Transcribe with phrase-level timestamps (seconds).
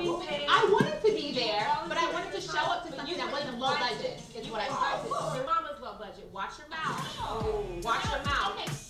[0.00, 0.46] be paid.
[0.48, 3.58] I wanted to be there, but I wanted to show up to something that wasn't
[3.58, 4.20] low budget.
[4.36, 5.36] Is what I tried.
[5.36, 6.28] Your mama's low budget.
[6.32, 7.84] Watch your mouth.
[7.84, 8.86] Watch your mouth.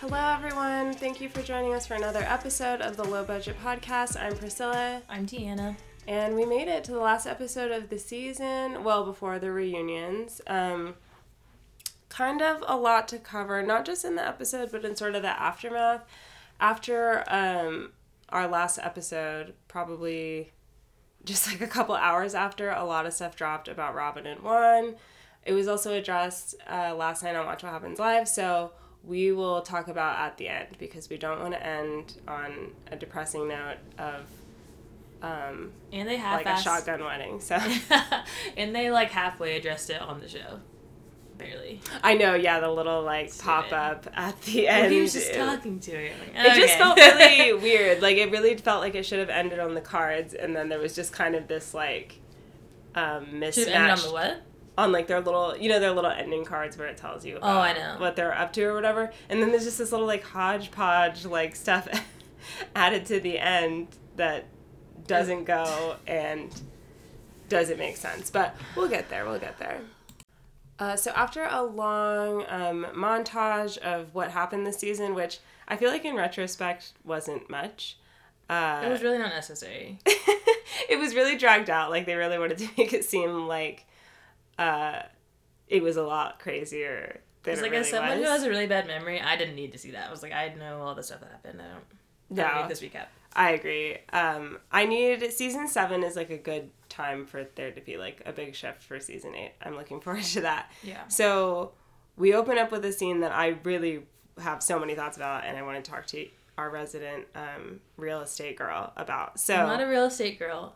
[0.00, 0.94] Hello, everyone.
[0.94, 4.18] Thank you for joining us for another episode of the Low Budget Podcast.
[4.20, 5.76] I'm Priscilla, I'm Tiana.
[6.08, 10.40] and we made it to the last episode of the season, well, before the reunions.
[10.46, 10.94] Um,
[12.08, 15.20] kind of a lot to cover, not just in the episode, but in sort of
[15.22, 16.02] the aftermath.
[16.58, 17.92] After um,
[18.32, 20.52] our last episode, probably
[21.24, 24.96] just like a couple hours after, a lot of stuff dropped about Robyn and Juan.
[25.44, 29.62] It was also addressed uh, last night on Watch What Happens Live, so we will
[29.62, 33.78] talk about at the end because we don't want to end on a depressing note
[33.98, 34.26] of
[35.22, 37.40] um, And they like half a shotgun wedding.
[37.40, 37.58] So
[38.56, 40.60] and they like halfway addressed it on the show.
[41.40, 41.80] Barely.
[42.02, 44.92] I know, yeah, the little like pop up at the Well, end.
[44.92, 46.02] he was just talking to her.
[46.34, 48.02] Like, It just felt really weird.
[48.02, 50.78] Like it really felt like it should have ended on the cards, and then there
[50.78, 52.20] was just kind of this like
[52.94, 54.42] um, Should have ended on mismatch the what?
[54.78, 57.38] on like their little, you know, their little ending cards where it tells you.
[57.42, 57.96] Oh, I know.
[57.98, 59.12] what they're up to or whatever.
[59.28, 61.86] And then there's just this little like hodgepodge like stuff
[62.74, 64.46] added to the end that
[65.06, 66.50] doesn't go and
[67.48, 68.30] doesn't make sense.
[68.30, 69.26] But we'll get there.
[69.26, 69.80] We'll get there.
[70.80, 75.90] Uh, so after a long um, montage of what happened this season, which I feel
[75.90, 77.98] like in retrospect wasn't much.
[78.48, 79.98] Uh, It was really not necessary.
[80.06, 81.90] it was really dragged out.
[81.90, 83.84] Like they really wanted to make it seem like
[84.58, 85.02] uh,
[85.68, 88.26] it was a lot crazier than it like really as someone was.
[88.26, 90.08] who has a really bad memory, I didn't need to see that.
[90.08, 91.60] I was like, I know all the stuff that happened.
[91.60, 92.40] I don't.
[92.40, 92.62] I don't No.
[92.62, 93.06] need this recap.
[93.34, 93.96] I agree.
[94.12, 98.22] Um, I need season seven is like a good time for there to be like
[98.26, 99.52] a big shift for season eight.
[99.62, 100.70] I'm looking forward to that.
[100.82, 101.06] Yeah.
[101.08, 101.72] So
[102.16, 104.02] we open up with a scene that I really
[104.40, 106.26] have so many thoughts about, and I want to talk to
[106.58, 109.38] our resident um, real estate girl about.
[109.38, 110.74] So I'm not a real estate girl.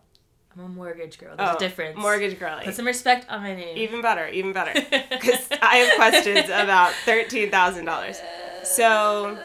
[0.57, 1.35] I'm a mortgage girl.
[1.37, 1.99] There's Oh, a difference.
[1.99, 2.65] mortgage girly.
[2.65, 3.77] Put some respect on my name.
[3.77, 4.73] Even better, even better.
[5.11, 8.21] Because I have questions about thirteen thousand dollars.
[8.63, 9.37] So,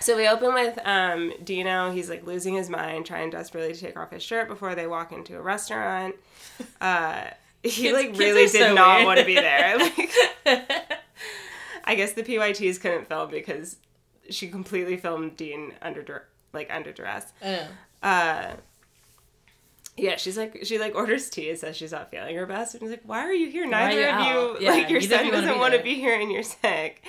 [0.00, 1.90] so we open with um, Dino.
[1.92, 5.12] He's like losing his mind, trying desperately to take off his shirt before they walk
[5.12, 6.14] into a restaurant.
[6.80, 7.24] Uh,
[7.62, 9.06] he Kids- like really did so not weird.
[9.06, 9.78] want to be there.
[10.46, 10.58] Like,
[11.84, 13.76] I guess the PYTs couldn't film because
[14.28, 17.32] she completely filmed Dean under like under duress.
[17.42, 17.66] Know.
[18.02, 18.52] Uh,
[19.96, 22.82] yeah, she's like she like orders tea and says she's not feeling her best, and
[22.82, 23.66] he's like, "Why are you here?
[23.66, 24.60] Neither you of out?
[24.60, 26.42] you Yeah, like your son you wanna doesn't be want to be here, and you're
[26.42, 27.04] sick."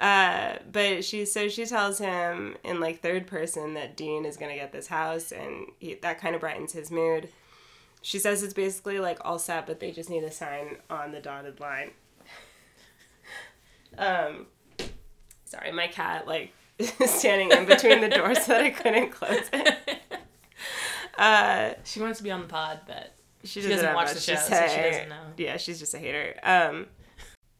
[0.00, 4.54] Uh, but she so she tells him in like third person that Dean is gonna
[4.56, 7.28] get this house, and he, that kind of brightens his mood.
[8.02, 11.20] She says it's basically like all set, but they just need a sign on the
[11.20, 11.90] dotted line.
[13.96, 14.46] Um,
[15.44, 16.52] sorry, my cat like
[17.06, 19.78] standing in between the doors so that I couldn't close it.
[21.16, 24.34] Uh, She wants to be on the pod, but she, She doesn't watch the show,
[24.34, 25.22] so she doesn't know.
[25.36, 26.34] Yeah, she's just a hater.
[26.42, 26.86] Um,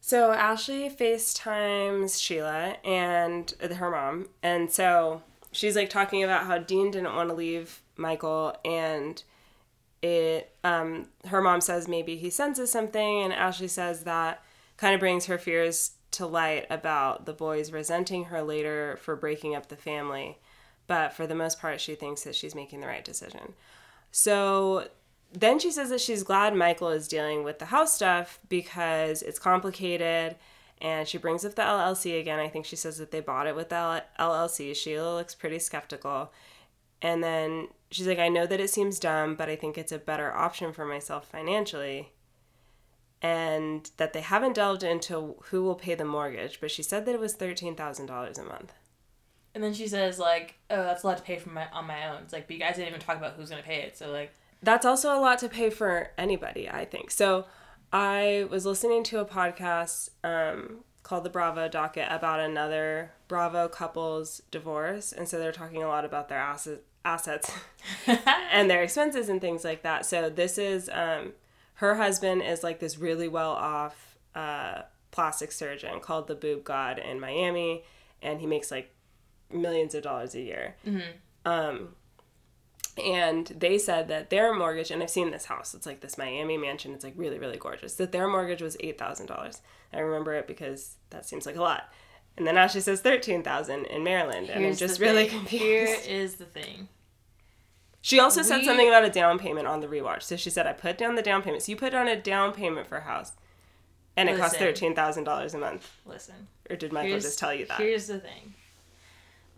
[0.05, 6.91] so Ashley FaceTimes Sheila and her mom, and so she's like talking about how Dean
[6.91, 9.23] didn't want to leave Michael, and
[10.03, 10.55] it.
[10.63, 14.43] Um, her mom says maybe he senses something, and Ashley says that
[14.77, 19.55] kind of brings her fears to light about the boys resenting her later for breaking
[19.55, 20.37] up the family.
[20.85, 23.55] But for the most part, she thinks that she's making the right decision.
[24.11, 24.87] So
[25.33, 29.39] then she says that she's glad Michael is dealing with the house stuff because it's
[29.39, 30.35] complicated.
[30.81, 32.39] And she brings up the LLC again.
[32.39, 34.75] I think she says that they bought it with the LLC.
[34.75, 36.31] Sheila looks pretty skeptical.
[37.01, 39.97] And then she's like, I know that it seems dumb, but I think it's a
[39.97, 42.11] better option for myself financially.
[43.21, 47.15] And that they haven't delved into who will pay the mortgage, but she said that
[47.15, 48.73] it was $13,000 a month.
[49.55, 52.09] and then she says like, "Oh, that's a lot to pay for my on my
[52.09, 53.97] own." It's like, but you guys didn't even talk about who's gonna pay it.
[53.97, 54.33] So like,
[54.65, 57.11] that's also a lot to pay for anybody, I think.
[57.11, 57.45] So
[57.93, 64.41] I was listening to a podcast um, called the Bravo Docket about another Bravo couple's
[64.51, 65.11] divorce.
[65.13, 67.51] And so they're talking a lot about their asset, assets
[68.51, 70.05] and their expenses and things like that.
[70.05, 71.33] So this is um,
[71.75, 76.97] her husband is like this really well off uh, plastic surgeon called the Boob God
[76.99, 77.83] in Miami.
[78.21, 78.93] And he makes like
[79.53, 80.75] millions of dollars a year.
[81.45, 81.89] Um,
[83.03, 86.57] and they said that their mortgage and i've seen this house it's like this miami
[86.57, 89.59] mansion it's like really really gorgeous that their mortgage was $8000
[89.93, 91.91] i remember it because that seems like a lot
[92.37, 95.39] and then ashley says 13000 in maryland and i'm just really thing.
[95.39, 96.87] confused Here is the thing.
[98.01, 100.71] she also said something about a down payment on the rewatch so she said i
[100.73, 103.33] put down the down payment so you put down a down payment for a house
[104.17, 104.93] and it cost Listen.
[104.95, 106.47] $13000 a month Listen.
[106.69, 108.53] or did michael Here's- just tell you that Here's the thing.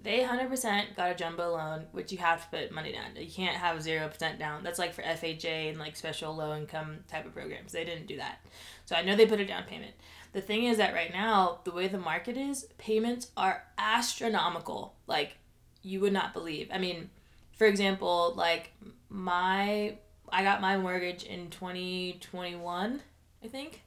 [0.02, 3.16] They 100% got a jumbo loan, which you have to put money down.
[3.16, 4.64] You can't have 0% down.
[4.64, 7.72] That's like for FHA and like special low income type of programs.
[7.72, 8.46] They didn't do that.
[8.86, 9.94] So I know they put a down payment.
[10.34, 14.96] The thing is that right now, the way the market is, payments are astronomical.
[15.08, 15.38] Like
[15.82, 16.70] you would not believe.
[16.72, 17.10] I mean,
[17.58, 18.72] for example, like
[19.10, 19.98] my
[20.30, 23.02] I got my mortgage in 2021,
[23.44, 23.82] I think.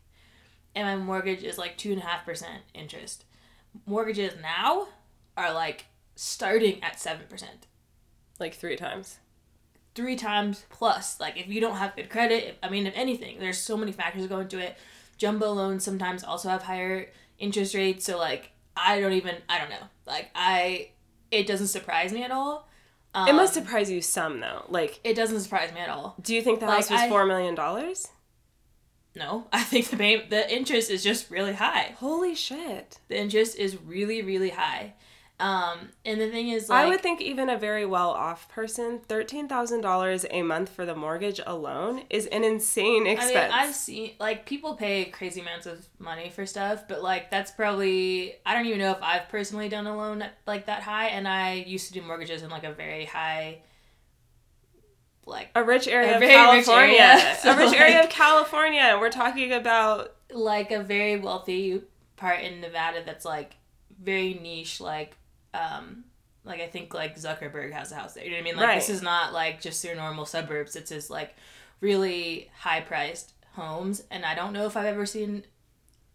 [0.74, 3.24] And my mortgage is like two and a half percent interest.
[3.86, 4.88] Mortgages now
[5.36, 5.86] are like
[6.20, 7.66] starting at seven percent.
[8.38, 9.18] Like three times.
[9.94, 11.18] Three times plus.
[11.18, 13.92] Like if you don't have good credit, if, I mean if anything, there's so many
[13.92, 14.76] factors go into it.
[15.16, 17.08] Jumbo loans sometimes also have higher
[17.38, 19.86] interest rates, so like I don't even I don't know.
[20.06, 20.90] Like I
[21.30, 22.68] it doesn't surprise me at all.
[23.14, 24.64] Um, it must surprise you some though.
[24.68, 26.14] Like, it doesn't surprise me at all.
[26.20, 28.08] do you think the Like, house was I- four million dollars?
[29.16, 31.94] No, I think the pay- the interest is just really high.
[31.98, 33.00] Holy shit!
[33.08, 34.94] The interest is really really high.
[35.40, 39.00] Um, and the thing is, like, I would think even a very well off person,
[39.08, 43.34] thirteen thousand dollars a month for the mortgage alone is an insane I expense.
[43.34, 47.50] mean, I've seen like people pay crazy amounts of money for stuff, but like that's
[47.52, 51.26] probably I don't even know if I've personally done a loan like that high, and
[51.26, 53.62] I used to do mortgages in like a very high,
[55.26, 56.98] like a rich area A of very rich California.
[57.00, 57.38] area.
[57.44, 58.96] a rich So, area of California.
[59.00, 61.82] We're talking about like a very wealthy
[62.16, 63.56] part in Nevada that's like
[64.02, 65.16] very niche, like
[65.54, 66.04] um
[66.44, 68.24] like I think like Zuckerberg has a house there.
[68.24, 68.56] You know what I mean?
[68.56, 70.76] Like this is not like just your normal suburbs.
[70.76, 71.34] It's just like
[71.80, 75.44] really high priced homes, and I don't know if I've ever seen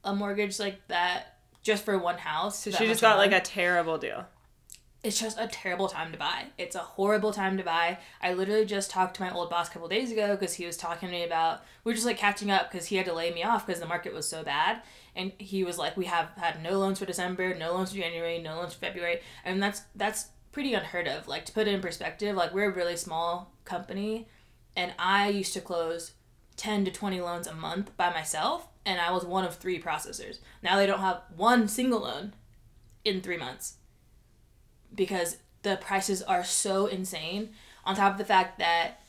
[0.03, 2.59] a mortgage like that just for one house.
[2.59, 4.25] so she just got like a terrible deal.
[5.03, 6.45] It's just a terrible time to buy.
[6.57, 7.99] It's a horrible time to buy.
[8.23, 10.77] I literally just talked to my old boss a couple days ago because he was
[10.77, 13.31] talking to me about we are just like catching up because he had to lay
[13.31, 14.81] me off because the market was so bad,
[15.15, 18.41] and he was like, "We have had no loans for December, no loans for January,
[18.41, 21.27] no loans for February," and that's that's pretty unheard of.
[21.27, 24.27] Like to put it in perspective, like we're a really small company,
[24.75, 26.13] and I used to close
[26.55, 30.39] ten to twenty loans a month by myself, and I was one of three processors.
[30.61, 32.33] Now they don't have one single loan
[33.03, 33.77] in three months
[34.93, 37.49] because the prices are so insane
[37.83, 39.01] on top of the fact that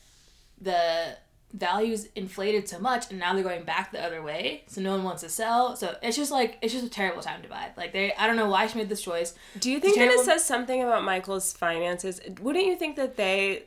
[0.59, 1.17] the
[1.53, 5.03] values inflated so much and now they're going back the other way so no one
[5.03, 7.93] wants to sell so it's just like it's just a terrible time to buy like
[7.93, 10.43] they i don't know why she made this choice Do you think that it says
[10.43, 12.19] something about Michael's finances?
[12.41, 13.63] Wouldn't you think that they,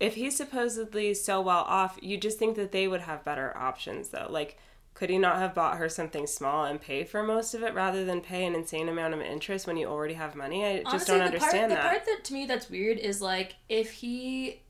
[0.00, 4.08] if he's supposedly so well off, you just think that they would have better options
[4.08, 4.26] though?
[4.28, 4.58] Like,
[4.92, 8.04] could he not have bought her something small and pay for most of it rather
[8.04, 10.64] than pay an insane amount of interest when you already have money?
[10.64, 11.82] I just don't the understand part, that.
[11.82, 14.62] The part that to me that's weird is like if he,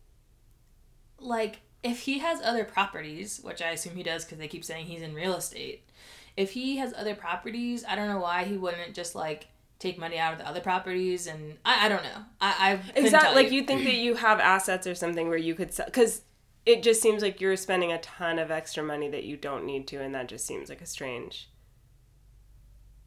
[1.18, 4.86] like if he has other properties, which I assume he does because they keep saying
[4.86, 5.86] he's in real estate.
[6.36, 9.46] If he has other properties, I don't know why he wouldn't just like
[9.78, 12.24] take money out of the other properties, and I, I don't know.
[12.40, 13.42] I I Exactly.
[13.42, 16.22] Like you think that you have assets or something where you could sell because
[16.64, 19.86] it just seems like you're spending a ton of extra money that you don't need
[19.88, 21.50] to, and that just seems like a strange,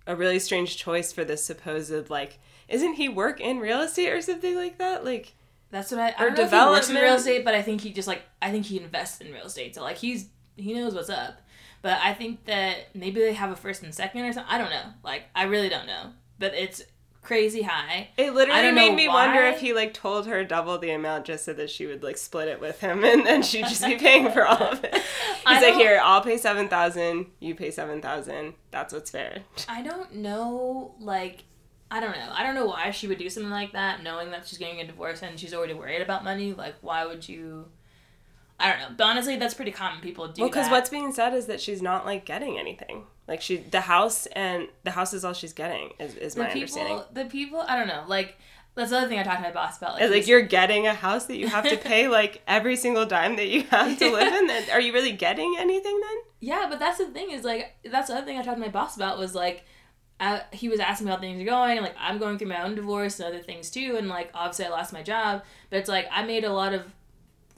[0.06, 2.38] a really strange choice for this supposed like.
[2.70, 5.04] Isn't he work in real estate or something like that?
[5.04, 5.34] Like
[5.72, 6.08] That's what I.
[6.18, 8.08] I Or don't know if he works in real estate, but I think he just
[8.08, 9.76] like I think he invests in real estate.
[9.76, 11.42] So like he's he knows what's up.
[11.82, 14.52] But I think that maybe they have a first and second or something.
[14.52, 14.94] I don't know.
[15.04, 16.12] Like I really don't know.
[16.40, 16.82] But it's
[17.22, 18.08] crazy high.
[18.18, 21.52] it literally made me wonder if he like told her double the amount just so
[21.52, 24.46] that she would like split it with him, and then she'd just be paying for
[24.46, 24.94] all of it.
[24.94, 25.04] He's
[25.46, 28.54] I like, here, I'll pay seven thousand, you pay seven thousand.
[28.72, 29.44] That's what's fair.
[29.68, 30.96] I don't know.
[31.00, 31.44] Like
[31.90, 32.30] I don't know.
[32.32, 34.86] I don't know why she would do something like that, knowing that she's getting a
[34.86, 36.54] divorce and she's already worried about money.
[36.54, 37.66] Like why would you?
[38.60, 38.96] I don't know.
[38.98, 40.02] But honestly, that's pretty common.
[40.02, 43.06] People do Well, because what's being said is that she's not like getting anything.
[43.28, 45.92] Like she, the house and the house is all she's getting.
[46.00, 47.04] Is, is the my people, understanding.
[47.14, 47.60] the people.
[47.60, 48.04] I don't know.
[48.08, 48.38] Like
[48.78, 50.00] that's the other thing I talked to my boss about.
[50.00, 53.36] It's like you're getting a house that you have to pay like every single dime
[53.38, 54.48] that you have to live in.
[54.48, 56.18] Then are you really getting anything then?
[56.40, 58.72] Yeah, but that's the thing is like that's the other thing I talked to my
[58.72, 59.66] boss about was like
[60.20, 61.82] I, he was asking me how things are going.
[61.82, 64.70] Like I'm going through my own divorce and other things too, and like obviously I
[64.70, 66.84] lost my job, but it's like I made a lot of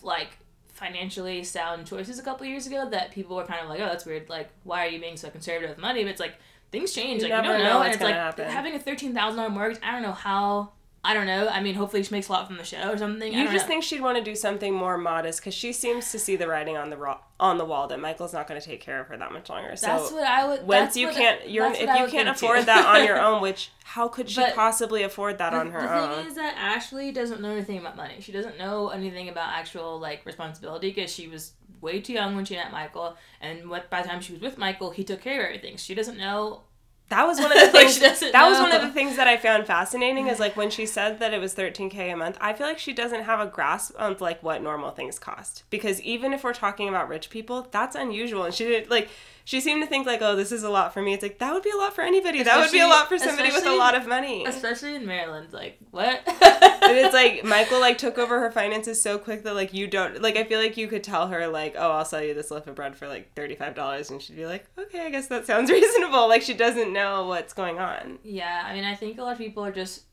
[0.01, 0.37] like
[0.67, 4.05] financially sound choices a couple years ago that people were kind of like, oh, that's
[4.05, 4.29] weird.
[4.29, 6.03] Like why are you being so conservative with money?
[6.03, 6.35] But it's like
[6.71, 7.23] things change.
[7.23, 8.49] You like you don't know know, and it's like happen.
[8.49, 9.79] having a thirteen thousand dollar mortgage.
[9.83, 10.71] I don't know how.
[11.01, 11.47] I don't know.
[11.47, 13.33] I mean, hopefully she makes a lot from the show or something.
[13.33, 13.69] I You just know.
[13.69, 16.75] think she'd want to do something more modest because she seems to see the writing
[16.75, 19.15] on the ro- on the wall that Michael's not going to take care of her
[19.15, 19.73] that much longer.
[19.77, 20.67] So that's what I would.
[20.67, 22.45] once you can't, you're if you can't too.
[22.45, 25.79] afford that on your own, which how could she But possibly afford that on her
[25.81, 26.17] the own?
[26.17, 28.15] thing is that Ashley doesn't know anything about money.
[28.19, 32.43] She doesn't know anything about actual like responsibility because she was way too young when
[32.43, 35.39] she met Michael, and what by the time she was with Michael, he took care
[35.43, 35.77] of everything.
[35.77, 36.63] She doesn't know
[37.09, 39.27] that was one of the Like, things doesn't that was one of the things that
[39.27, 42.53] I found fascinating is like when she said that it was 13k a month I
[42.53, 45.63] feel like she doesn't have a grasp of like what normal things cost.
[45.69, 48.43] Because even if we're talking about rich people that's unusual.
[48.43, 49.09] And she didn't like
[49.49, 51.51] she seemed to think like oh this is a lot for me it's like that
[51.51, 53.75] would be a lot for anybody that would be a lot for somebody with a
[53.75, 56.21] lot of money Especially in Maryland, like what?
[56.27, 60.21] and it's like Michael like took over her finances so quick that like you don't
[60.21, 62.67] like I feel like you could tell her like oh I'll sell you this loaf
[62.67, 65.47] of bread for like thirty five dollars and she'd be like okay I guess that
[65.47, 69.23] sounds reasonable like she doesn't know what's going on Yeah, I mean, I think a
[69.23, 70.03] lot of people are just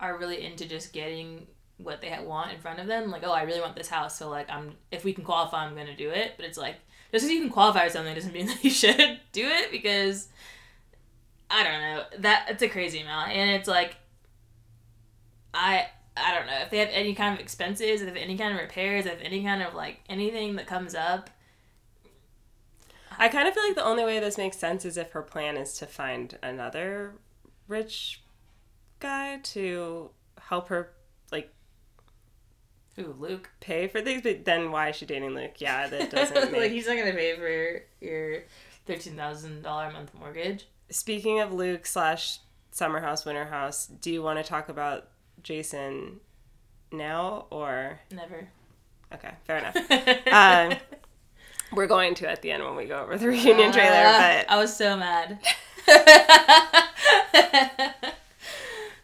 [0.00, 3.10] are really into just getting what they want in front of them.
[3.10, 5.76] Like, oh, I really want this house, so like, I'm if we can qualify, I'm
[5.76, 6.32] gonna do it.
[6.36, 6.76] But it's like
[7.12, 9.70] just because you can qualify for something doesn't mean that you should do it?
[9.70, 10.28] Because
[11.50, 12.04] I don't know.
[12.20, 13.96] That it's a crazy amount, and it's like
[15.54, 15.86] I
[16.16, 16.58] I don't know.
[16.60, 19.18] If they have any kind of expenses, if they have any kind of repairs, if
[19.22, 21.30] any kind of like anything that comes up.
[23.20, 25.56] I kind of feel like the only way this makes sense is if her plan
[25.56, 27.14] is to find another
[27.66, 28.22] rich
[29.00, 30.10] guy to
[30.40, 30.92] help her
[32.98, 33.50] Ooh, Luke.
[33.60, 36.70] pay for things but then why is she dating Luke yeah that doesn't make like
[36.72, 38.42] he's not gonna pay for your
[38.86, 40.66] thirteen thousand dollar a month mortgage.
[40.90, 42.38] Speaking of Luke slash
[42.70, 45.08] Summer House, Winter House, do you want to talk about
[45.42, 46.20] Jason
[46.92, 48.48] now or Never.
[49.14, 49.76] okay, fair enough.
[50.32, 50.74] Um,
[51.74, 54.50] We're going to at the end when we go over the reunion trailer, Uh, but
[54.50, 55.38] I was so mad.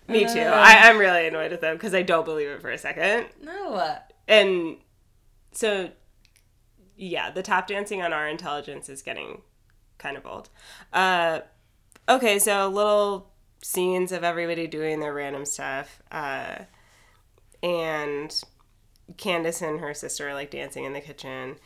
[0.09, 0.41] me too.
[0.41, 3.27] uh, I, I'm really annoyed with them because I don't believe it for a second.
[3.43, 3.97] no.
[4.27, 4.79] And
[5.53, 5.91] so,
[6.97, 9.43] yeah, the tap dancing on our intelligence is getting
[9.99, 10.49] kind of old.
[10.93, 11.41] Uh,
[12.09, 13.33] okay, so little
[13.63, 16.03] scenes of everybody doing their random stuff.
[16.11, 16.57] Uh,
[17.63, 18.43] and
[19.17, 21.57] Candiace and her sister are like dancing in the kitchen.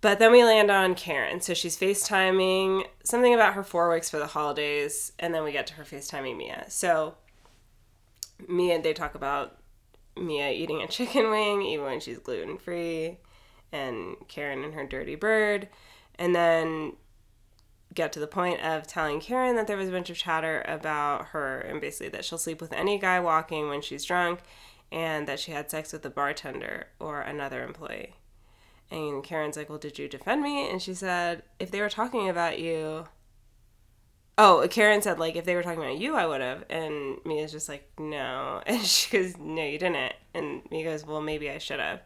[0.00, 1.40] But then we land on Karen.
[1.40, 5.66] So she's FaceTiming something about her four weeks for the holidays, and then we get
[5.68, 6.64] to her FaceTiming Mia.
[6.68, 7.14] So
[8.48, 9.58] Mia, they talk about
[10.16, 13.18] Mia eating a chicken wing even when she's gluten free,
[13.72, 15.68] and Karen and her dirty bird,
[16.18, 16.94] and then
[17.94, 21.26] get to the point of telling Karen that there was a bunch of chatter about
[21.26, 24.40] her and basically that she'll sleep with any guy walking when she's drunk,
[24.90, 28.14] and that she had sex with a bartender or another employee.
[28.90, 30.70] And Karen's like, Well, did you defend me?
[30.70, 33.06] And she said, If they were talking about you.
[34.44, 36.64] Oh, Karen said, like, if they were talking about you, I would have.
[36.68, 38.62] And Mia's just like, No.
[38.66, 40.12] And she goes, No, you didn't.
[40.34, 42.00] And Mia goes, Well, maybe I should have.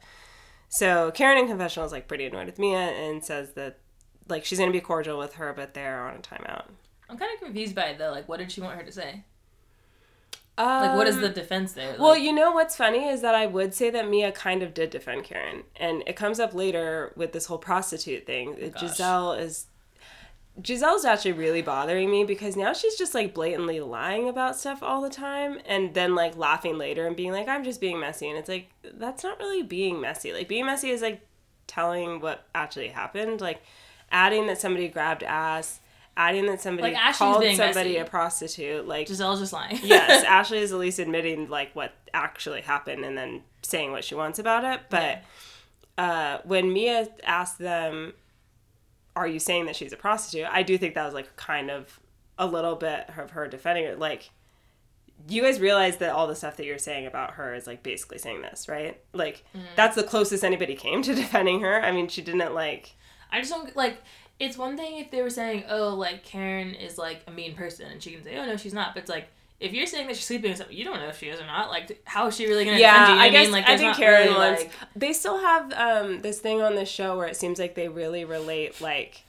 [0.69, 3.79] So Karen in confessional is like pretty annoyed with Mia and says that,
[4.29, 6.65] like, she's going to be cordial with her, but they're on a timeout.
[7.09, 8.11] I'm kind of confused by it though.
[8.11, 9.25] Like, what did she want her to say?
[10.59, 11.91] Like, what is Um, the defense there?
[11.93, 14.73] Like, Well, you know what's funny is that I would say that Mia kind of
[14.73, 18.57] did defend Karen, and it comes up later with this whole prostitute thing.
[18.61, 18.69] Oh.
[18.71, 19.67] Gizelle is
[20.61, 25.03] Gizelle's actually really bothering me because now she's just like blatantly lying about stuff all
[25.03, 28.39] the time, and then like laughing later and being like, "I'm just being messy," and
[28.39, 30.33] it's like that's not really being messy.
[30.33, 31.21] Like being messy is like
[31.67, 33.61] telling what actually happened, like
[34.11, 35.81] adding that somebody grabbed ass.
[36.19, 37.97] Adding that somebody Like, called somebody messy.
[37.99, 39.79] a prostitute, like Gizelle's just lying.
[39.83, 44.15] yes, Ashley is at least admitting like what actually happened and then saying what she
[44.15, 44.81] wants about it.
[44.89, 45.23] But
[45.99, 48.15] uh, when Mia asked them,
[49.17, 51.99] "Are you saying that she's a prostitute?" I do think that was like kind of
[52.39, 53.99] a little bit of her defending it.
[53.99, 54.31] Like,
[55.29, 58.19] you guys realize that all the stuff that you're saying about her is like basically
[58.19, 59.01] saying this, right?
[59.13, 59.67] Like, mm-hmm.
[59.75, 61.83] that's the closest anybody came to defending her.
[61.83, 62.95] I mean, she didn't like.
[63.33, 64.03] I just don't like.
[64.39, 67.87] It's one thing if they were saying, "Oh, like Karen is like a mean person,"
[67.91, 69.29] and she can say, "Oh no, she's not." But it's like
[69.59, 71.47] if you're saying that she's sleeping with something, you don't know if she is or
[71.47, 71.71] not.
[71.71, 73.15] Like, how is she really gonna Yeah, defend you?
[73.15, 73.53] You know I guess mean?
[73.53, 74.63] Like, I think Karen really, wants.
[74.65, 77.89] like- They still have um, this thing on the show where it seems like they
[77.89, 79.23] really relate like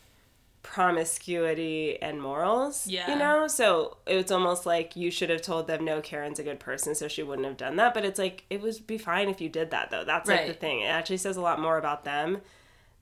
[0.64, 2.88] promiscuity and morals.
[2.88, 3.10] Yeah.
[3.12, 3.48] you know.
[3.48, 7.08] So it's almost like you should have told them, "No, Karen's a good person," so
[7.08, 7.94] she wouldn't have done that.
[7.94, 10.04] But it's like it would be fine if you did that, though.
[10.04, 10.82] That's like the thing.
[10.82, 12.42] It actually says a lot more about them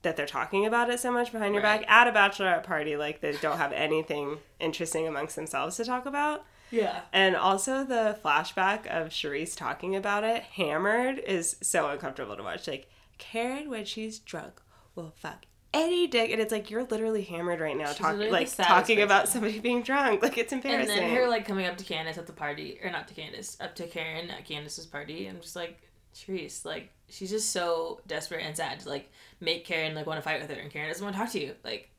[0.02, 1.80] that they're talking about it so much behind your Right.
[1.80, 2.96] back at a bachelorette party.
[2.96, 6.44] Like they don't have anything interesting amongst themselves to talk about.
[6.70, 7.02] Yeah.
[7.12, 12.66] And also the flashback of Charrisse talking about it, hammered, is so uncomfortable to watch.
[12.66, 14.60] Like, Karen, when she's drunk,
[14.94, 16.30] will fuck any dick.
[16.30, 20.22] And it's like, you're literally hammered right now, talking like talking about somebody being drunk.
[20.22, 22.90] Like, it's embarrassing And then her like coming up to Candiace at the party, or
[22.90, 25.26] not to Candiace, up to Karen at Candiace's party.
[25.26, 25.80] I'm just like,
[26.16, 30.22] Therese, like she's just so desperate and sad to like make Karen like want to
[30.22, 31.54] fight with her, and Karen doesn't want to talk to you.
[31.62, 31.90] Like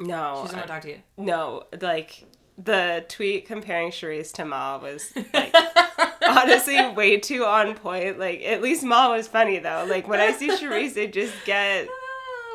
[0.00, 0.98] no, she doesn't want to talk to you.
[1.16, 2.24] no, like,
[2.56, 5.54] the tweet comparing Charrisse to Ma was like
[6.28, 8.18] honestly way too on point.
[8.18, 9.86] Like, at least Ma was funny though.
[9.88, 11.88] Like, when I see Charrisse, I just get.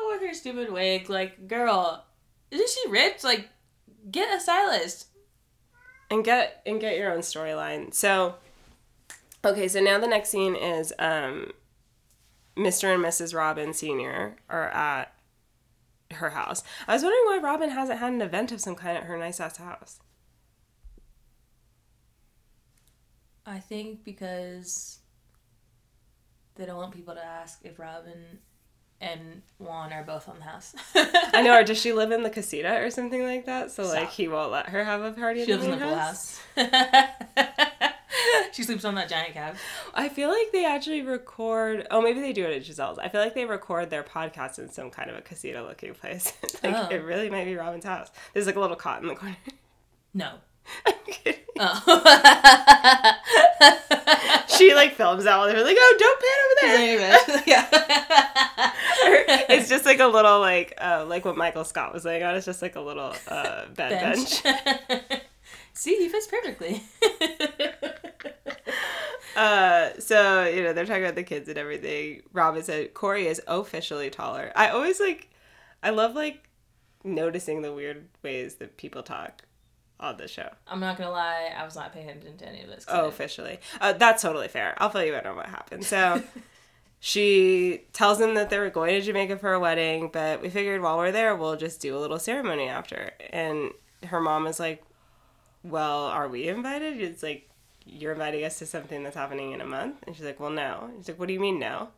[0.02, 2.04] Ah, with her stupid wig, like girl,
[2.50, 3.22] isn't she rich?
[3.22, 3.48] Like,
[4.10, 5.06] get a stylist.
[6.10, 7.94] and get and get your own storyline.
[7.94, 8.34] So,
[9.44, 11.52] okay, so now the next scene is um,
[12.56, 12.92] Mr.
[12.94, 13.34] and Mrs.
[13.34, 15.12] Robyn Senior are at
[16.12, 16.62] her house.
[16.88, 19.40] I was wondering why Robyn hasn't had an event of some kind at her nice
[19.40, 20.00] ass house.
[23.46, 24.98] I think because
[26.56, 28.38] they don't want people to ask if Robyn
[29.00, 30.74] and Juan are both on the house.
[30.94, 33.70] I know, or does she live in the casita or something like that?
[33.70, 35.44] So like he won't let her have a party.
[35.44, 36.40] She at lives in the house?
[36.56, 37.92] house.
[38.52, 39.56] she sleeps on that giant couch.
[39.94, 41.86] I feel like they actually record.
[41.90, 42.98] Oh, maybe they do it at Gizelle's.
[42.98, 46.32] I feel like they record their podcast in some kind of a casita looking place.
[46.62, 46.88] like Oh.
[46.90, 48.10] it really might be Robyn's house.
[48.32, 49.36] There's like a little cot in the corner.
[50.14, 50.32] No.
[50.86, 51.40] I'm kidding.
[51.58, 53.14] Oh.
[54.48, 57.42] she like films out with her like, oh, don't pan over there.
[57.46, 57.66] yeah.
[59.48, 62.34] it's just like a little like uh, like what Michael Scott was laying on.
[62.34, 64.42] It's just like a little uh, bed bench.
[64.42, 65.22] Bench.
[65.72, 66.82] See, he fits perfectly.
[69.36, 72.20] Uh, so you know they're talking about the kids and everything.
[72.32, 74.52] Robyn said Corey is officially taller.
[74.56, 75.30] I always like,
[75.82, 76.48] I love like
[77.04, 79.42] noticing the weird ways that people talk
[79.98, 80.48] on the show.
[80.66, 82.84] I'm not gonna lie, I was not paying attention to any of this.
[82.88, 83.60] Oh, officially.
[83.80, 84.74] Uh, that's totally fair.
[84.78, 85.84] I'll fill you in on what happened.
[85.84, 86.22] So
[87.00, 90.82] she tells them that they were going to Jamaica for a wedding, but we figured
[90.82, 93.12] while we're there, we'll just do a little ceremony after.
[93.30, 93.70] And
[94.06, 94.82] her mom is like,
[95.62, 97.00] Well, are we invited?
[97.00, 97.48] It's like,
[97.86, 99.96] You're inviting us to something that's happening in a month?
[100.06, 100.90] And she's like, Well, no.
[100.98, 101.88] She's like, What do you mean, no?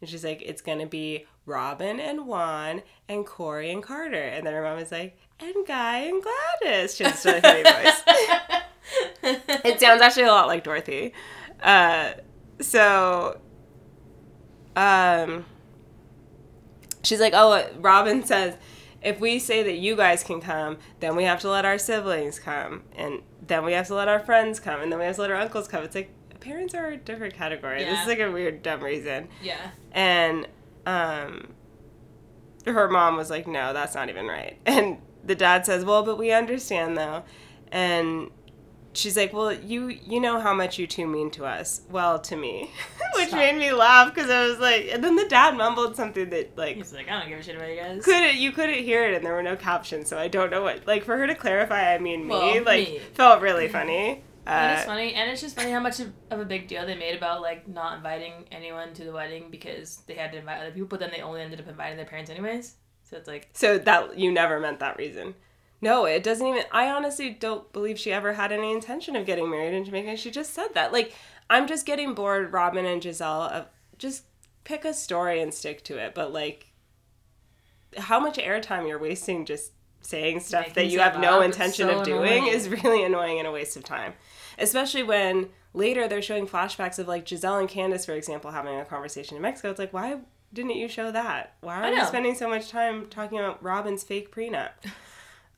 [0.00, 4.22] And she's like, It's going to be Robyn and Juan and Corey and Carter.
[4.22, 6.96] And then her mom is like, And Guy and Gladys.
[6.96, 8.02] She has a really funny voice
[9.22, 11.12] it sounds actually a lot like Dorothy.
[11.62, 12.12] Uh,
[12.60, 13.40] so,
[14.76, 15.44] um,
[17.02, 18.56] she's like, oh, Robyn says,
[19.02, 22.38] if we say that you guys can come, then we have to let our siblings
[22.38, 25.22] come, and then we have to let our friends come, and then we have to
[25.22, 25.82] let our uncles come.
[25.84, 27.84] It's like parents are a different category.
[27.84, 29.28] This is like a weird, dumb reason.
[29.42, 29.70] yeah.
[29.92, 30.46] And
[30.86, 31.48] um,
[32.66, 34.58] her mom was like, no, that's not even right.
[34.66, 37.24] And the dad says, well, but we understand though.
[37.70, 38.30] And
[38.92, 41.82] she's like, well, you you know how much you two mean to us.
[41.90, 42.70] Well, to me,
[43.14, 43.38] which Stop.
[43.38, 46.76] made me laugh because I was like, and then the dad mumbled something that like
[46.76, 48.04] He's like, I don't give a shit about you guys.
[48.04, 50.86] couldn't you couldn't hear it and there were no captions, so I don't know what
[50.86, 51.94] like for her to clarify.
[51.94, 52.98] I mean, me Well, like me.
[53.14, 54.22] felt really funny.
[54.46, 56.96] It's Uh, funny, and it's just funny how much of, of a big deal they
[56.96, 60.70] made about like not inviting anyone to the wedding because they had to invite other
[60.72, 62.74] people, but then they only ended up inviting their parents anyways.
[63.08, 65.34] So it's like, So that you never meant that reason.
[65.80, 66.64] No, it doesn't even.
[66.72, 70.16] I honestly don't believe she ever had any intention of getting married in Jamaica.
[70.16, 70.92] She just said that.
[70.92, 71.14] Like,
[71.48, 73.66] I'm just getting bored, Robyn and Gizelle, of
[73.98, 74.24] just
[74.64, 76.14] pick a story and stick to it.
[76.14, 76.72] But like,
[77.96, 81.98] how much airtime you're wasting just saying stuff that you have no up, intention so
[81.98, 82.54] of doing annoying.
[82.54, 84.14] is really annoying and a waste of time.
[84.58, 88.84] Especially when later they're showing flashbacks of like Gizelle and Candiace, for example, having a
[88.84, 89.70] conversation in Mexico.
[89.70, 90.18] It's like, why
[90.52, 91.54] didn't you show that?
[91.60, 94.70] Why are you spending so much time talking about Robyn's fake prenup?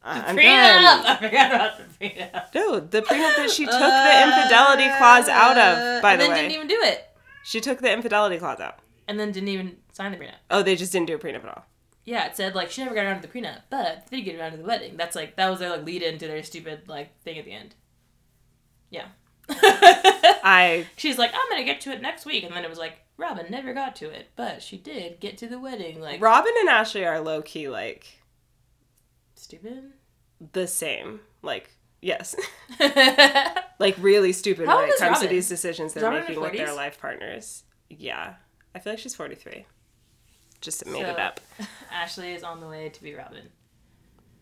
[0.05, 0.43] Uh, I'm prenup!
[0.43, 1.07] done.
[1.07, 2.55] I forgot about the prenup.
[2.55, 6.33] No, the prenup that she took the infidelity clause out of, by and the then
[6.33, 6.43] way.
[6.43, 7.09] didn't even do it.
[7.45, 8.79] She took the infidelity clause out.
[9.09, 10.35] And then didn't even sign the prenup.
[10.51, 11.65] Oh, they just didn't do a prenup at all.
[12.05, 14.41] Yeah, it said like she never got around to the prenup, but they did get
[14.41, 14.97] around to the wedding.
[14.97, 17.75] That's like that was their like lead into their stupid like thing at the end.
[18.91, 19.07] Yeah.
[19.49, 22.95] I She's like, I'm gonna get to it next week, and then it was like,
[23.17, 26.01] Robyn never got to it, but she did get to the wedding.
[26.01, 28.22] Like, Robyn and Ashley are low key like
[29.59, 29.93] stupid.
[30.53, 31.21] the same.
[31.43, 32.35] Like yes,
[33.79, 36.75] like really stupid How when it comes to these decisions they're Robyn making with their
[36.75, 37.65] life partners.
[37.89, 38.35] Yeah,
[38.75, 39.67] I feel like she's forty three.
[40.61, 41.41] Just made it up.
[41.93, 43.49] Ashley is on the way to be Robyn.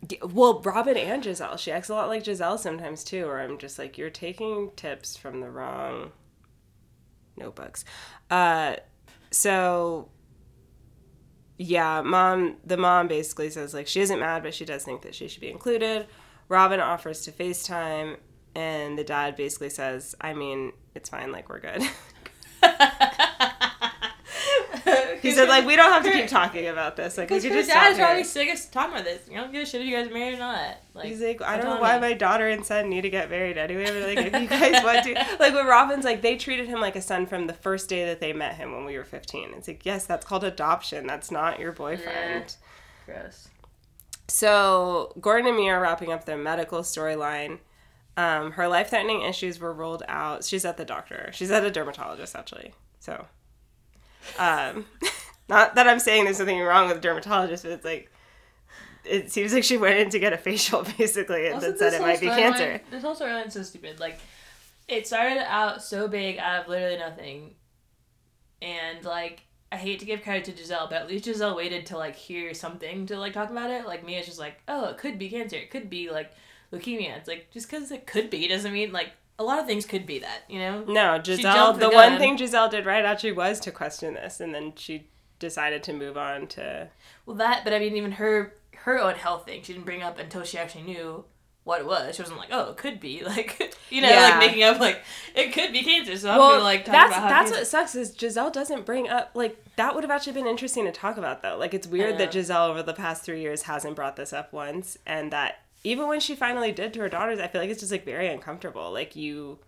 [0.09, 1.59] Yeah, Well, Robyn and Gizelle.
[1.59, 5.17] She acts a lot like Gizelle sometimes too, where I'm just like, you're taking tips
[5.17, 6.13] from the wrong
[7.37, 7.87] notebooks.
[8.31, 8.77] Uh,
[9.31, 10.09] so
[11.63, 12.57] yeah, mom.
[12.65, 15.43] The mom basically says like she isn't mad, but she does think that she should
[15.43, 16.07] be included.
[16.49, 18.17] Robyn offers to FaceTime,
[18.55, 21.33] and the dad basically says, "I mean, it's fine.
[21.33, 21.83] Like we're good."
[25.23, 27.19] he said like we don't have to keep talking about this.
[27.19, 29.21] Like we could just dad's here." probably sick of talking about this.
[29.29, 30.77] You don't give a shit if you guys are married or not.
[30.95, 33.57] Like, He's like, I don't know why my daughter and son need to get married
[33.57, 36.81] anyway, but like, if you guys want to, like, when Robyn's like, they treated him
[36.81, 39.51] like a son from the first day that they met him when we were 15.
[39.57, 41.07] It's like, yes, that's called adoption.
[41.07, 42.57] That's not your boyfriend.
[43.07, 43.49] Gross.
[44.29, 47.59] So, Gordon and Mia are wrapping up their medical storyline.
[48.17, 50.45] Um, her life threatening issues were ruled out.
[50.45, 51.31] She's at the doctor.
[51.33, 52.75] She's at a dermatologist, actually.
[52.99, 53.27] So,
[54.39, 54.87] um,
[55.49, 58.11] not that I'm saying there's something wrong with a dermatologist, but it's like,
[59.05, 61.93] it seems like she went in to get a facial basically and Also, then said
[61.95, 62.81] it might be cancer.
[62.91, 63.99] This whole storyline's so stupid.
[63.99, 64.19] Like,
[64.89, 67.55] it started out so big out of literally nothing,
[68.61, 71.97] and like I hate to give credit to Gizelle, but at least Gizelle waited to
[71.97, 73.87] like hear something to like talk about it.
[73.87, 75.57] Like Mia's just like, oh, it could be cancer.
[75.57, 76.33] It could be like
[76.73, 77.17] leukemia.
[77.17, 80.05] It's like just because it could be doesn't mean like a lot of things could
[80.07, 80.43] be that.
[80.49, 80.85] You know.
[80.87, 81.73] No, Gizelle.
[81.75, 85.09] The, the one thing Gizelle did right actually was to question this, and then she
[85.39, 86.89] decided to move on to.
[87.27, 90.19] Well, that, but I mean, even her her own health thing, she didn't bring up
[90.19, 91.25] until she actually knew
[91.65, 92.17] what it was.
[92.17, 94.21] She wasn't like, oh, it could be like, you know, Yeah.
[94.31, 95.01] like making up like
[95.35, 96.17] it could be cancer.
[96.19, 99.09] So I'm gonna like talk that's about that's cancer- what sucks is Gizelle doesn't bring
[99.09, 101.57] up like that would have actually been interesting to talk about though.
[101.57, 102.31] Like it's weird that.
[102.33, 106.21] Gizelle over the past three years hasn't brought this up once, and that even when
[106.21, 108.93] she finally did to her daughters, I feel like it's just like very uncomfortable.
[108.93, 109.59] Like you.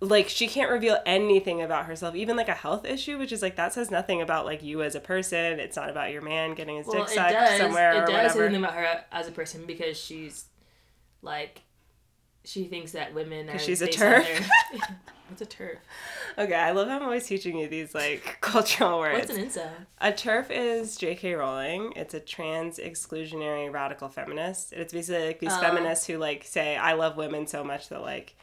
[0.00, 3.56] Like she can't reveal anything about herself, even like a health issue, which is like
[3.56, 5.58] that says nothing about like you as a person.
[5.58, 7.58] It's not about your man getting his well, dick sucked does.
[7.58, 10.44] somewhere it or does say something about her as a person because she's
[11.20, 11.62] like,
[12.44, 13.58] she thinks that women are.
[13.58, 14.28] she's a turf?
[15.28, 15.78] What's a turf?
[16.38, 19.28] Okay, I love how I'm always teaching you these like cultural words.
[19.28, 19.70] What's an incel?
[20.00, 21.34] A turf is J.K.
[21.34, 21.92] Rowling.
[21.96, 24.72] It's a trans exclusionary radical feminist.
[24.72, 25.60] It's basically like these Oh.
[25.60, 28.34] feminists who like say, "I love women so much that like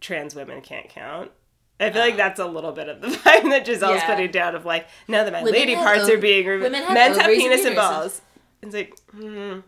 [0.00, 1.30] trans women can't count."
[1.78, 2.18] I feel like Oh.
[2.18, 4.06] that's a little bit of the vibe that Gizelle's Yeah.
[4.06, 7.18] putting down of like, now that my Women lady parts ov- are being removed, men's
[7.18, 8.22] have penis and balls.
[8.62, 9.60] It's like, hmm,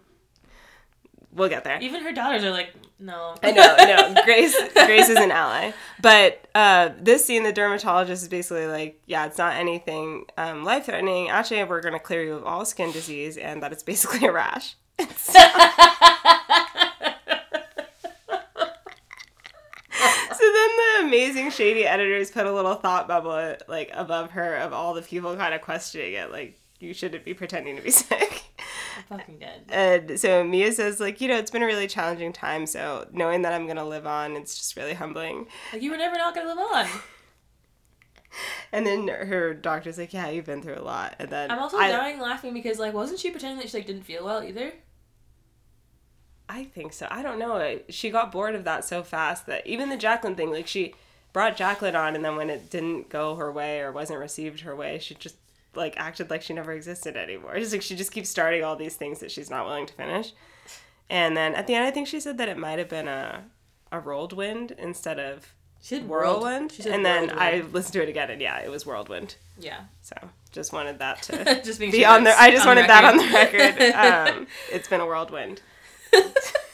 [1.32, 1.78] we'll get there.
[1.80, 3.34] Even her daughters are like, no.
[3.42, 4.14] I know, know.
[4.24, 5.72] Grace Grace is an ally.
[6.00, 10.86] But uh, this scene, the dermatologist is basically like, yeah, it's not anything um, life
[10.86, 11.28] threatening.
[11.28, 14.32] Actually, we're going to clear you of all skin disease and that it's basically a
[14.32, 14.76] rash.
[20.38, 24.72] So then the amazing shady editors put a little thought bubble like above her of
[24.72, 28.44] all the people kind of questioning it, like you shouldn't be pretending to be sick.
[29.08, 29.64] fucking dead.
[29.68, 32.66] And so Mia says, like, you know, it's been a really challenging time.
[32.66, 35.46] So knowing that I'm gonna live on, it's just really humbling.
[35.72, 36.86] Like you were never not gonna live on.
[38.72, 41.16] And then her doctor's like, yeah, you've been through a lot.
[41.18, 43.86] And then I'm also I, dying laughing because like wasn't she pretending that she like
[43.86, 44.74] didn't feel well either?
[46.48, 47.06] I think so.
[47.10, 47.80] I don't know.
[47.88, 50.94] She got bored of that so fast that even the Jacqueline thing, like she
[51.32, 54.74] brought Jacqueline on, and then when it didn't go her way or wasn't received her
[54.74, 55.36] way, she just
[55.78, 57.54] like acted like she never existed anymore.
[57.56, 60.32] It's like she just keeps starting all these things that she's not willing to finish.
[61.08, 63.44] And then at the end, I think she said that it might have been a
[63.90, 66.72] a rolled wind instead of She said whirlwind.
[66.72, 69.36] She said and then I listened to it again, and yeah, it was whirlwind.
[69.58, 69.80] yeah.
[70.02, 70.14] So
[70.52, 72.34] just wanted that to just be on there.
[72.38, 73.60] I just wanted that on the record.
[73.80, 73.94] record.
[74.38, 75.62] Um, it's been a whirlwind.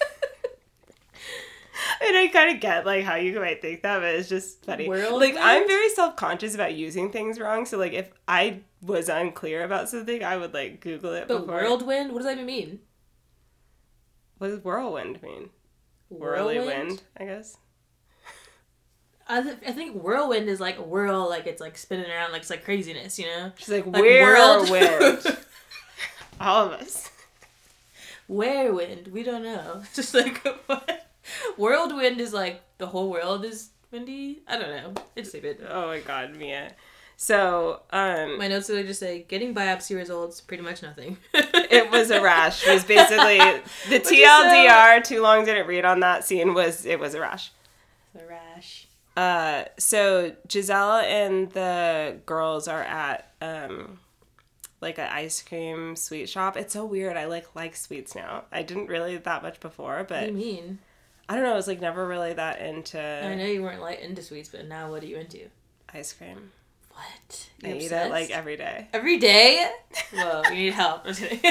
[2.00, 4.88] And I kind of get like how you might think that, but it's just funny.
[4.88, 5.38] World Like Whirlwind?
[5.38, 7.66] I'm very self conscious about using things wrong.
[7.66, 11.28] So like if I was unclear about something, I would like Google it.
[11.28, 11.54] but before.
[11.62, 12.80] whirlwind, what does that even mean?
[14.38, 15.50] What does whirlwind mean?
[16.08, 17.56] Whirly wind, I guess.
[19.26, 22.50] I, th- I think whirlwind is like whirl, like it's like spinning around, like it's
[22.50, 23.52] like craziness, you know?
[23.56, 25.38] She's like, Like whirlwind.
[26.40, 27.10] All of us.
[28.28, 29.82] Whirlwind, we don't know.
[29.94, 31.03] Just like what?
[31.56, 34.42] Whirlwind is like the whole world is windy.
[34.46, 35.02] I don't know.
[35.16, 35.66] It's stupid.
[35.68, 36.72] Oh my god, Mia.
[37.16, 41.16] So, um, My notes literally just say getting biopsy results, pretty much nothing.
[41.32, 42.66] it was a rash.
[42.66, 43.38] It was basically
[43.88, 45.02] the TLDR.
[45.04, 46.54] Too long didn't read on that scene.
[46.54, 47.52] Was it was a rash.
[48.14, 48.88] The rash.
[49.16, 54.00] Uh, so Gizelle and the girls are at um,
[54.80, 56.56] like an ice cream sweet shop.
[56.56, 57.16] It's so weird.
[57.16, 58.44] I like like sweets now.
[58.50, 60.78] I didn't really that much before, What do but you mean?
[61.28, 61.52] I don't know.
[61.52, 64.66] I was like never really that into I know you weren't like into sweets, but
[64.66, 65.48] now what are you into?
[65.92, 66.50] ice cream.
[66.92, 67.48] What?
[67.64, 68.88] I You eat it like every day.
[68.92, 69.68] every day.
[70.12, 71.02] Whoa, you need help.
[71.06, 71.40] I'm kidding.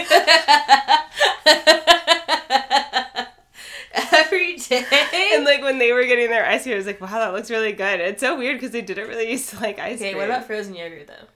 [3.93, 4.86] every day.
[5.33, 7.49] And like when they were getting their ice cream, I was like, wow, that looks
[7.51, 7.99] really good.
[7.99, 10.17] It's so weird because they didn't really used to like ice Okay, cream.
[10.17, 11.27] what about frozen yogurt though?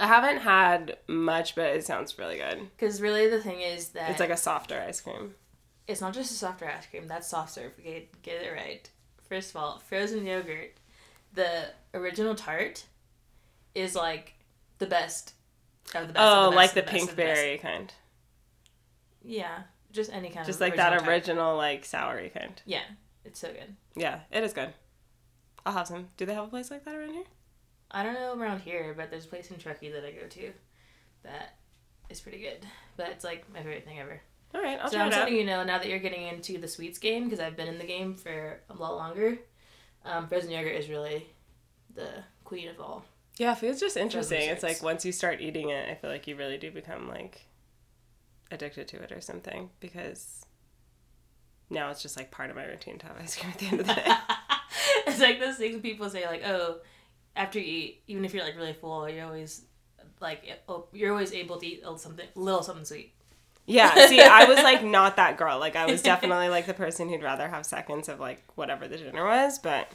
[0.00, 2.68] I haven't had much, but it sounds really good.
[2.76, 5.34] Because really, the thing is that It's like a softer ice cream.
[5.86, 7.06] It's not just a softer ice cream.
[7.06, 7.72] That's soft serve.
[7.78, 8.88] Okay, get it right.
[9.28, 10.74] First of all, frozen yogurt,
[11.32, 12.84] the original tart,
[13.74, 14.34] is like
[14.78, 15.34] the best
[15.94, 16.24] of the best.
[16.24, 17.34] Oh, of the oh, best, like the pink the best.
[17.34, 17.92] berry kind.
[19.22, 21.08] Yeah, just any kind Just like that tart.
[21.08, 22.60] original, like soury kind.
[22.66, 22.82] Yeah,
[23.24, 23.74] it's so good.
[23.96, 24.72] Yeah, it is good.
[25.64, 26.08] I'll have some.
[26.16, 27.24] Do they have a place like that around here?
[27.90, 30.52] I don't know around here, but there's a place in Truckee that I go to
[31.22, 31.56] that
[32.10, 32.66] is pretty good.
[32.96, 34.20] But it's like my favorite thing ever.
[34.54, 35.32] All right, I'll so try I'm it out.
[35.32, 37.84] you know now that you're getting into the sweets game because I've been in the
[37.86, 39.38] game for a lot longer.
[40.04, 41.26] Um, frozen yogurt is really
[41.94, 42.08] the
[42.44, 43.04] queen of all.
[43.36, 44.48] Yeah, food's just interesting.
[44.48, 47.46] It's like once you start eating it, I feel like you really do become like
[48.50, 50.46] addicted to it or something because
[51.70, 53.80] now it's just like part of my routine to have ice cream at the end
[53.80, 54.06] of the day.
[55.08, 56.76] it's like those things people say like, oh,
[57.34, 59.62] after you eat, even if you're like really full, you're always
[60.20, 63.13] like oh, you're always able to eat a something, little something sweet.
[63.66, 65.58] Yeah, see, I was like not that girl.
[65.58, 68.98] Like I was definitely like the person who'd rather have seconds of like whatever the
[68.98, 69.88] dinner was, but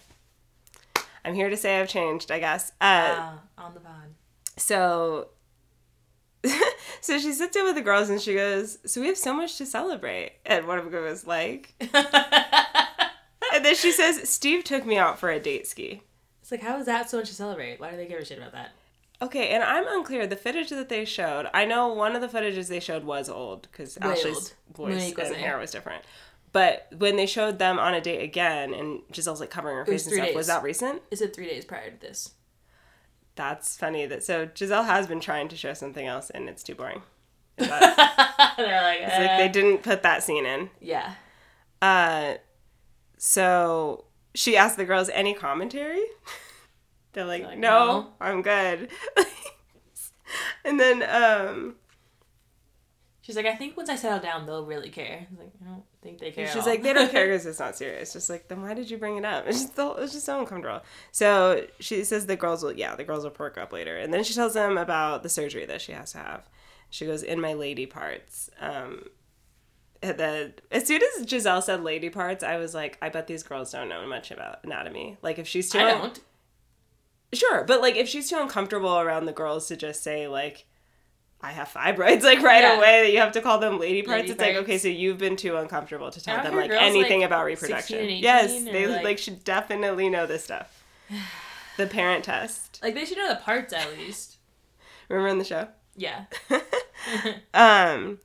[1.24, 2.72] I'm here to say I've changed, I guess.
[2.82, 4.16] Uh, Ah, on the pod.
[4.58, 5.30] so
[7.02, 9.58] so she sits in with the girls and she goes, "So we have so much
[9.58, 11.74] to celebrate." And one of them goes like,
[13.54, 16.02] and then she says, "Steve took me out for a date ski."
[16.42, 17.80] It's like, how is that so much to celebrate?
[17.80, 18.72] Why do they give a shit about that?
[19.22, 20.26] Okay, and I'm unclear.
[20.28, 23.64] The footage that they showed, I know one of the footages they showed was old
[23.64, 26.04] because Ashley's voice and hair was different.
[26.52, 30.06] But when they showed them on a date again, and Gizelle's like covering her face
[30.08, 31.02] and stuff, was that recent?
[31.12, 32.32] Is it three days prior to this.
[33.36, 34.06] That's funny.
[34.06, 37.02] That so Gizelle has been trying to show something else, and it's too boring.
[37.58, 40.70] That- They're like, it's like "Eh." they didn't put that scene in.
[40.82, 41.16] yeah.
[41.82, 42.36] Uh,
[43.18, 46.02] so she asked the girls any commentary.
[47.14, 48.90] They're like, like, no, "No." I'm good.
[50.66, 51.76] and then um,
[53.30, 55.28] She's like, I think once I settle down, they'll really care.
[55.32, 56.48] I like, I don't think they care.
[56.48, 58.14] she's all." like, they don't care because it's not serious.
[58.14, 59.46] Just like, then why did you bring it up?
[59.48, 60.82] It's just so, it's just so uncomfortable.
[61.12, 63.96] So she says the girls will, yeah, the girls will perk up later.
[63.98, 66.50] And then she tells them about the surgery that she has to have.
[66.90, 68.50] She goes, in my lady parts.
[68.60, 69.04] Um,
[70.02, 73.72] then as soon as Gizelle said lady parts, I was like, I bet these girls
[73.72, 75.18] don't know much about anatomy.
[75.22, 76.20] Like if she's too I don't.
[77.34, 80.66] Sure, but like if she's too uncomfortable around the girls to just say like
[81.42, 82.78] I have fibroids like right Yeah.
[82.78, 84.22] away that you have to call them lady parts.
[84.22, 87.28] Lady it's like okay, so you've been too uncomfortable to tell them like anything like,
[87.28, 88.10] about reproduction.
[88.10, 89.18] yes, they like- like...
[89.18, 90.84] should definitely know this stuff.
[91.78, 92.78] The parent test.
[92.84, 94.36] Like they should know the parts at least.
[95.08, 95.70] Remember in the show?
[95.96, 96.26] Yeah.
[97.54, 98.20] um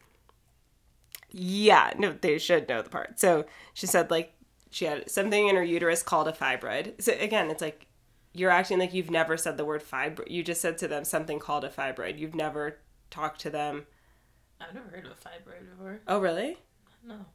[1.31, 4.33] yeah no they should know the part so she said like
[4.71, 7.87] she had something in her uterus called a fibroid so again it's like
[8.35, 11.38] you're acting like you've never said the word fibroid you just said to them something
[11.38, 12.79] called a fibroid you've never
[13.11, 13.87] talked to them
[14.61, 16.01] I've never heard of a fibroid before.
[16.09, 16.59] oh really
[17.07, 17.27] No.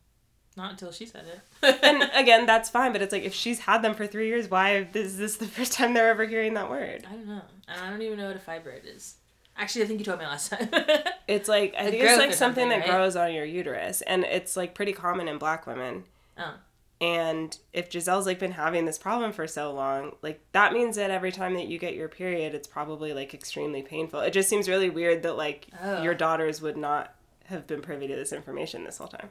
[0.58, 1.26] Not until she said
[1.62, 1.80] it.
[1.84, 4.88] and again that's fine but it's like if she's had them for three years why
[4.94, 7.42] is this the first time they're ever hearing that word I don't know.
[7.68, 9.16] And I don't even know what a fibroid is.
[9.56, 10.70] Actually, I think you told me last time.
[11.28, 12.90] it's like i think it's like something something, that right?
[12.90, 16.04] grows on your uterus and it's like pretty common in black women
[16.38, 16.54] oh.
[17.02, 21.12] And if Gizelle's like been having this problem for so long, like that means that
[21.12, 24.20] every time that you get your period, it's probably like extremely painful.
[24.20, 26.02] It just seems really weird that like Oh.
[26.04, 29.30] your daughters would not have been privy to this information this whole time.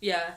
[0.00, 0.34] Yeah.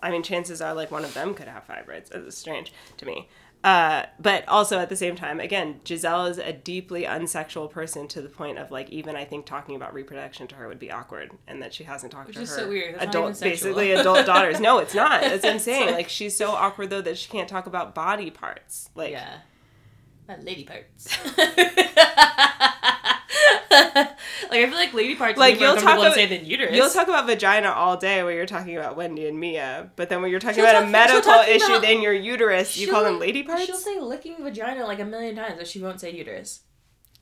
[0.00, 2.14] I mean, chances are like one of them could have fibroids.
[2.14, 3.28] It's strange to me.
[3.64, 8.22] Uh, but also at the same time, again, Gizelle is a deeply unsexual person to
[8.22, 11.32] the point of like even I think talking about reproduction to her would be awkward,
[11.48, 12.94] and that she hasn't talked Which to is her so weird.
[12.94, 14.60] That's not adult, basically adult daughters.
[14.60, 15.22] No, it's not.
[15.22, 15.92] That's what I'm saying.
[15.92, 18.90] Like she's so awkward though that she can't talk about body parts.
[18.94, 19.38] Like Yeah.
[20.42, 21.16] Lady parts.
[23.70, 24.16] like
[24.52, 26.74] I feel like lady parts Like, you'll talk about- say than uterus.
[26.74, 30.22] You'll talk about vagina all day when you're talking about Wendy and Mia, but then
[30.22, 33.04] when you're talking She'll about talk- a medical issue about- in your uterus, you call
[33.04, 33.64] them lady parts?
[33.66, 36.60] She'll say licking vagina like a million times, but she won't say uterus.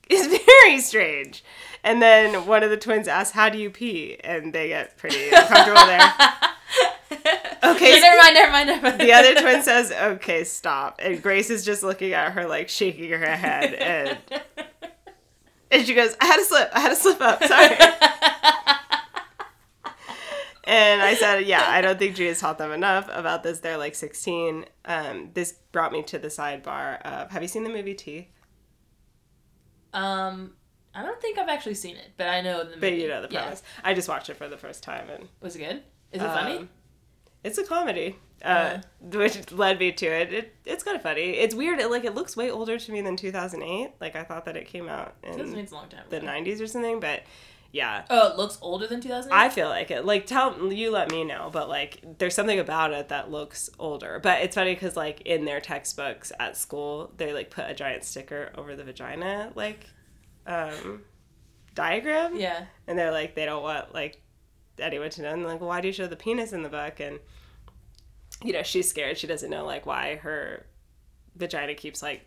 [0.09, 0.27] It's
[0.62, 1.42] very strange.
[1.83, 4.16] And then one of the twins asks, How do you pee?
[4.23, 6.12] And they get pretty uncomfortable there.
[7.64, 9.01] Okay, never mind, never mind, never mind.
[9.01, 11.01] The other twin says, Okay, stop.
[11.03, 13.75] And Grace is just looking at her, like shaking her head.
[13.75, 14.19] And,
[15.71, 16.71] and she goes, I had to slip.
[16.73, 17.43] I had to slip up.
[17.45, 17.77] Sorry.
[20.69, 23.61] And I said, yeah, I don't think Gia's taught them enough about this.
[23.61, 24.65] They're like 16.
[24.85, 28.27] Um, this brought me to the sidebar of Have you seen the movie Teeth?
[29.95, 30.55] Um,
[30.93, 32.81] I don't think I've actually seen it, but I know the movie.
[32.81, 33.43] But you know the Yeah.
[33.43, 33.63] premise.
[33.85, 35.83] I just watched it for the first time and Was it good?
[36.11, 36.57] Is it funny?
[36.57, 36.69] Um,
[37.45, 40.33] It's a comedy, uh, which led me to it.
[40.33, 40.55] it.
[40.64, 41.31] It's kind of funny.
[41.38, 41.79] It's weird.
[41.81, 43.92] It, like it looks way older to me than 2008.
[44.01, 46.05] Like I thought that it came out in a long time.
[46.11, 46.27] the ago.
[46.27, 47.22] 90s or something, but
[47.72, 48.05] yeah.
[48.09, 49.37] Oh, it looks older than 2008.
[49.37, 50.05] I feel like it.
[50.07, 51.51] Like, tell you, let me know.
[51.53, 54.18] But like, there's something about it that looks older.
[54.22, 58.05] But it's funny because like in their textbooks at school, they like put a giant
[58.05, 59.87] sticker over the vagina like
[60.46, 61.03] um,
[61.75, 62.64] diagram, Yeah.
[62.87, 64.20] and they're like they don't want like
[64.79, 65.33] anyone to know.
[65.33, 67.01] And like, well, why do you show the penis in the book?
[67.01, 67.18] And
[68.42, 69.18] you know, she's scared.
[69.18, 70.66] She doesn't know like why her
[71.35, 72.27] vagina keeps like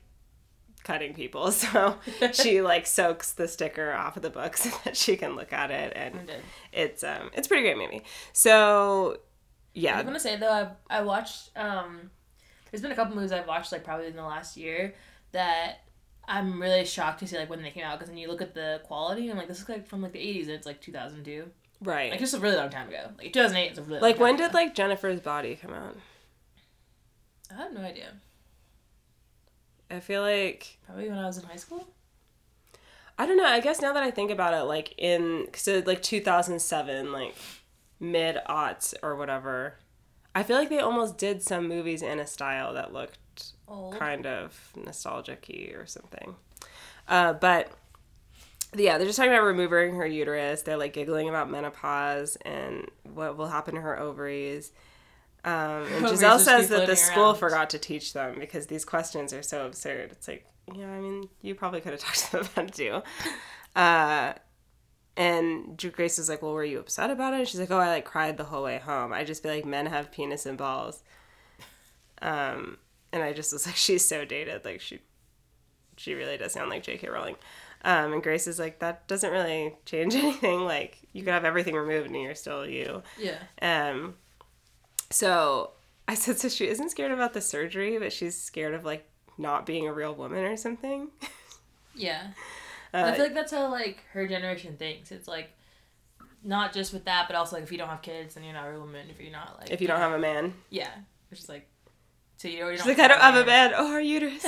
[0.83, 1.51] cutting people.
[1.59, 1.97] So
[2.33, 5.71] she like soaks the sticker off of the book so that she can look at
[5.71, 6.31] it and
[6.71, 8.03] it's um it's pretty great movie.
[8.33, 9.19] So
[9.73, 9.99] yeah.
[9.99, 12.09] I'm gonna say though, I I watched um,
[12.71, 14.93] there's been a couple movies I've watched like probably in the last year
[15.31, 15.81] that
[16.27, 18.53] I'm really shocked to see like when they came out because when you look at
[18.53, 20.81] the quality and I'm like this is like from like the 80s and it's like
[20.81, 21.49] 2002.
[21.81, 22.11] Right.
[22.11, 23.09] Like, just a really long time ago.
[23.17, 25.95] Like, 2008 is a really Like when did like Jennifer's Body come out?
[27.51, 28.13] I have no idea.
[29.89, 31.87] I feel like Probably when I was in high school?
[33.17, 33.45] I don't know.
[33.45, 37.35] I guess now that I think about it, like in so like 2007, like
[37.99, 39.75] mid aughts or whatever.
[40.33, 43.17] I feel like they almost did some movies in a style that looked
[43.67, 43.97] Old.
[43.97, 46.35] kind of nostalgic-y or something.
[47.07, 47.71] Uh, but
[48.75, 50.61] yeah, they're just talking about removing her uterus.
[50.61, 54.71] They're like giggling about menopause and what will happen to her ovaries.
[55.43, 57.35] Um, and Gizelle says that the school around.
[57.35, 60.11] forgot to teach them because these questions are so absurd.
[60.11, 63.01] It's like, yeah, I mean, you probably could have talked to them about it too.
[63.75, 64.33] Uh,
[65.15, 67.47] and Drew Grace is like, well, were you upset about it?
[67.47, 69.13] She's like, oh, I like cried the whole way home.
[69.13, 71.03] I just feel like men have penis and balls.
[72.21, 72.77] Um,
[73.11, 74.65] and I just was like, she's so dated.
[74.65, 74.99] Like she,
[75.97, 77.09] she really does sound like J.K.
[77.09, 77.35] Rowling.
[77.85, 80.61] Um, and Grace is like, that doesn't really change anything.
[80.65, 83.03] Like you could have everything removed and you're still you.
[83.17, 83.37] Yeah.
[83.61, 84.15] Um,
[85.09, 85.71] so
[86.07, 89.65] I said, so she isn't scared about the surgery, but she's scared of like not
[89.65, 91.09] being a real woman or something.
[91.95, 92.27] Yeah.
[92.93, 95.11] Uh, I feel like that's how like her generation thinks.
[95.11, 95.49] It's like
[96.45, 98.67] not just with that, but also like if you don't have kids, then you're not
[98.67, 99.07] a real woman.
[99.09, 100.91] If you're not like if you don't have a man, yeah,
[101.29, 101.67] which is like
[102.37, 102.97] so you already she's don't.
[102.97, 103.73] like, I don't have a man.
[103.73, 104.45] or Oh, uterus.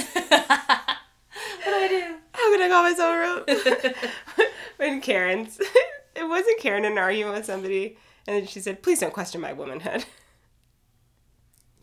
[1.64, 2.16] What do I do?
[2.34, 3.94] How can I call myself real?
[4.78, 5.60] when Karen's,
[6.16, 9.42] it wasn't Karen in an argument with somebody, and then she said, "Please don't question
[9.42, 10.06] my womanhood."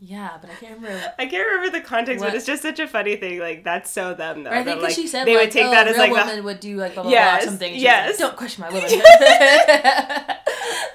[0.01, 1.13] Yeah, but I can't remember.
[1.19, 2.29] I can't remember the context, What?
[2.29, 3.39] but it's just such a funny thing.
[3.39, 4.51] Like that's so them though.
[4.51, 6.11] Or I think that, like, she said they like, would take oh, that as like
[6.13, 7.75] the woman would do like blah blah Yes, blah something.
[7.75, 8.11] Yes.
[8.11, 8.83] Like, don't question my woman.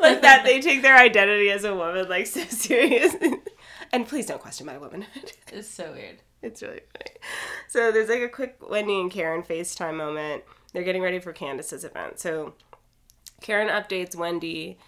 [0.01, 3.15] like that they take their identity as a woman like so serious.
[3.95, 5.33] And please don't question my womanhood.
[5.53, 6.17] It's so weird.
[6.43, 7.17] It's really funny.
[7.69, 10.43] So there's like a quick Wendy and Karen FaceTime moment.
[10.73, 12.19] They're getting ready for Candiace's event.
[12.19, 12.55] So
[13.41, 14.79] Karen updates Wendy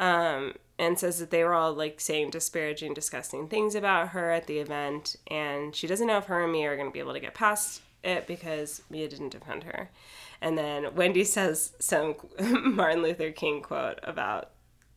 [0.00, 4.46] um, and says that they were all like saying disparaging, disgusting things about her at
[4.46, 5.16] the event.
[5.26, 7.34] And she doesn't know if her and Mia are going to be able to get
[7.34, 9.90] past it because Mia didn't defend her.
[10.40, 14.52] And then Wendy says some Martin Luther King quote about,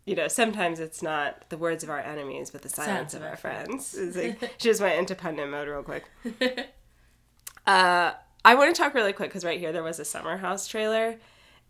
[0.05, 3.37] you know, sometimes it's not the words of our enemies, but the silence, of our
[3.37, 3.95] friends.
[3.97, 6.05] It's like, she just went into pundit mode real quick.
[7.67, 10.67] Uh, I want to talk really quick because right here there was a Summer House
[10.67, 11.17] trailer,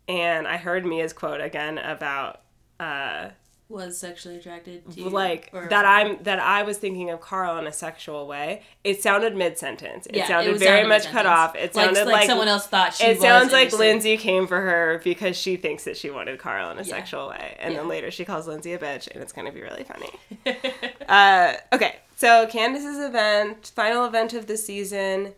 [0.08, 2.40] and I heard Mia's quote again about
[2.80, 3.28] uh,
[3.72, 7.56] Was sexually attracted to you, like or- that I'm that I was thinking of Carl
[7.58, 8.62] in a sexual way.
[8.84, 10.06] It sounded mid sentence.
[10.06, 11.56] It Yeah, sounded was very much cut off.
[11.56, 13.72] It Like- sounded like like, someone else thought she It was sounds like.
[13.72, 16.86] Lindsay came for her because she thinks that she wanted Carl in a Yeah.
[16.96, 19.84] sexual way, and then later she calls Lindsay a bitch, and it's gonna be really
[19.84, 20.10] funny.
[21.08, 25.32] uh, okay, so Candiace's event, final event of the season.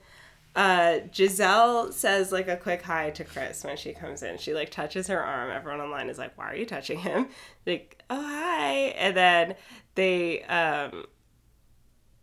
[0.57, 4.39] Uh, Gizelle says like a quick hi to Chris when she comes in.
[4.39, 5.51] She like touches her arm.
[5.51, 7.29] Everyone online is like, "Why are you touching him?"
[7.67, 9.55] Like, "Oh hi," and then
[9.97, 11.07] they um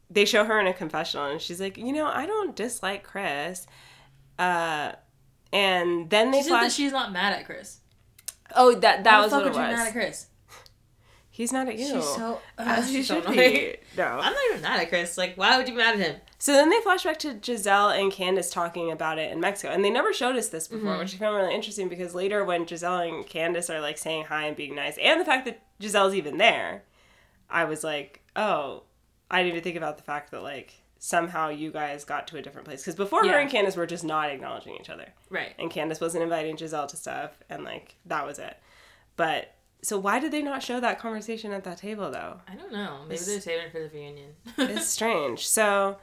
[0.10, 3.68] they show her in a confessional, and she's like, "You know, I don't dislike Chris."
[4.40, 4.94] Uh,
[5.52, 6.74] and then they She said that flash.
[6.74, 7.80] she's not mad at Chris.
[8.56, 9.92] oh, that that Why was the fuck what it would you mad at was.
[9.94, 10.26] Chris?
[11.42, 11.88] He's not at you.
[11.88, 12.40] She's so.
[12.58, 13.50] As uh, you she's so should annoying.
[13.54, 13.76] be.
[13.98, 14.04] No.
[14.06, 15.18] I'm not even mad at Chris.
[15.18, 16.22] Like, why would you be mad at him?
[16.38, 19.74] So then they flash back to Gizelle and Candiace talking about it in Mexico.
[19.74, 21.00] And they never showed us this before, Mm-hmm.
[21.00, 24.46] which I found really interesting because later when Gizelle and Candiace are like saying hi
[24.46, 26.84] and being nice, and the fact that Gizelle's even there,
[27.50, 28.84] I was like, oh,
[29.32, 32.42] I didn't even think about the fact that like somehow you guys got to a
[32.44, 32.82] different place.
[32.82, 33.40] Because before her Yeah.
[33.40, 35.08] and Candiace were just not acknowledging each other.
[35.32, 35.54] Right.
[35.58, 38.58] And Candiace wasn't inviting Gizelle to stuff, and like that was it.
[39.16, 42.40] But so why did they not show that conversation at that table though?
[42.48, 43.00] I don't know.
[43.08, 44.32] Maybe they're saving it for the reunion.
[44.58, 45.48] it's strange.
[45.48, 45.98] So,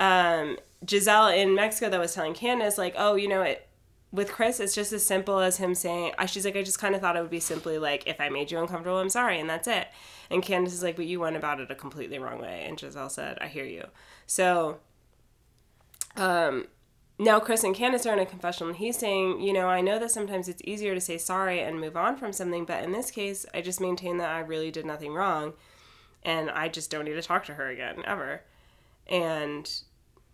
[0.00, 3.68] um, Gizelle in Mexico that was telling Candiace like, oh, you know it.
[4.12, 6.94] With Chris, it's just as simple as him saying, I, she's like, I just kind
[6.94, 9.50] of thought it would be simply like, if I made you uncomfortable, I'm sorry, and
[9.50, 9.88] that's it.
[10.30, 12.64] And Candiace is like, but you went about it a completely wrong way.
[12.66, 13.86] And Gizelle said, I hear you.
[14.26, 14.78] So,
[16.16, 16.66] um,
[17.18, 19.98] now Chris and Candiace are in a confessional, and he's saying, you know, I know
[19.98, 23.10] that sometimes it's easier to say sorry and move on from something, but in this
[23.10, 25.54] case, I just maintain that I really did nothing wrong,
[26.22, 28.42] and I just don't need to talk to her again ever.
[29.06, 29.70] And,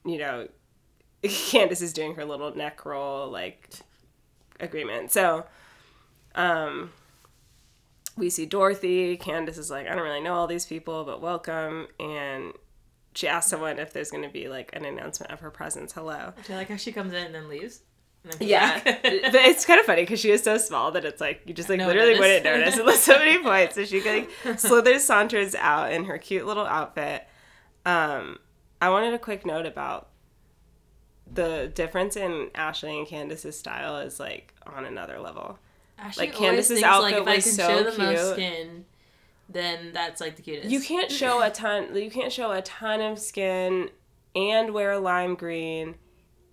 [0.05, 0.49] you know,
[1.23, 3.71] Candiace is doing her little neck roll like
[4.59, 5.13] agreement.
[5.13, 5.47] So,
[6.35, 6.91] um,
[8.17, 9.17] we see Dorothy.
[9.17, 11.87] Candiace is like, I don't really know all these people, but welcome.
[12.01, 12.53] And
[13.15, 15.93] she asks someone if there's going to be like an announcement of her presence.
[15.93, 16.33] Hello.
[16.47, 17.81] Do you like how she comes in and then leaves?
[18.25, 19.01] And then Yeah, but
[19.35, 21.79] it's kind of funny because she is so small that it's like you just like
[21.79, 22.21] No literally noticed.
[22.21, 23.75] wouldn't notice unless somebody points.
[23.75, 27.27] So she like slithers, saunters out in her cute little outfit.
[27.85, 28.39] Um,
[28.81, 30.09] I wanted a quick note about
[31.33, 35.59] the difference in Ashley and Candiace's style is like on another level.
[35.99, 38.35] Ashley Like, Candiace's outfit like, if was I can so show the most cute.
[38.35, 38.85] skin,
[39.53, 40.71] then that's like the cutest.
[40.71, 41.95] You can't show a ton.
[41.95, 43.91] You can't show a ton of skin
[44.35, 45.97] and wear lime green.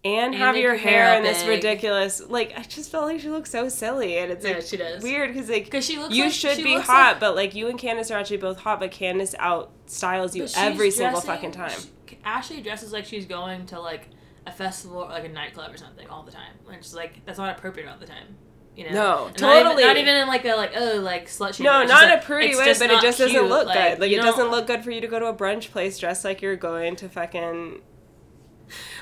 [0.05, 3.29] And, And have your hair hair in this ridiculous like I just felt like she
[3.29, 5.03] looked so silly and it's Yeah, like she does.
[5.03, 7.67] weird because like Because she looks you like- should be hot like- but like you
[7.67, 11.35] and Candiace are actually both hot but Candiace out styles you she's every single dressing-
[11.35, 11.71] fucking time.
[12.07, 14.07] she- Ashley dresses like she's going to like
[14.47, 16.53] a festival or like a nightclub or something all the time.
[16.67, 18.37] And it's like that's not appropriate all the time.
[18.79, 18.91] You know?
[18.93, 19.83] No, And not even- totally.
[19.83, 21.71] Not even, in like a like oh like slut shaming.
[21.71, 23.43] No, not in a pretty way, but it just doesn't cute.
[23.49, 23.99] look good.
[23.99, 26.23] Like it don't- doesn't look good for you to go to a brunch place dressed
[26.23, 27.81] like you're going to fucking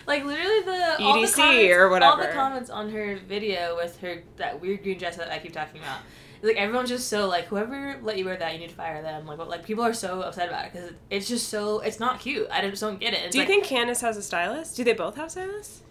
[0.07, 3.99] Like literally the all the EDC comments, or All the comments on her video with
[3.99, 5.99] her that weird green dress that I keep talking about.
[6.41, 9.25] Like everyone's just so like whoever let you wear that you need to fire them.
[9.27, 12.19] Like what, like people are so upset about it because it's just so it's not
[12.19, 12.47] cute.
[12.51, 13.21] I just don't get it.
[13.25, 14.75] It's Do you like, think Candiace has a stylist?
[14.77, 15.81] Do they both have stylists?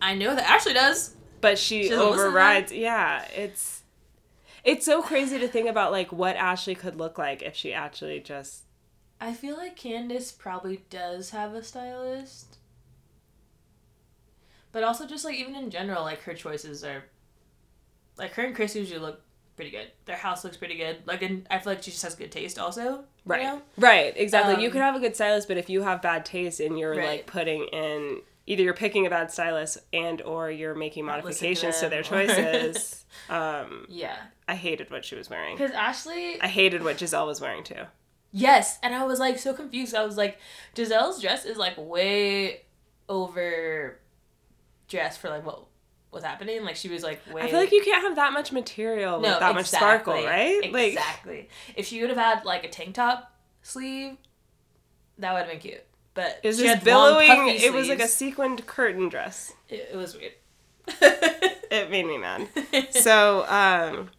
[0.00, 1.14] I know that Ashley does.
[1.44, 2.28] But she, She doesn't listen to them?
[2.28, 2.72] overrides.
[2.72, 3.82] Yeah, it's
[4.64, 8.20] it's so crazy to think about like what Ashley could look like if she actually
[8.20, 8.62] just
[9.20, 12.58] I feel like Candiace probably does have a stylist.
[14.72, 17.04] But also just like even in general, like her choices are
[18.16, 19.20] like her and Chris usually look
[19.56, 19.88] pretty good.
[20.06, 20.98] Their house looks pretty good.
[21.06, 23.04] Like and I feel like she just has good taste also.
[23.24, 23.42] Right.
[23.42, 23.62] You know?
[23.78, 24.60] Right, exactly.
[24.62, 26.94] you Um, could have a good stylist, but if you have bad taste and you're
[26.96, 27.08] Right.
[27.08, 31.82] like putting in either you're picking a bad stylist and or you're making modifications to,
[31.82, 33.04] them their choices.
[33.28, 34.16] um, Yeah.
[34.46, 35.56] I hated what she was wearing.
[35.56, 37.84] Because Ashley I hated what Gizelle was wearing too.
[38.36, 39.94] Yes, and I was like so confused.
[39.94, 40.38] I was like,
[40.74, 42.62] Gizelle's dress is like way
[43.08, 44.00] over
[44.88, 45.66] dressed for like what
[46.10, 46.64] was happening.
[46.64, 49.30] Like she was like way I feel like you can't have that much material with
[49.30, 50.72] no that much sparkle, exactly, right?
[50.72, 51.48] Like Exactly.
[51.76, 53.32] If she would have had like a tank top
[53.62, 54.16] sleeve,
[55.18, 55.84] that would have been cute.
[56.14, 57.56] But it was she this had long, billowing.
[57.60, 59.52] It was like a sequined curtain dress.
[59.68, 60.32] It, it was weird.
[61.70, 62.48] It made me mad.
[62.90, 64.10] so um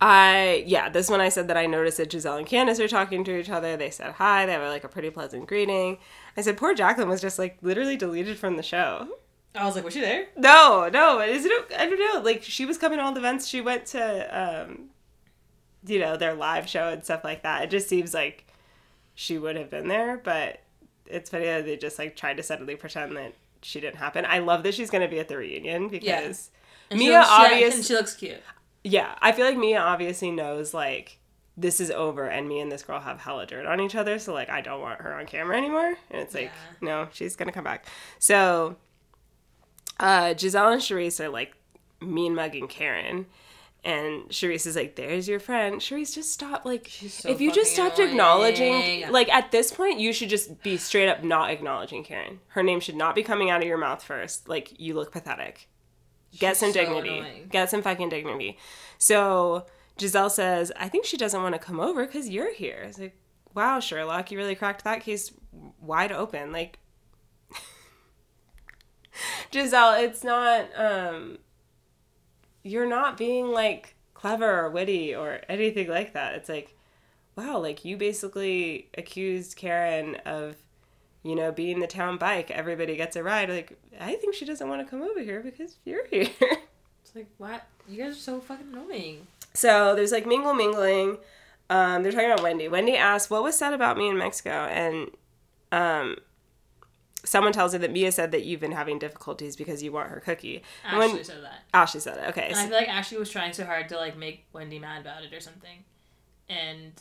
[0.00, 3.24] I yeah, this one I said that I noticed that Gizelle and Candiace are talking
[3.24, 3.76] to each other.
[3.76, 4.46] They said hi.
[4.46, 5.98] They have like a pretty pleasant greeting.
[6.36, 9.08] I said poor Jacqueline was just like literally deleted from the show.
[9.56, 10.28] I was like, was she there?
[10.36, 11.52] No, no, is it?
[11.76, 12.20] I don't know.
[12.20, 13.48] Like she was coming to all the events.
[13.48, 14.90] She went to um,
[15.84, 17.64] you know, their live show and stuff like that.
[17.64, 18.46] It just seems like
[19.20, 20.60] she would have been there, but
[21.06, 24.24] it's funny that they just like tried to suddenly pretend that she didn't happen.
[24.24, 26.50] I love that she's gonna be at the reunion because.
[26.92, 28.40] She Mia looks- she- obvious- and she looks cute.
[28.84, 31.18] Yeah, I feel like Mia obviously knows like
[31.56, 34.32] this is over and me and this girl have hella dirt on each other, so
[34.32, 35.96] like I don't want her on camera anymore.
[36.12, 36.50] And it's like, Yeah.
[36.80, 37.86] no, she's gonna come back.
[38.20, 38.76] So
[39.98, 41.54] uh Gizelle and Charrisse are like
[42.00, 43.26] mean mugging Karen.
[43.84, 45.80] And Charrisse is like, there's your friend.
[45.80, 46.64] Charrisse, just stop.
[46.64, 49.12] Like, so if you just stopped acknowledging, annoying.
[49.12, 52.40] like, at this point, you should just be straight up not acknowledging Karen.
[52.48, 54.48] Her name should not be coming out of your mouth first.
[54.48, 55.68] Like, you look pathetic.
[56.38, 57.18] Get She's some so dignity.
[57.18, 57.48] annoying.
[57.50, 58.58] Get some fucking dignity.
[58.98, 59.66] So
[59.96, 62.82] Gizelle says, I think she doesn't want to come over because you're here.
[62.86, 63.16] It's like,
[63.54, 65.32] wow, Sherlock, you really cracked that case
[65.80, 66.52] wide open.
[66.52, 66.78] Like,
[69.52, 71.38] Gizelle, it's not, um,
[72.62, 76.34] you're not being like clever or witty or anything like that.
[76.34, 76.76] It's like,
[77.36, 80.56] wow, like you basically accused Karen of,
[81.22, 82.50] you know, being the town bike.
[82.50, 83.48] Everybody gets a ride.
[83.48, 86.28] Like, I think she doesn't want to come over here because you're here.
[87.08, 87.62] It's like, what?
[87.88, 89.26] You guys are so fucking annoying.
[89.54, 91.16] So there's like mingle mingling.
[91.70, 92.68] Um, they're talking about Wendy.
[92.68, 95.10] Wendy asked, "What was said about me in Mexico?" And
[95.72, 96.16] um,
[97.24, 100.20] someone tells her that Mia said that you've been having difficulties because you want her
[100.20, 100.62] cookie.
[100.84, 101.64] And Ashley when- said that.
[101.74, 102.28] Ashley said it.
[102.30, 102.48] Okay.
[102.48, 105.24] And I feel like Ashley was trying so hard to like make Wendy mad about
[105.24, 105.84] it or something.
[106.48, 106.92] And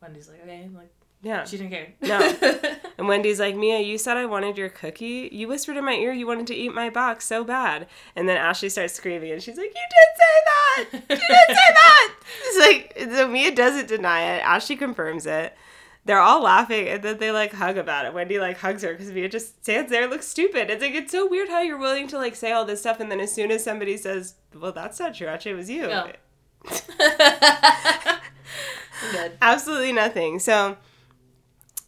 [0.00, 0.90] Wendy's like, okay, like
[1.22, 1.44] yeah.
[1.44, 1.88] she didn't care.
[2.00, 2.72] No.
[2.98, 5.28] And Wendy's like, Mia, you said I wanted your cookie.
[5.30, 7.88] You whispered in my ear you wanted to eat my box so bad.
[8.14, 10.86] And then Ashley starts screaming and she's like, You did say that!
[11.10, 12.14] You did say that!
[12.42, 14.40] It's like, so Mia doesn't deny it.
[14.40, 15.54] Ashley confirms it.
[16.06, 18.14] They're all laughing and then they like hug about it.
[18.14, 20.70] Wendy like hugs her because Mia just stands there and looks stupid.
[20.70, 23.10] It's like, it's so weird how you're willing to like say all this stuff and
[23.10, 25.26] then as soon as somebody says, Well, that's not true.
[25.26, 25.82] Actually, it was you.
[25.82, 26.10] No.
[29.42, 30.38] Absolutely nothing.
[30.38, 30.76] So,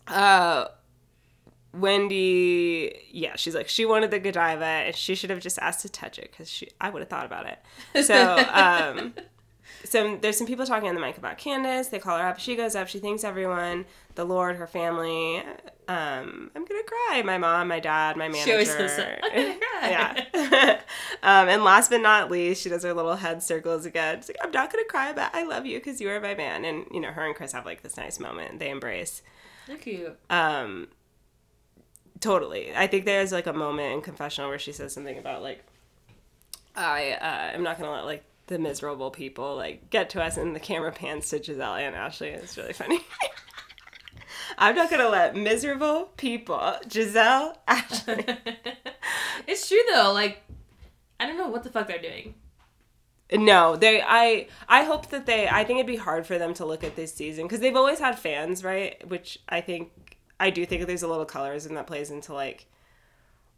[0.08, 0.66] uh,
[1.72, 5.88] Wendy, yeah, she's like she wanted the Godiva and she should have just asked to
[5.88, 8.04] touch it because she I would have thought about it.
[8.04, 9.14] So, um,
[9.84, 11.88] so there's some people talking on the mic about Candiace.
[11.90, 12.38] They call her up.
[12.38, 12.88] She goes up.
[12.88, 15.38] She thanks everyone, the Lord, her family.
[15.88, 17.22] Um, I'm gonna cry.
[17.24, 18.44] My mom, my dad, my manager.
[18.44, 18.98] She always says.
[19.22, 19.90] I'm gonna cry.
[19.90, 20.80] yeah.
[21.22, 24.18] um, and last but not least, she does her little head circles again.
[24.18, 26.64] She's like, I'm not gonna cry, but I love you because you are my man.
[26.64, 28.58] And you know, her and Chris have like this nice moment.
[28.58, 29.22] They embrace.
[29.66, 30.18] They're cute.
[30.28, 30.88] Um,
[32.20, 32.74] totally.
[32.74, 35.64] I think there's like a moment in confessional where she says something about like,
[36.74, 40.54] I uh, am not gonna let like the miserable people like get to us and
[40.54, 42.28] the camera pans to Gizelle and Ashley.
[42.28, 43.00] It's really funny.
[44.58, 48.24] I'm not gonna let miserable people, Gizelle, Ashley.
[49.46, 50.12] it's true though.
[50.12, 50.42] Like,
[51.20, 52.34] I don't know what the fuck they're doing.
[53.32, 54.02] No, they.
[54.02, 54.48] I.
[54.68, 55.48] I hope that they.
[55.48, 57.98] I think it'd be hard for them to look at this season because they've always
[57.98, 59.06] had fans, right?
[59.08, 62.66] Which I think I do think there's a little colorism that plays into like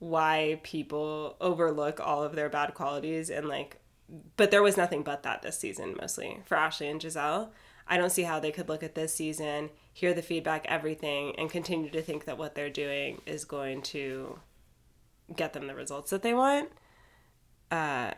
[0.00, 3.76] why people overlook all of their bad qualities and like.
[4.36, 7.50] But there was nothing but that this season, mostly for Ashley and Gizelle.
[7.86, 11.50] I don't see how they could look at this season, hear the feedback, everything, and
[11.50, 14.38] continue to think that what they're doing is going to
[15.34, 16.70] get them the results that they want.
[17.70, 18.12] Uh,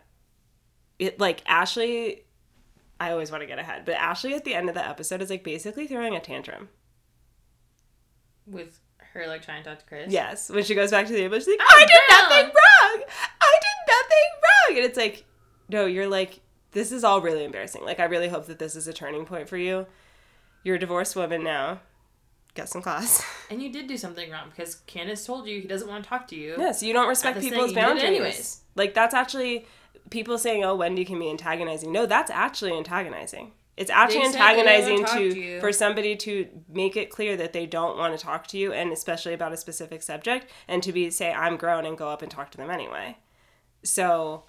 [0.98, 2.24] it like Ashley
[3.02, 5.28] I always want to get ahead, but Ashley at the end of the episode is
[5.28, 6.68] like basically throwing a tantrum.
[8.46, 8.78] With
[9.12, 10.12] her like trying to talk to Chris.
[10.12, 12.44] Yes, when she goes back to the table, she's like, Oh, "I did girl." nothing
[12.46, 13.08] wrong.
[13.40, 15.24] I did nothing wrong," and it's like,
[15.72, 16.40] no, you're like,
[16.72, 17.84] this is all really embarrassing.
[17.84, 19.86] Like, I really hope that this is a turning point for you.
[20.64, 21.80] You're a divorced woman now.
[22.54, 23.24] Get some class.
[23.50, 26.26] And you did do something wrong because Candiace told you he doesn't want to talk
[26.28, 26.54] to you.
[26.56, 28.04] Yes, you don't respect people's thing, you did it boundaries.
[28.04, 28.60] anyways.
[28.76, 29.66] Like that's actually
[30.08, 33.52] people saying, "Oh, Wendy can be antagonizing." No, that's actually antagonizing.
[33.76, 37.10] It's actually oh, They said they don't antagonizing to, to for somebody to make it
[37.10, 40.46] clear that they don't want to talk to you, and especially about a specific subject,
[40.66, 43.18] and to be say, "I'm grown," and go up and talk to them anyway.
[43.82, 44.44] So,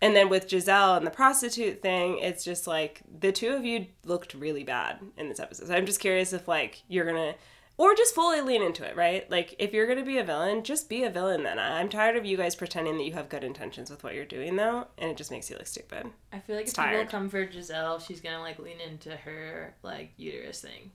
[0.00, 3.86] and then with Gizelle and the prostitute thing, it's just like the two of you
[4.04, 5.68] looked really bad in this episode.
[5.68, 7.34] So I'm just curious if like you're gonna
[7.76, 9.30] or just fully lean into it, right?
[9.30, 11.58] Like if you're gonna be a villain, just be a villain then.
[11.60, 14.56] I'm tired of you guys pretending that you have good intentions with what you're doing
[14.56, 16.06] though, and it just makes you look stupid.
[16.32, 17.08] I feel like It's if people tired.
[17.08, 20.90] come for Gizelle, she's gonna like lean into her like uterus thing.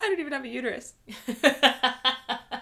[0.00, 0.94] I don't even have a uterus.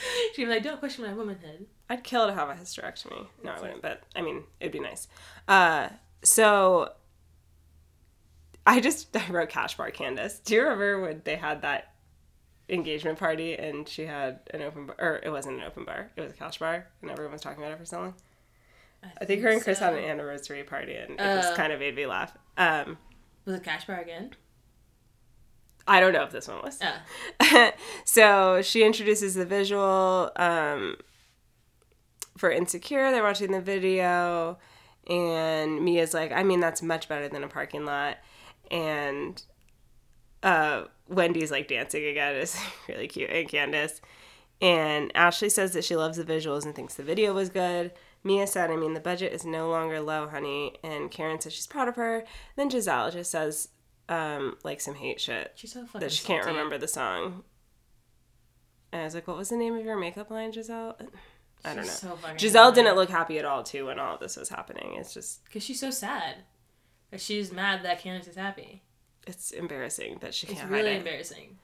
[0.34, 3.26] She'd be like, "Don't question my womanhood." I'd kill to have a hysterectomy.
[3.42, 5.08] No, I wouldn't, but I mean, it'd be nice.
[5.48, 5.88] Uh,
[6.22, 6.92] so
[8.66, 10.38] I just I wrote cash bar Candiace.
[10.44, 11.92] Do you remember when they had that
[12.68, 16.20] engagement party and she had an open bar, or it wasn't an open bar, it
[16.20, 18.14] was a cash bar, and everyone was talking about it for so long.
[19.20, 21.56] I think her and Chris had an anniversary party, and it just Uh.
[21.56, 22.36] kind of made me laugh.
[22.58, 22.98] Um,
[23.46, 24.34] Was it cash bar again?
[25.90, 26.78] I don't know if this one was.
[26.80, 27.72] Oh.
[28.04, 30.96] so she introduces the visual um,
[32.38, 33.10] for Insecure.
[33.10, 34.56] They're watching the video,
[35.08, 38.18] and Mia's like, I mean, that's much better than a parking lot.
[38.70, 39.42] And
[40.44, 42.36] uh, Wendy's like dancing again.
[42.40, 42.56] It's
[42.88, 43.30] really cute.
[43.30, 44.00] And Candiace.
[44.62, 47.90] And Ashley says that she loves the visuals and thinks the video was good.
[48.22, 50.76] Mia said, I mean, the budget is no longer low, honey.
[50.84, 52.22] And Karen says she's proud of her.
[52.54, 53.70] Then Gizelle just says,
[54.10, 56.00] um, like some hate shit She's so fucking.
[56.02, 56.56] that she can't salty.
[56.58, 57.44] remember the song.
[58.92, 60.96] And I was like, what was the name of your makeup line, Gizelle?
[61.64, 61.90] I don't know.
[61.92, 64.94] So Gizelle didn't look happy at all, too, when all this was happening.
[64.96, 66.36] It's just, Because she's so sad.
[67.12, 68.82] Like she's mad that Candiace is happy.
[69.26, 70.98] it's embarrassing that she It's can't really hide it.
[70.98, 71.58] embarrassing.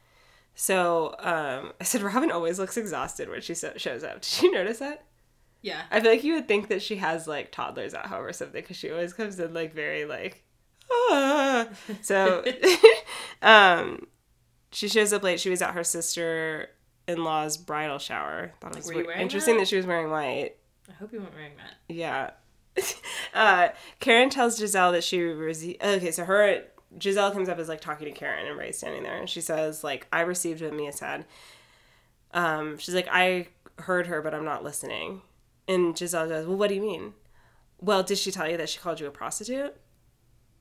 [0.54, 4.20] So um, I said, Robyn always looks exhausted when she so- shows up.
[4.22, 5.04] Did you notice that?
[5.62, 5.82] Yeah.
[5.90, 8.60] I feel like you would think that she has like toddlers at home or something
[8.60, 10.44] because she always comes in like very like,
[10.90, 11.68] ah.
[12.02, 12.44] So,
[13.42, 14.06] um,
[14.70, 15.40] she shows up late.
[15.40, 16.70] She was at her sister
[17.08, 18.52] in law's bridal shower.
[18.60, 19.60] Thought it was were interesting that?
[19.60, 19.68] that?
[19.68, 20.56] she was wearing white.
[20.88, 21.94] I hope you weren't wearing that.
[21.94, 22.30] Yeah.
[23.34, 23.68] uh,
[24.00, 26.10] Karen tells Gizelle that she rece- okay.
[26.10, 26.64] So her
[26.98, 29.82] Gizelle comes up as like talking to Karen and Ray's standing there, and she says
[29.82, 31.24] like I received what Mia said.
[32.32, 35.22] Um, she's like I heard her, but I'm not listening.
[35.68, 37.14] And Gizelle goes, Well, what do you mean?
[37.80, 39.76] Well, did she tell you that she called you a prostitute?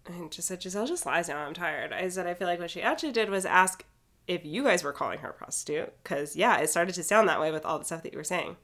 [0.07, 1.39] And just said Gizelle just lies now.
[1.39, 1.91] I'm tired.
[1.93, 3.83] I said I feel like what she actually did was ask
[4.27, 7.39] if you guys were calling her a prostitute, because yeah, it started to sound that
[7.39, 8.55] way with all the stuff that you were saying.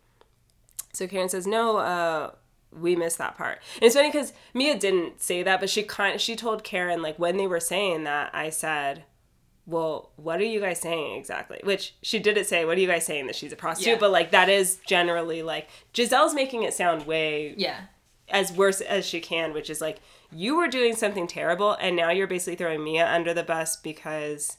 [0.93, 2.31] So Karen says, "No, uh,
[2.71, 6.19] we missed that part." And it's funny because Mia didn't say that, but she kind
[6.19, 9.03] she told Karen like when they were saying that, I said,
[9.65, 12.65] "Well, what are you guys saying exactly?" Which she didn't say.
[12.65, 13.93] What are you guys saying that she's a prostitute?
[13.93, 13.99] Yeah.
[13.99, 17.81] But like that is generally like Gizelle's making it sound way Yeah.
[18.29, 19.99] as worse as she can, which is like
[20.31, 24.57] you were doing something terrible, and now you're basically throwing Mia under the bus because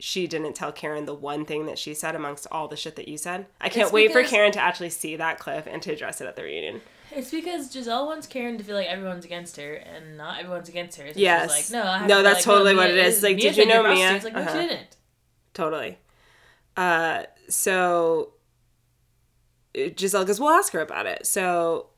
[0.00, 3.08] she didn't tell Karen the one thing that she said amongst all the shit that
[3.08, 3.46] you said.
[3.60, 6.26] I can't It's wait for Karen to actually see that clip and to address it
[6.26, 6.80] at the reunion.
[7.10, 10.98] It's because Gizelle wants Karen to feel like everyone's against her, and not everyone's against
[11.00, 11.12] her.
[11.12, 11.56] So Yes.
[11.56, 13.22] She's like, no, I No, to that's like, totally what Mia it is.
[13.22, 14.12] Like, Mia did you know Mia?
[14.14, 14.60] It's like, no, Uh-huh.
[14.62, 14.96] she didn't.
[15.54, 15.98] Totally.
[16.76, 18.34] Uh, so
[19.74, 21.88] Gizelle goes, "We'll ask her about it." So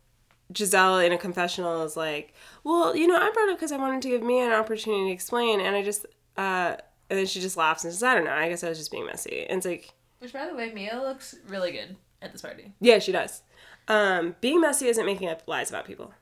[0.53, 2.35] Gizelle, in a confessional, is like,
[2.65, 5.13] "Well, you know, I brought it because I wanted to give Mia an opportunity to
[5.13, 6.77] explain, and I just," uh,
[7.09, 8.33] and then she just laughs and says, "I don't know.
[8.33, 11.01] I guess I was just being messy." And it's like, Which, by the way, Mia
[11.01, 12.73] looks really good at this party.
[12.81, 13.43] yeah, she does.
[13.89, 16.13] Um, being messy isn't making up lies about people.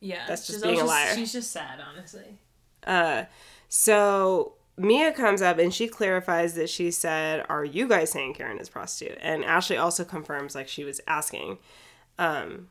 [0.00, 1.14] Yeah, That's just being a liar.
[1.14, 2.38] She's just sad, honestly.
[2.84, 3.24] Uh,
[3.68, 8.58] so Mia comes up and she clarifies that she said, "Are you guys saying Karen
[8.58, 11.58] is prostitute?" And Ashley also confirms like she was asking.
[12.18, 12.68] Um,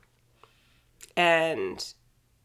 [1.15, 1.93] and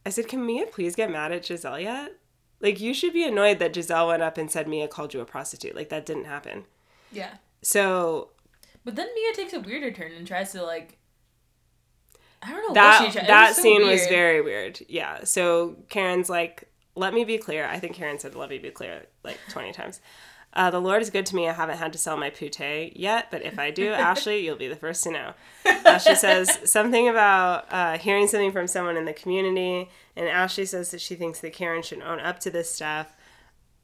[0.04, 2.12] I said, "Can Mia please get mad at Gizelle yet?
[2.60, 5.24] Like you should be annoyed that Gizelle went up and said Mia called you a
[5.24, 5.74] prostitute.
[5.76, 6.64] Like that didn't happen."
[7.12, 8.30] Yeah, So
[8.84, 10.98] but then Mia takes a weirder turn and tries to like.
[12.42, 13.28] I don't know that what she tried.
[13.28, 14.80] that was so scene was very weird.
[14.88, 15.24] Yeah.
[15.24, 19.06] So Karen's like, "Let me be clear." I think Karen said, "Let me be clear"
[19.24, 20.00] like twenty times.
[20.56, 21.46] Uh, the Lord is good to me.
[21.48, 22.58] I haven't had to sell my pute
[22.96, 25.34] yet, but if I do, Ashley, you'll be the first to know.
[25.66, 30.90] Ashley says something about uh, hearing something from someone in the community, and Ashley says
[30.92, 33.14] that she thinks that Karen should own up to this stuff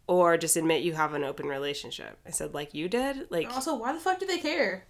[0.06, 2.18] or just admit you have an open relationship.
[2.26, 3.30] I said, like you did?
[3.30, 4.84] Like, Also, why the fuck do they care?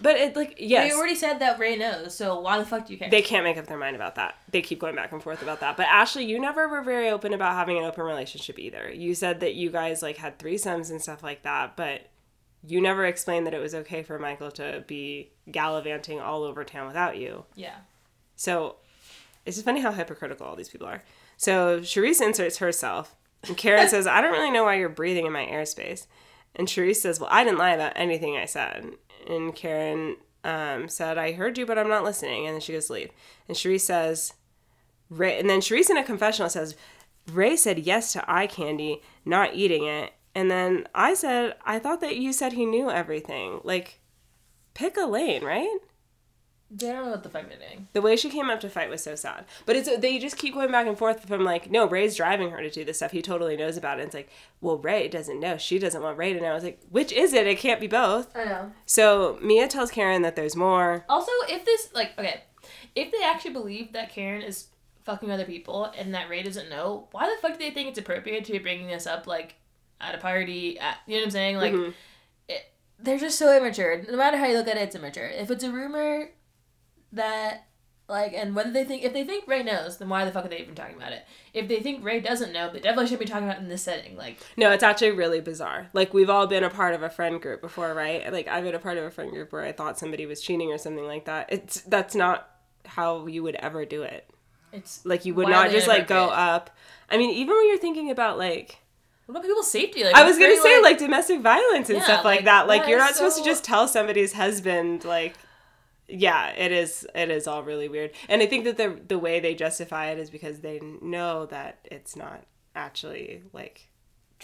[0.00, 0.90] But it, like, yes.
[0.90, 3.10] They already said that Ray knows, so why the fuck do you care?
[3.10, 4.34] They can't make up their mind about that.
[4.50, 5.76] They keep going back and forth about that.
[5.76, 8.90] But Ashley, you never were very open about having an open relationship either.
[8.92, 12.08] You said that you guys like had threesomes and stuff like that, but
[12.66, 16.86] you never explained that it was okay for Michael to be gallivanting all over town
[16.86, 17.44] without you.
[17.54, 17.76] yeah.
[18.36, 18.76] So
[19.46, 21.04] it's just funny how hypocritical all these people are.
[21.36, 23.14] So Charrisse inserts herself,
[23.46, 26.06] and Karen says, I don't really know why you're breathing in my airspace.
[26.56, 28.92] And Charrisse says, Well, I didn't lie about anything I said.
[29.28, 32.46] And Karen um, said, I heard you, but I'm not listening.
[32.46, 33.10] And then she goes, Leave.
[33.48, 34.34] And Charrisse says,
[35.10, 36.76] Ray, and then Charrisse in a confessional says,
[37.32, 40.12] Ray said yes to eye candy, not eating it.
[40.34, 43.60] And then I said, I thought that you said he knew everything.
[43.62, 44.00] Like,
[44.74, 45.78] pick a lane, right?
[46.70, 47.86] They don't know what the fuck they're doing.
[47.92, 49.44] The way she came up to fight was so sad.
[49.66, 52.60] But it's they just keep going back and forth from like, no, Ray's driving her
[52.62, 53.12] to do this stuff.
[53.12, 54.04] He totally knows about it.
[54.04, 54.28] It's like,
[54.60, 55.56] well, Ray doesn't know.
[55.56, 56.54] She doesn't want Ray to know.
[56.56, 57.46] It's like, which is it?
[57.46, 58.34] It can't be both.
[58.36, 58.72] I know.
[58.86, 61.04] So Mia tells Karen that there's more.
[61.08, 62.42] Also, if this like okay,
[62.96, 64.66] if they actually believe that Karen is
[65.04, 67.98] fucking other people and that Ray doesn't know, why the fuck do they think it's
[67.98, 69.54] appropriate to be bringing this up like
[70.00, 70.78] at a party?
[70.80, 71.56] At you know what I'm saying?
[71.58, 71.92] Like, Mhm.
[72.48, 72.64] it,
[72.98, 74.02] they're just so immature.
[74.10, 75.26] No matter how you look at it, it's immature.
[75.26, 76.30] If it's a rumor
[77.14, 77.66] that
[78.06, 80.48] like, and whether they think if they think Ray knows, then why the fuck are
[80.48, 81.24] they even talking about it?
[81.54, 83.82] If they think Ray doesn't know, they definitely should be talking about it in this
[83.82, 84.16] setting.
[84.16, 85.88] Like, No, it's actually really bizarre.
[85.94, 88.30] Like we've all been a part of a friend group before, right?
[88.30, 90.70] Like I've been a part of a friend group where I thought somebody was cheating
[90.70, 91.50] or something like that.
[91.50, 92.50] It's that's not
[92.84, 94.28] how you would ever do it.
[94.70, 96.76] it's Like you would not just like go up.
[97.08, 98.80] I mean, even when you're thinking about like
[99.26, 100.04] what about people's safety?
[100.04, 102.68] Like, I was gonna say like domestic violence and Yeah, stuff like, like, that.
[102.68, 105.34] Like that you're not supposed to just tell somebody's husband like
[106.08, 108.12] yeah, it is it is all really weird.
[108.28, 111.78] And I think that the the way they justify it is because they know that
[111.84, 112.44] it's not
[112.74, 113.88] actually like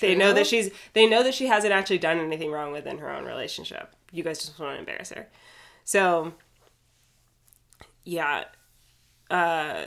[0.01, 3.11] they know that she's they know that she hasn't actually done anything wrong within her
[3.11, 3.95] own relationship.
[4.13, 5.29] You guys just want to embarrass her.
[5.85, 6.33] So
[8.05, 8.45] yeah.
[9.31, 9.87] Uh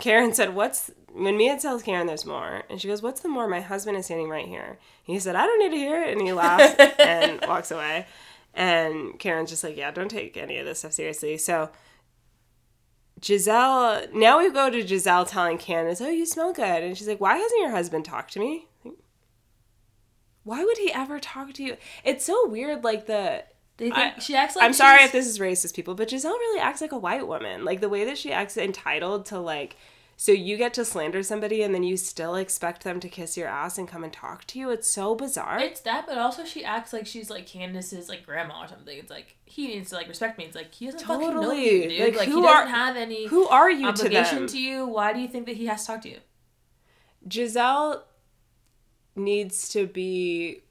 [0.00, 3.48] Karen said, What's when Mia tells Karen there's more, and she goes, What's the more?
[3.48, 4.78] My husband is standing right here.
[5.02, 6.12] He said, I don't need to hear it.
[6.12, 8.06] And he laughs and walks away.
[8.56, 11.36] And Karen's just like, Yeah, don't take any of this stuff seriously.
[11.38, 11.70] So
[13.20, 16.82] Gizelle, now we go to Gizelle telling Candiace, Oh, you smell good.
[16.82, 18.66] And she's like, Why hasn't your husband talked to me?
[20.44, 21.76] Why would he ever talk to you?
[22.04, 23.44] It's so weird, like the
[23.78, 26.30] They think I- she acts like I'm sorry if this is racist, people, but Gizelle
[26.38, 27.64] really acts like a white woman.
[27.64, 29.76] Like the way that she acts entitled to like,
[30.18, 33.48] so you get to slander somebody and then you still expect them to kiss your
[33.48, 34.70] ass and come and talk to you.
[34.70, 35.60] It's so bizarre.
[35.60, 38.96] It's that, but also she acts like she's like Candiace's like grandma or something.
[38.96, 40.44] It's like he needs to like respect me.
[40.44, 42.00] It's like he doesn't fucking know you, dude.
[42.00, 44.46] Like, Like, who he doesn't are- have any Who are you to obligation them?
[44.48, 44.86] to you.
[44.86, 46.18] Why do you think that he has to talk to you?
[47.28, 48.02] Gizelle
[49.14, 50.62] needs to be.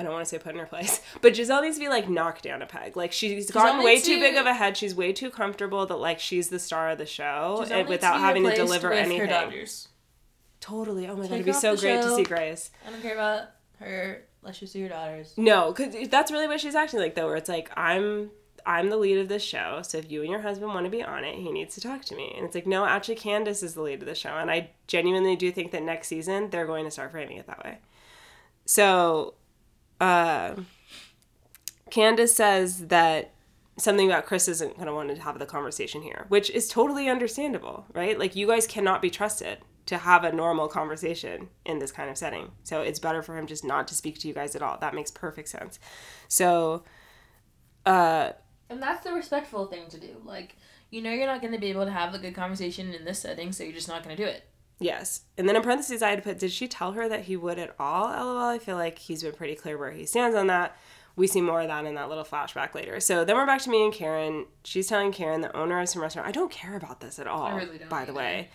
[0.00, 2.08] I don't want to say put in her place, but Gizelle needs to be like
[2.08, 2.96] knocked down a peg.
[2.96, 4.76] Like she's gotten way too to- big of a head.
[4.76, 8.20] She's way too comfortable that like she's the star of the show and without be
[8.20, 9.28] having to deliver her anything.
[9.28, 9.88] daughters.
[10.60, 11.06] Totally.
[11.06, 12.70] Oh my god, it'd be so great to see Grace.
[12.86, 13.48] I don't care about
[13.78, 14.24] her.
[14.42, 15.34] Let's just see your daughters.
[15.36, 17.26] No, because that's really what she's acting like, though.
[17.26, 18.30] Where it's like I'm,
[18.64, 19.80] I'm the lead of this show.
[19.82, 22.04] So if you and your husband want to be on it, he needs to talk
[22.06, 22.32] to me.
[22.36, 25.36] And it's like, no, actually, Candiace is the lead of the show, and I genuinely
[25.36, 27.78] do think that next season they're going to start framing it that way.
[28.66, 29.34] So,
[30.00, 30.54] uh,
[31.90, 33.32] Candiace says that
[33.78, 37.08] something about Chris isn't going to want to have the conversation here, which is totally
[37.08, 38.18] understandable, right?
[38.18, 42.16] Like you guys cannot be trusted to have a normal conversation in this kind of
[42.16, 42.52] setting.
[42.62, 44.78] So it's better for him just not to speak to you guys at all.
[44.78, 45.78] That makes perfect sense.
[46.28, 46.84] So
[47.86, 48.32] uh
[48.68, 50.20] And that's the respectful thing to do.
[50.24, 50.56] Like,
[50.90, 53.20] you know, you're not going to be able to have a good conversation in this
[53.20, 54.49] setting, so you're just not going to do it.
[54.80, 55.22] Yes.
[55.36, 57.58] And then in parentheses I had to put did she tell her that he would
[57.58, 58.08] at all?
[58.08, 58.48] LOL.
[58.48, 60.76] I feel like he's been pretty clear where he stands on that.
[61.16, 62.98] we see more of that in that little flashback later.
[62.98, 64.46] So then we're back to me and Karen.
[64.64, 67.52] She's telling Karen, the owner of some restaurant, I don't care about this at all.
[67.54, 68.48] really don't by the way.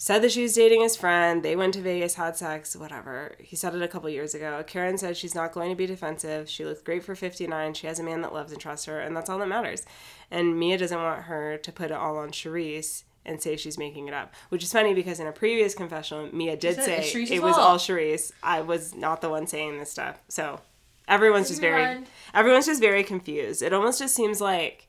[0.00, 1.42] Said that she was dating his friend.
[1.42, 3.34] They went to Vegas, had sex, whatever.
[3.40, 4.62] He said it a couple years ago.
[4.64, 6.48] Karen said she's not going to be defensive.
[6.48, 7.74] She looks great for 59.
[7.74, 9.84] She has a man that loves and trusts her, and that's all that matters.
[10.30, 14.08] And Mia doesn't want her to put it all on Charrisse and say she's making
[14.08, 14.32] it up.
[14.48, 17.76] Which is funny because in a previous confessional, Mia did said say it was all
[17.78, 18.32] Charrisse.
[18.42, 20.18] I was not the one saying this stuff.
[20.28, 20.60] So
[21.06, 22.06] everyone's just very Everyone.
[22.34, 23.62] everyone's just very confused.
[23.62, 24.88] It almost just seems like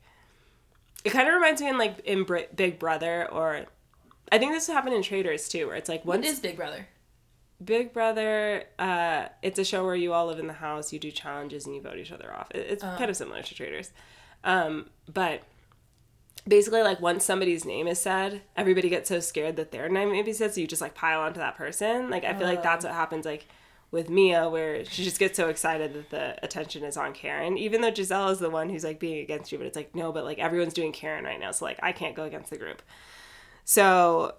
[1.03, 2.25] it kind of reminds me in like in
[2.55, 3.65] Big Brother or
[4.32, 6.88] I think this happened in Traitors too, where it's like What once is Big Brother?
[7.63, 11.11] Big Brother, uh, it's a show where you all live in the house, you do
[11.11, 12.47] challenges, and you vote each other off.
[12.51, 13.91] It- It's kind of similar to Traitors,
[14.45, 15.41] um, but
[16.48, 20.22] basically, like once somebody's name is said, everybody gets so scared that their name may
[20.22, 22.10] be said, so you just like pile onto that person.
[22.10, 23.48] Like I feel like that's what happens, like
[23.92, 27.82] with Mia, where she just gets so excited that the attention is on Karen, even
[27.82, 29.58] though Gizelle is the one who's like being against you.
[29.58, 32.16] But it's like no, but like everyone's doing Karen right now, so like I can't
[32.16, 32.82] go against the group.
[33.66, 34.36] So,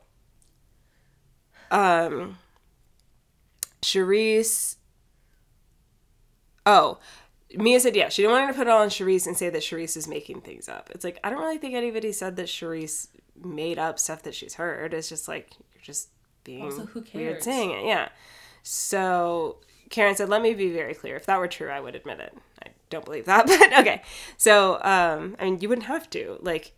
[1.71, 2.39] um,
[3.83, 4.77] Charrisse.
[6.67, 6.99] Oh,
[7.55, 9.51] Mia said, yeah, she didn't want her to put it all on Charrisse and say
[9.51, 10.91] that Charrisse is making things up.
[10.95, 13.09] It's like, I don't really think anybody said that Charrisse
[13.43, 14.95] made up stuff that she's heard.
[14.95, 16.11] It's just like, you're just
[16.45, 17.45] being Also, who weird cares?
[17.45, 17.85] saying it.
[17.87, 18.09] Yeah.
[18.63, 21.17] So Karen said, let me be very clear.
[21.17, 22.37] If that were true, I would admit it.
[22.65, 24.03] I don't believe that, but okay.
[24.37, 26.39] So, um, I mean, you wouldn't have to.
[26.41, 26.73] Like,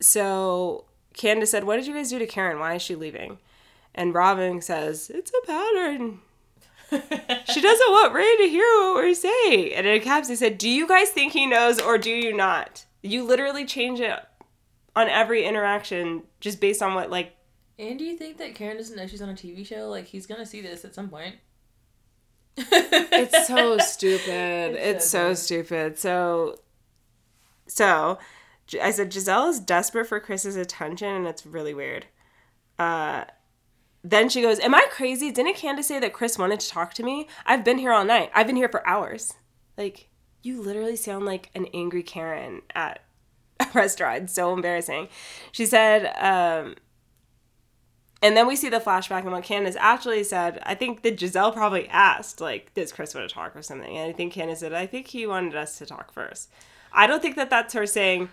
[0.00, 2.58] so Candiace said, What did you guys do to Karen?
[2.58, 3.38] Why is she leaving?
[3.94, 6.20] And Robyn says, It's a pattern.
[6.90, 9.72] She doesn't want Ray to hear what we're saying.
[9.74, 12.84] And in caps, they said, Do you guys think he knows or do you not?
[13.02, 14.18] You literally change it
[14.96, 17.34] on every interaction just based on what, like,
[17.78, 19.88] And do you think that Karen doesn't know she's on a TV show?
[19.88, 21.36] Like he's gonna see this at some point.
[22.56, 24.74] it's so stupid.
[24.76, 25.98] It's It's, so so, stupid.
[25.98, 26.60] So,
[27.66, 28.18] so
[28.80, 32.06] I said Gizelle is desperate for Chris's attention, and it's really weird.
[32.78, 33.24] Uh,
[34.04, 35.30] then she goes, "Am I crazy?
[35.30, 37.26] Didn't Candiace say that Chris wanted to talk to me?
[37.46, 38.30] I've been here all night.
[38.34, 39.32] I've been here for hours.
[39.76, 40.08] Like,
[40.42, 43.00] you literally sound like an angry Karen at
[43.60, 44.24] a restaurant.
[44.24, 45.08] It's so embarrassing."
[45.52, 46.76] She said, um,
[48.24, 50.58] and then we see the flashback and what Candiace actually said.
[50.62, 53.98] I think that Gizelle probably asked, like, does Chris want to talk or something?
[53.98, 56.50] And I think Candiace said, I think he wanted us to talk first.
[56.90, 58.30] I don't think that that's her saying,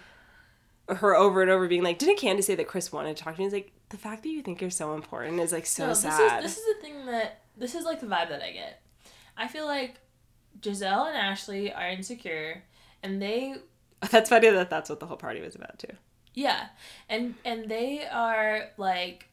[0.88, 3.42] her over and over being like, didn't Candiace say that Chris wanted to talk to
[3.42, 3.50] me?
[3.50, 6.44] Like, the fact that you think you're so important is like so No, this sad.
[6.44, 8.82] is this is the thing that this is like the vibe that I get.
[9.38, 9.96] I feel like
[10.60, 12.64] Gizelle and Ashley are insecure,
[13.04, 13.56] and they
[14.12, 15.94] That's funny that that's what the whole party was about, too.
[16.34, 16.68] yeah,
[17.10, 19.28] and and they are like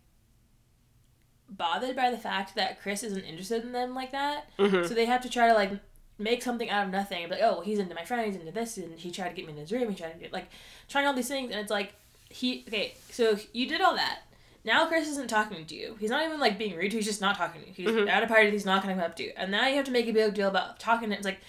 [1.49, 4.51] bothered by the fact that Chris isn't interested in them like that.
[4.59, 4.87] Mm-hmm.
[4.87, 5.73] So they have to try to like
[6.19, 7.29] make something out of nothing.
[7.31, 9.53] Like, oh, he's into my friend, he's into this, and he tried to get me
[9.53, 9.89] in his room.
[9.89, 10.49] He tried to get like
[10.89, 11.95] trying all these things, and it's like
[12.29, 12.95] he okay.
[13.11, 14.21] So you did all that.
[14.69, 15.97] Now Chris isn't talking to you.
[15.99, 16.99] He's not even like being rude to you.
[16.99, 17.73] He's just not talking to you.
[17.75, 18.09] He's Mm-hmm.
[18.09, 18.51] at a party.
[18.51, 19.33] He's not going to come up to you.
[19.37, 21.09] And now you have to make a big deal about talking.
[21.09, 21.19] to him.
[21.19, 21.41] It's like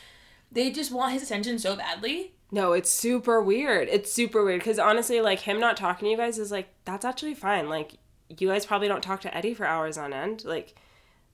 [0.52, 2.34] they just want his attention so badly.
[2.52, 3.88] No, it's super weird.
[3.90, 7.06] It's super weird because honestly, like him not talking to you guys is like that's
[7.06, 7.70] actually fine.
[7.70, 7.98] Like
[8.30, 10.46] you guys probably don't talk to Eddie for hours on end.
[10.46, 10.76] Like,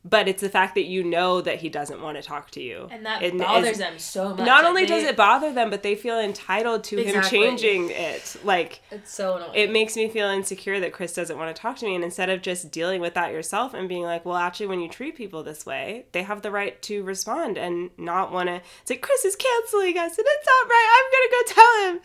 [0.08, 2.88] but it's the fact that you know that he doesn't want to talk to you,
[2.91, 4.45] And that It bothers is- them so much.
[4.45, 7.39] Not only does it bother them, but they feel entitled to Exactly.
[7.39, 8.36] him changing it.
[8.43, 9.51] Like It's so annoying.
[9.56, 11.95] it makes me feel insecure that Chris doesn't want to talk to me.
[11.95, 14.88] And instead of just dealing with that yourself and being like, well, actually, when you
[14.89, 18.62] treat people this way, they have the right to respond and not want to.
[18.82, 20.89] It's like, Chris is canceling us and it's not right.
[20.95, 21.99] I'm going to go tell him.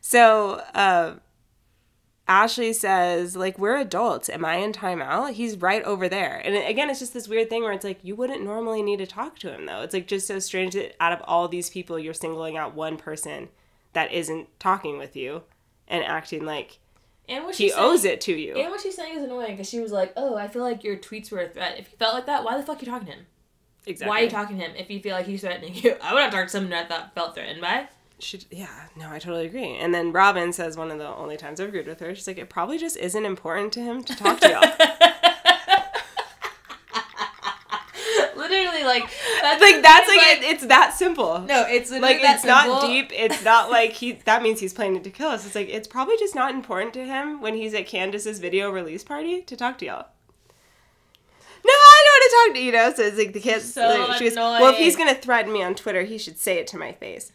[0.00, 1.14] So, uh,
[2.26, 4.30] Ashley says, like, we're adults.
[4.30, 5.32] Am I in timeout?
[5.32, 6.40] He's right over there.
[6.42, 9.06] And again, it's just this weird thing where it's like, you wouldn't normally need to
[9.06, 9.82] talk to him, though.
[9.82, 12.96] It's like just so strange that out of all these people, you're singling out one
[12.96, 13.48] person
[13.92, 15.42] that isn't talking with you
[15.86, 16.78] and acting like
[17.28, 18.54] and what he she's owes it to you.
[18.54, 20.96] And what she's saying is annoying because she was like, "Oh, I feel like your
[20.96, 21.78] tweets were a threat.
[21.78, 23.26] If you felt like that, why the fuck are you talking to him?
[23.86, 24.10] exactly.
[24.10, 25.96] Why are you talking to him if you feel like he's threatening you?
[26.02, 27.88] I would have talked to someone that I thought felt threatened by.
[28.20, 29.76] Should, yeah, no, I totally agree.
[29.76, 32.38] And then Robyn says one of the only times I've agreed with her, she's like,
[32.38, 34.60] it probably just isn't important to him to talk to y'all.
[38.36, 39.10] Literally, like
[39.42, 41.40] that's like that's like, it, it's that simple.
[41.40, 43.10] no, it's like it's not deep.
[43.12, 44.12] It's not like he.
[44.24, 45.46] That means he's planning to kill us.
[45.46, 49.02] It's like it's probably just not important to him when he's at Candiace's video release
[49.02, 50.06] party to talk to y'all.
[51.64, 52.72] No, I don't want to talk to you.
[52.72, 53.72] Know, so it's like the kids.
[53.72, 56.58] So like, she goes, well, if he's gonna threaten me on Twitter, he should say
[56.58, 57.32] it to my face.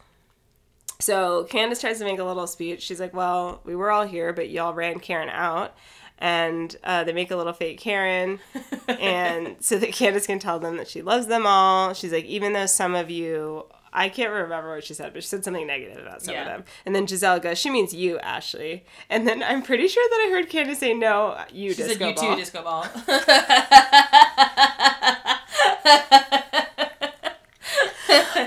[1.01, 2.81] So Candiace tries to make a little speech.
[2.81, 5.73] She's like, "Well, we were all here, but y'all ran Karen out."
[6.21, 8.39] And uh, they make a little fake Karen,
[8.89, 11.93] and so that Candiace can tell them that she loves them all.
[11.93, 15.29] She's like, even though some of you I can't remember what she said, but she
[15.29, 16.41] said something negative about some Yeah.
[16.41, 16.63] of them.
[16.85, 20.31] And then Gizelle goes, "She means you, Ashley." And then I'm pretty sure that I
[20.31, 22.85] heard Candiace say, "No, you She disco said, "You ball." too, disco ball."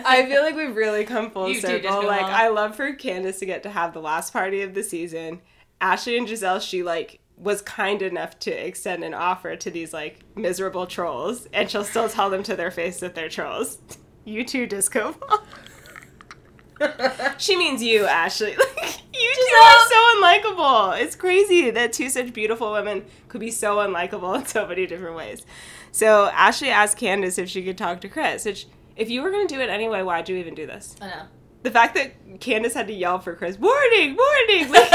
[0.06, 2.04] I feel like we've really come full You circle.
[2.04, 2.22] Like.
[2.22, 5.40] I love for Candiace to get to have the last party of the season.
[5.80, 10.20] Ashley and Gizelle, she like was kind enough to extend an offer to these like
[10.36, 13.78] miserable trolls, and she'll still tell them to their face that they're trolls.
[14.24, 15.42] You too, disco ball.
[17.38, 18.56] she means you, Ashley.
[18.82, 21.00] Like you two are so unlikable.
[21.00, 25.16] It's crazy that two such beautiful women could be so unlikable in so many different
[25.16, 25.44] ways.
[25.92, 28.46] So Ashley asked Candiace if she could talk to Chris.
[28.46, 28.66] Which,
[28.96, 30.96] if you were going to do it anyway, why'd you even do this?
[31.00, 31.22] I know.
[31.62, 34.90] The fact that Candiace had to yell for Chris, warning, warning, like,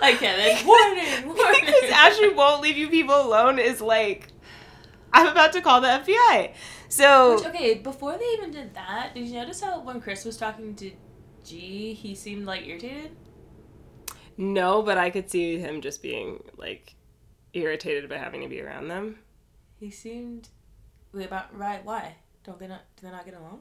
[0.00, 0.64] like Kevin.
[0.66, 1.60] Warning, warning.
[1.60, 4.28] because Ashley won't leave you people alone is like,
[5.12, 6.52] I'm about to call the FBI.
[6.88, 10.36] So Which, okay, before they even did that, did you notice how when Chris was
[10.36, 10.92] talking to
[11.44, 13.16] G, he seemed like irritated?
[14.36, 16.94] no, but I could see him just being like
[17.52, 19.18] irritated by having to be around them.
[19.78, 20.48] He seemed
[21.12, 21.84] wait, about right.
[21.84, 22.82] Why don't they not?
[22.96, 23.60] Do they not get along?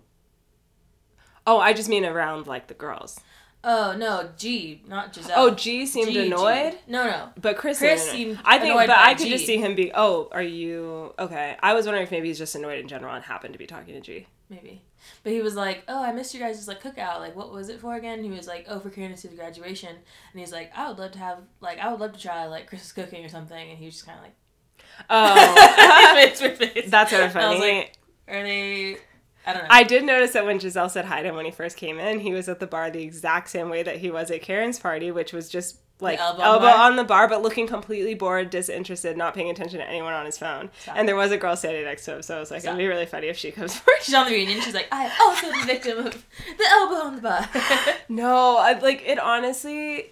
[1.47, 3.19] Oh, I just mean around like the girls.
[3.63, 5.33] Oh no, G, not Gizelle.
[5.35, 6.25] Oh, G seemed G, G.
[6.27, 6.79] annoyed.
[6.87, 7.29] No, no.
[7.39, 9.91] But Chris, Chris seemed I think, annoyed but I could just see him be.
[9.93, 11.57] Oh, are you okay?
[11.61, 13.93] I was wondering if maybe he's just annoyed in general and happened to be talking
[13.93, 14.27] to G.
[14.49, 14.81] Maybe.
[15.23, 17.19] But he was like, "Oh, I missed you guys' like cookout.
[17.19, 20.51] Like, what was it for again?" He was like, "Oh, for Candiace's graduation." And he's
[20.51, 23.23] like, "I would love to have like I would love to try like Chris's cooking
[23.23, 24.35] or something." And he was just kind of like,
[25.09, 26.89] Oh, face with face.
[26.89, 27.77] that's sort of I was funny.
[27.79, 27.93] like,
[28.31, 28.97] Are they?
[29.45, 29.67] I don't know.
[29.71, 32.19] I did notice that when Gizelle said hi to him when he first came in,
[32.19, 35.11] he was at the bar the exact same way that he was at Karen's party,
[35.11, 36.85] which was just like elbow elbow, on the bar?
[36.87, 40.37] on the bar, but looking completely bored, disinterested, not paying attention to anyone on his
[40.37, 40.69] phone.
[40.79, 40.95] Stop.
[40.97, 42.73] And there was a girl standing next to him, so I was like, Stop.
[42.73, 44.05] it'd be really funny if she comes first.
[44.05, 44.61] She's on the reunion.
[44.61, 47.49] She's like, I am also the victim of the elbow on the bar.
[48.09, 50.11] No, I, like it honestly.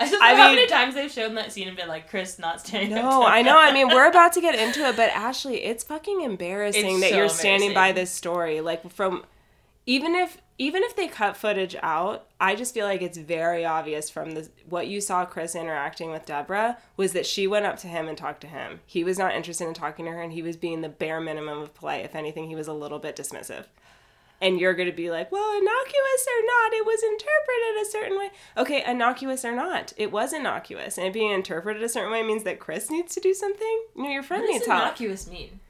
[0.00, 2.08] I just I know how mean- many times they've shown that scene and been like,
[2.08, 3.58] Chris not standing up No, I know.
[3.58, 7.10] I mean, we're about to get into it, but Ashley, it's fucking embarrassing It's that
[7.10, 8.60] so you're standing by this story.
[8.60, 9.24] Like from
[9.86, 14.10] even if even if they cut footage out, I just feel like it's very obvious
[14.10, 17.88] from the what you saw Chris interacting with Deborah was that she went up to
[17.88, 18.80] him and talked to him.
[18.86, 21.60] He was not interested in talking to her, and he was being the bare minimum
[21.60, 22.04] of polite.
[22.04, 23.64] If anything, he was a little bit dismissive.
[24.42, 28.18] And you're going to be like, well, innocuous or not, it was interpreted a certain
[28.18, 28.30] way.
[28.56, 30.96] Okay, innocuous or not, it was innocuous.
[30.96, 33.82] And it being interpreted a certain way means that Chris needs to do something.
[33.96, 34.82] You know, your friend What does needs help.
[34.82, 35.60] innocuous mean?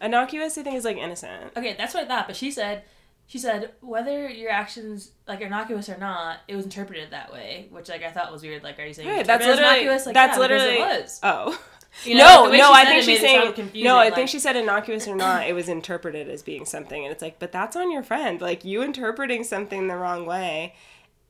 [0.00, 1.52] Innocuous, I think, is like innocent.
[1.56, 2.26] Okay, that's what I thought.
[2.26, 2.84] But she said,
[3.26, 7.88] she said whether your actions like innocuous or not, it was interpreted that way, which
[7.88, 8.62] like I thought was weird.
[8.62, 10.06] Like, are you saying Right, that's literally innocuous?
[10.06, 11.20] Like, that's yeah, literally it was.
[11.22, 11.60] Oh.
[12.04, 13.96] You know, no, no, I think she's made it sound saying no.
[13.96, 15.46] I like- think she said innocuous or not.
[15.46, 18.40] It was interpreted as being something, and it's like, but that's on your friend.
[18.40, 20.74] Like you interpreting something the wrong way.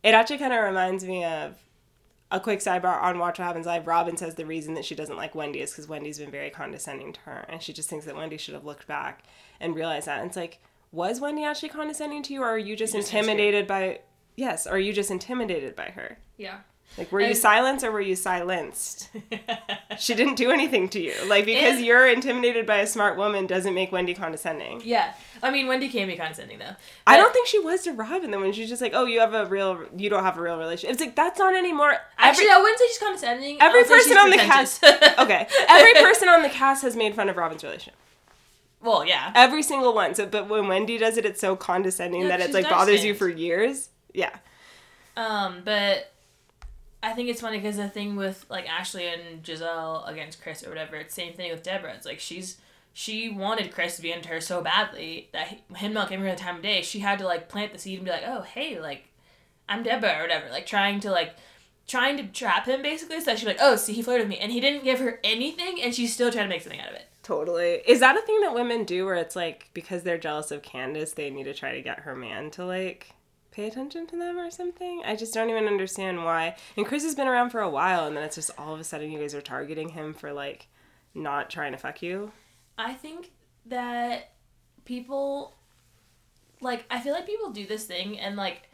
[0.02, 1.54] It actually kind of reminds me of
[2.30, 3.86] a quick sidebar on Watch What Happens Live.
[3.86, 7.12] Robyn says the reason that she doesn't like Wendy is because Wendy's been very condescending
[7.12, 9.22] to her, and she just thinks that Wendy should have looked back
[9.60, 10.18] and realized that.
[10.20, 10.58] And it's like,
[10.92, 14.00] was Wendy actually condescending to you, or are you just You're just intimidated by?
[14.36, 16.18] Yes, or are you just intimidated by her?
[16.36, 16.58] Yeah.
[16.98, 19.10] Like, were you silenced or were you silenced?
[19.98, 21.14] She didn't do anything to you.
[21.26, 24.82] Like because And- you're intimidated by a smart woman doesn't make Wendy condescending.
[24.84, 25.14] yeah.
[25.42, 26.76] I mean, Wendy can be condescending though.
[27.06, 29.32] I don't think she was to Robyn though when she's just like, "Oh, you have
[29.34, 31.96] a real, you don't have a real relationship." It's like that's not anymore.
[32.18, 33.60] Actually, I wouldn't say she's condescending.
[33.60, 34.84] every I would say person on the cast,
[35.18, 37.94] okay, every person on the cast has made fun of Robyn's relationship.
[38.82, 39.32] Well, yeah.
[39.34, 40.14] Every single one.
[40.14, 43.14] So, but when Wendy does it, it's so condescending Yeah, that it's like bothers you
[43.14, 43.88] for years.
[44.12, 44.34] Yeah.
[45.16, 46.12] Um, but
[47.06, 50.70] I think it's funny because the thing with like Ashley and Gizelle against Chris or
[50.70, 51.94] whatever, it's the same thing with Deborah.
[51.94, 52.56] It's like she's
[52.92, 56.32] she wanted Chris to be into her so badly that he, him not giving her
[56.32, 58.42] the time of day, she had to like plant the seed and be like, oh
[58.42, 59.04] hey, like
[59.68, 61.36] I'm Deborah or whatever, like trying to like
[61.86, 64.36] trying to trap him basically so that she'd be like, oh, see, he flirted with
[64.36, 66.88] me, and he didn't give her anything, and she's still trying to make something out
[66.88, 67.06] of it.
[67.22, 67.82] Totally.
[67.86, 71.14] Is that a thing that women do where it's like because they're jealous of Candiace,
[71.14, 73.12] they need to try to get her man to like
[73.56, 75.02] pay attention to them or something?
[75.04, 76.56] I just don't even understand why.
[76.76, 78.84] And Chris has been around for a while and then it's just all of a
[78.84, 80.68] sudden you guys are targeting him for like
[81.14, 82.32] not trying to fuck you.
[82.76, 83.32] I think
[83.64, 84.34] that
[84.84, 85.56] people
[86.60, 88.68] like I feel like people do this thing and like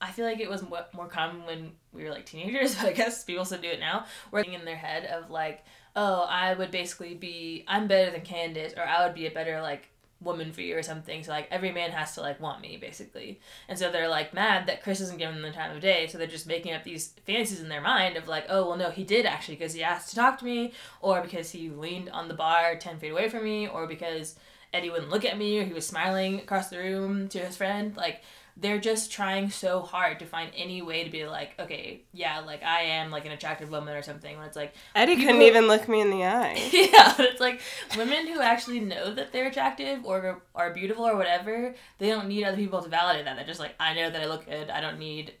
[0.00, 3.22] I feel like it was more common when we were like teenagers, but I guess
[3.22, 4.04] people still do it now.
[4.30, 5.64] Where in their head of like,
[5.94, 9.62] oh, I would basically be I'm better than Candiace, or I would be a better
[9.62, 9.88] like
[10.20, 11.22] woman for you or something.
[11.22, 14.66] So like every man has to like want me basically, and so they're like mad
[14.66, 16.06] that Chris isn't giving them the time of day.
[16.06, 18.90] So they're just making up these fantasies in their mind of like, oh well, no,
[18.90, 22.28] he did actually because he asked to talk to me, or because he leaned on
[22.28, 24.36] the bar ten feet away from me, or because
[24.72, 27.96] Eddie wouldn't look at me or he was smiling across the room to his friend.
[27.96, 28.22] Like
[28.56, 32.62] they're just trying so hard to find any way to be like, okay, yeah, like
[32.62, 34.36] I am like an attractive woman or something.
[34.36, 36.54] When it's like, Eddie People- couldn't even look me in the eye.
[36.72, 37.60] yeah, it's like
[37.96, 41.74] women who actually know that they're attractive or are beautiful or whatever.
[41.98, 43.36] They don't need other people to validate that.
[43.36, 44.70] They're just like, I know that I look good.
[44.70, 45.34] I don't need.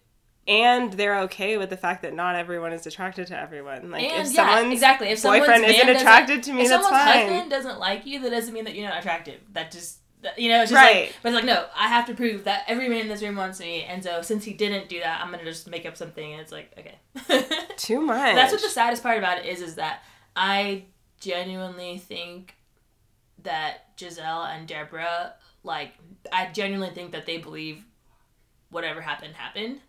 [0.46, 3.90] And they're okay with the fact that not everyone is attracted to everyone.
[3.90, 5.08] Like and if yeah, someone's exactly.
[5.08, 6.74] If someone's boyfriend isn't attracted to me, that's fine.
[6.74, 7.28] if that's someone's fine.
[7.28, 9.40] husband doesn't like you, that doesn't mean that you're not attractive.
[9.52, 10.00] That just
[10.36, 11.06] you know, it's just Right.
[11.06, 13.36] like, but it's like no, I have to prove that every man in this room
[13.36, 16.32] wants me, and so since he didn't do that, I'm gonna just make up something,
[16.32, 16.96] and it's like okay.
[17.76, 18.34] Too much.
[18.34, 20.02] That's what the saddest part about it is, is that
[20.36, 20.84] I
[21.20, 22.54] genuinely think
[23.42, 25.92] that Gizelle and Deborah, like,
[26.32, 27.84] I genuinely think that they believe
[28.70, 29.80] whatever happened happened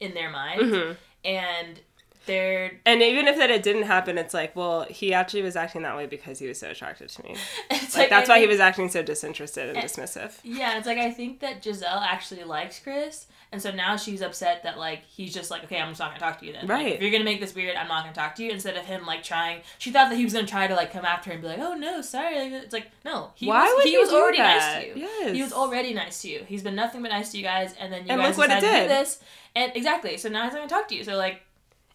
[0.00, 0.96] in their mind, Mhm.
[1.24, 1.80] and
[2.26, 5.82] they're And even if that it didn't happen, it's like, well, he actually was acting
[5.82, 7.36] that way because he was so attracted to me.
[7.70, 10.38] it's Like, that's I why he was acting so disinterested and Eh, dismissive.
[10.42, 14.62] Yeah, it's like I think that Gizelle actually likes Chris, and so now she's upset
[14.64, 16.66] that like he's just like, okay, I'm just not gonna talk to you then.
[16.66, 16.92] Like, Right.
[16.94, 18.50] if you're gonna make this weird, I'm not gonna talk to you.
[18.50, 21.04] Instead of him like trying, she thought that he was gonna try to like come
[21.04, 22.36] after her and be like, oh no, sorry.
[22.38, 24.80] Like, It's like no, he Why was would he was already nice that?
[24.82, 24.94] to you.
[25.06, 25.34] Yes.
[25.36, 26.44] He was already nice to you.
[26.46, 28.56] He's been nothing but nice to you guys, and then you And guys look what
[28.58, 29.20] it decided to do this,
[29.54, 30.16] and exactly.
[30.18, 31.04] So now he's not gonna talk to you.
[31.04, 31.42] So like,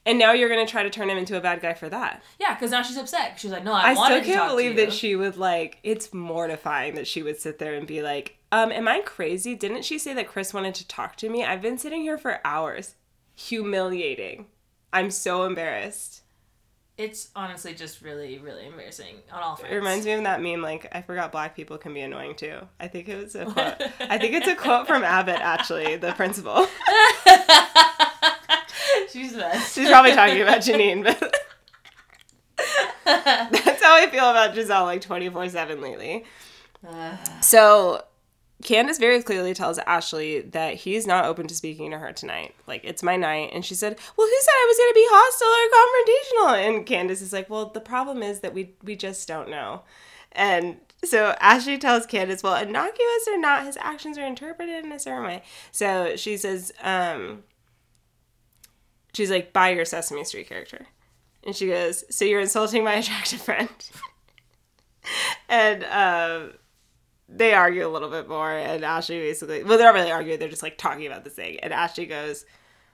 [0.05, 2.23] And now you're gonna try to turn him into a bad guy for that.
[2.39, 3.39] yeah, because now she's upset.
[3.39, 5.77] She's like, no, I, I wanted still to can't believe to that she would like.
[5.83, 9.53] It's mortifying that she would sit there and be like, "Um, am I crazy?
[9.53, 11.45] Didn't she say that Chris wanted to talk to me?
[11.45, 12.95] I've been sitting here for hours,
[13.35, 14.47] humiliating.
[14.91, 16.21] I'm so embarrassed."
[16.97, 19.71] It's honestly just really, really embarrassing on all fronts.
[19.73, 20.61] It reminds me of that meme.
[20.61, 22.57] Like, I forgot black people can be annoying too.
[22.79, 23.75] I think it was a quote.
[23.99, 26.67] I think it's a quote from Abbott, actually, the principal.
[29.11, 29.75] She's the best.
[29.75, 31.19] She's probably talking about Janine, but
[33.05, 36.25] that's how I feel about Gizelle like 24 7 lately.
[36.87, 38.03] Uh, So
[38.63, 42.53] Candiace very clearly tells Ashley that he's not open to speaking to her tonight.
[42.67, 43.49] Like, it's my night.
[43.53, 46.77] And she said, Well, who said I was going to be hostile or confrontational?
[46.77, 49.81] And Candiace is like, Well, the problem is that we, we just don't know.
[50.33, 54.99] And so Ashley tells Candiace, Well, innocuous or not, his actions are interpreted in a
[54.99, 55.43] certain way.
[55.71, 57.43] So she says, um,
[59.13, 60.87] She's like, Buy your Sesame Street character.
[61.43, 63.69] And she goes, So you're insulting my attractive friend.
[65.49, 66.53] and, um,
[67.33, 70.49] they argue a little bit more and ashley basically well they're not really arguing they're
[70.49, 72.45] just like talking about this thing and ashley goes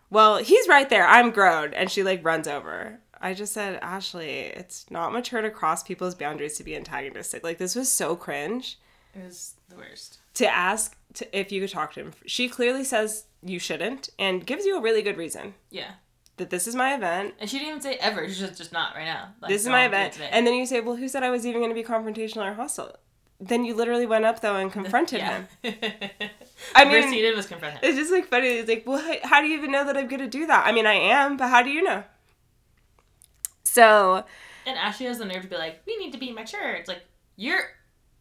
[0.09, 4.41] well he's right there i'm grown and she like runs over i just said ashley
[4.41, 8.79] it's not mature to cross people's boundaries to be antagonistic like this was so cringe
[9.15, 10.19] it was the worst.
[10.35, 14.45] to ask to, if you could talk to him she clearly says you shouldn't and
[14.45, 15.93] gives you a really good reason Yeah.
[16.37, 18.27] That this is my event And she didn't even say ever.
[18.27, 19.33] She's just, just not right now.
[19.41, 21.61] Like, this is my event and then you say well who said i was even
[21.61, 22.95] going to be confrontational or hostile
[23.39, 27.35] then you literally went up though and confronted him I first mean- thing you did
[27.35, 27.79] was confront him.
[27.83, 28.47] It's just like funny.
[28.47, 30.65] It's like, well, how, how do you even know that I'm gonna do that?
[30.65, 32.03] I mean, I am, but how do you know?
[33.63, 34.23] So
[34.65, 37.03] And Ashley has the nerve to be like, "We need to be mature." It's like
[37.35, 37.61] you're.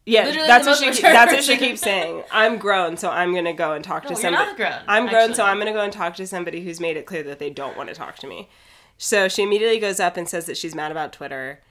[0.07, 1.67] Yeah, Literally that's what she mature that's what she person.
[1.67, 2.23] keeps saying.
[2.31, 4.45] I'm grown, so I'm gonna go and talk No, to you're somebody.
[4.47, 4.79] not grown.
[4.87, 5.43] I'm grown, so.
[5.43, 7.89] I'm gonna go and talk to somebody who's made it clear that they don't want
[7.89, 8.49] to talk to me.
[8.97, 11.61] So she immediately goes up and says that she's mad about Twitter.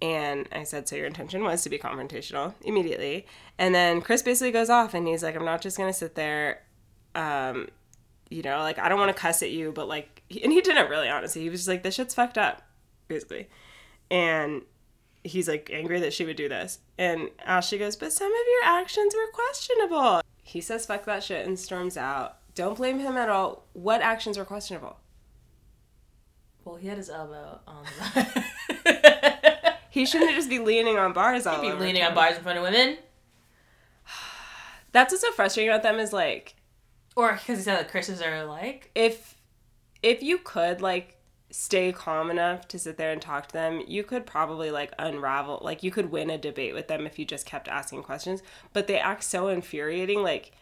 [0.00, 3.24] And I said, so your intention was to be confrontational immediately.
[3.56, 6.16] And then Chris basically goes off and he's like, I'm not just going to sit
[6.16, 6.62] there.
[7.14, 7.68] Um,
[8.28, 10.90] you know, like, I don't want to cuss at you, but like, and he didn't
[10.90, 11.42] really, honestly.
[11.42, 12.62] He was just like, this shit's fucked up,
[13.06, 13.48] basically.
[14.10, 14.62] And
[15.24, 16.78] he's like angry that she would do this.
[16.98, 20.22] And Ashley goes, but some of your actions were questionable.
[20.42, 22.38] He says, fuck that shit and storms out.
[22.54, 23.64] Don't blame him at all.
[23.72, 24.98] What actions were questionable?
[26.64, 27.84] Well, he had his elbow on.
[28.14, 28.44] The...
[29.92, 32.56] He shouldn't just be leaning on bars all He'd be leaning on bars in front
[32.56, 32.96] of women,
[34.92, 36.56] That's what's so frustrating about them is like
[37.14, 38.90] or because he said that Chris's are like.
[38.94, 39.34] if
[40.02, 41.18] if you could like
[41.54, 45.60] stay calm enough to sit there and talk to them, you could probably like unravel
[45.62, 48.42] like you could win a debate with them if you just kept asking questions.
[48.72, 50.52] But they act so infuriating, like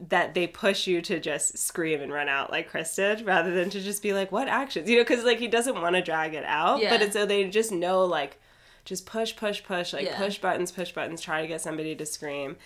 [0.00, 3.68] that they push you to just scream and run out like Chris did, rather than
[3.70, 6.34] to just be like, "What actions?" You know, because like he doesn't want to drag
[6.34, 6.90] it out, Yeah.
[6.90, 8.38] but it's so they just know like,
[8.84, 10.16] just push, push, push, like Yeah.
[10.16, 12.56] push buttons, push buttons, try to get somebody to scream.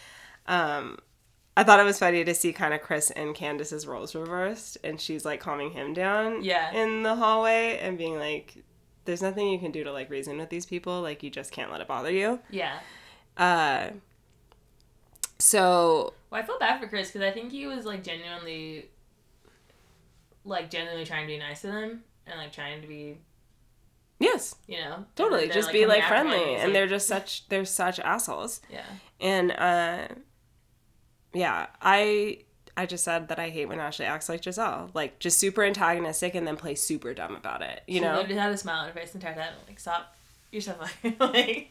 [0.47, 0.99] Um,
[1.57, 5.01] I thought it was funny to see kind of Chris and Candiace's roles reversed, and
[5.01, 6.73] she's like calming him down, Yeah.
[6.73, 8.57] in the hallway and being like,
[9.05, 11.03] "There's nothing you can do to like reason with these people.
[11.03, 12.79] Like you just can't let it bother you." Yeah.
[13.37, 13.91] Uh,
[15.39, 18.89] so Well, I feel bad for Chris because I think he was like genuinely,
[20.45, 23.19] like genuinely trying to be nice to them and like trying to be
[24.19, 24.55] yes.
[24.67, 27.09] You know, Totally, And just be like after him, friendly, he's and like- they're just
[27.09, 28.61] such they're such assholes.
[28.71, 28.85] yeah.
[29.21, 30.09] And uh,
[31.33, 32.39] yeah, I
[32.77, 36.35] I just said that I hate when Ashley acts like Gizelle, like just super antagonistic
[36.35, 37.83] and then play super dumb about it.
[37.87, 39.53] You she know, literally had a smile on her face the entire time.
[39.69, 40.15] Like, stop.
[40.51, 40.73] You're so
[41.03, 41.17] funny.
[41.19, 41.71] like,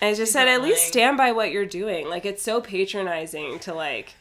[0.00, 2.08] I just said at least stand by what you're doing.
[2.08, 4.14] Like it's so patronizing to like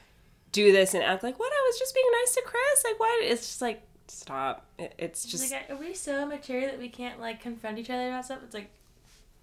[0.52, 2.84] do this and act like what I was just being nice to Chris.
[2.84, 3.22] Like why?
[3.24, 4.66] It's just like stop.
[4.78, 7.90] It, it's she's just like, are we so mature that we can't like confront each
[7.90, 8.40] other about stuff?
[8.44, 8.70] It's like.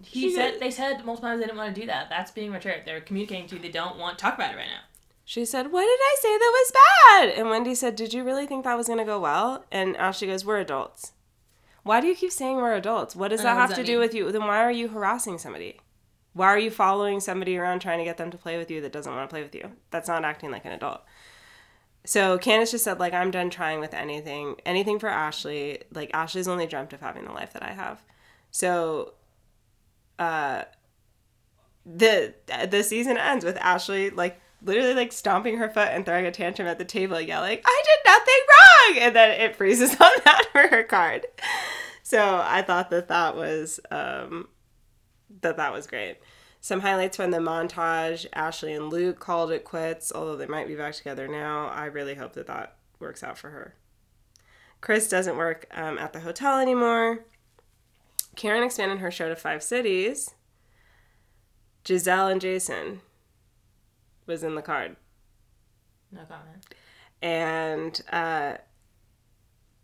[0.03, 2.07] He said did- they said multiple times they didn't want to do that.
[2.09, 2.75] That's being mature.
[2.85, 4.81] They're communicating to you they don't want to talk about it right now.
[5.29, 7.37] She said, What did I say that was bad?
[7.37, 9.65] And Wendy said, Did you really think that was going to go well?
[9.73, 11.11] And Ashley goes, We're adults.
[11.83, 13.13] Why do you keep saying we're adults?
[13.13, 13.99] What does that what have does to that do mean?
[13.99, 14.31] with you?
[14.31, 15.81] Then why are you harassing somebody?
[16.31, 18.93] Why are you following somebody around trying to get them to play with you that
[18.93, 19.73] doesn't want to play with you?
[19.91, 21.01] That's not acting like an adult.
[22.05, 24.55] So Candiace just said, like, I'm done trying with anything.
[24.65, 25.79] Anything for Ashley.
[25.93, 28.01] Like, Ashley's only dreamt of having the life that I have.
[28.51, 29.15] So
[30.19, 30.63] uh
[31.85, 32.33] the
[32.69, 36.67] the season ends with Ashley like literally like stomping her foot and throwing a tantrum
[36.67, 40.67] at the table, yelling, "I did nothing wrong!" And then it freezes on that for
[40.67, 41.25] her card.
[42.03, 44.47] So I thought that that was um,
[45.41, 46.17] that that was great.
[46.59, 50.75] Some highlights from the montage: Ashley and Luke called it quits, although they might be
[50.75, 51.67] back together now.
[51.67, 53.75] I really hope that that works out for her.
[54.81, 57.25] Chris doesn't work um, at the hotel anymore.
[58.35, 60.33] Karen expanded her show to five cities.
[61.83, 63.01] Gizelle and Jason
[64.27, 64.95] was in the card.
[66.11, 66.65] No comment.
[67.21, 68.57] And uh,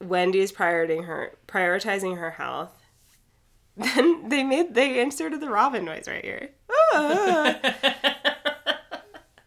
[0.01, 2.79] Wendy's prioritizing her prioritizing her health.
[3.75, 6.49] Then they made they inserted the Robyn noise right here.
[6.69, 7.59] Ah.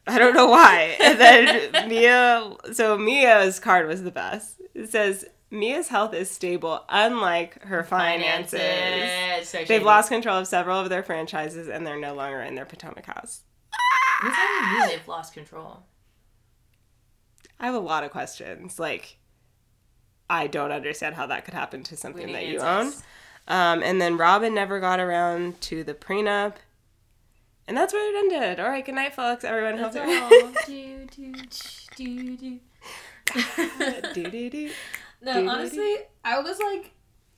[0.09, 0.97] I don't know why.
[1.01, 4.61] And then Mia so Mia's card was the best.
[4.75, 9.49] It says Mia's health is stable, unlike her finances.
[9.49, 12.65] So They've lost control of several of their franchises and they're no longer in their
[12.65, 13.43] Potomac house.
[14.23, 15.83] What does that mean they've lost control?
[17.61, 18.79] I have a lot of questions.
[18.79, 19.19] Like,
[20.29, 22.93] I don't understand how that could happen to something that you own.
[23.49, 26.55] Um, and then Robyn never got around to the prenup.
[27.69, 28.61] And that's where it ended.
[28.61, 29.45] All right, good night, folks.
[29.45, 30.53] Everyone, hope That's they're- all.
[30.67, 31.33] do, do,
[31.97, 32.59] do, do.
[34.15, 34.71] Do-do-do.
[35.23, 35.49] No, Do-do-do.
[35.49, 36.93] honestly, I was like,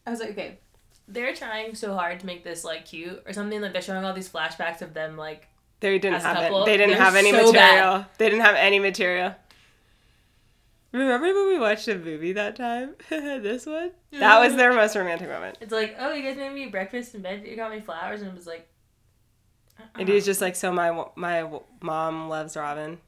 [0.06, 0.58] I was like, okay,
[1.06, 3.60] they're trying so hard to make this like cute or something.
[3.60, 5.48] Like they're showing all these flashbacks of them like
[5.80, 6.66] They didn't have couple, it.
[6.66, 8.06] They didn't they're have any so material.
[8.18, 9.34] They didn't have any material.
[10.90, 12.94] Remember when we watched a movie that time?
[13.10, 13.90] this one?
[14.12, 15.58] That was their most romantic moment.
[15.60, 17.44] it's like, oh, you guys made me breakfast in bed.
[17.46, 18.66] You got me flowers, and it was like,
[19.96, 21.48] And he was just like, so my my
[21.82, 22.98] mom loves Robyn.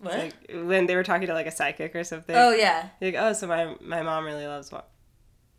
[0.00, 0.18] what?
[0.18, 2.34] Like when they were talking to like a psychic or something.
[2.34, 2.88] oh yeah.
[3.00, 4.72] Like, oh, so my my mom really loves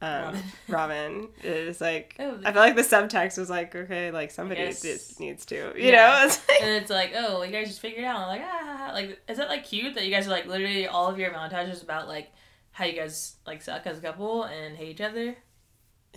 [0.06, 0.44] um, Robyn.
[0.70, 1.28] Robyn.
[1.44, 5.20] It's like Oh, I feel like the subtext was like, okay, like somebody Yes.
[5.20, 5.96] needs to, you Yeah.
[5.96, 6.26] know.
[6.28, 8.20] It's like, and it's like, oh, you guys just figured it out.
[8.22, 11.08] I'm like, ah, like, is that like cute that you guys are like literally all
[11.08, 12.32] of your montages about like
[12.72, 15.36] how you guys like suck as a couple and hate each other?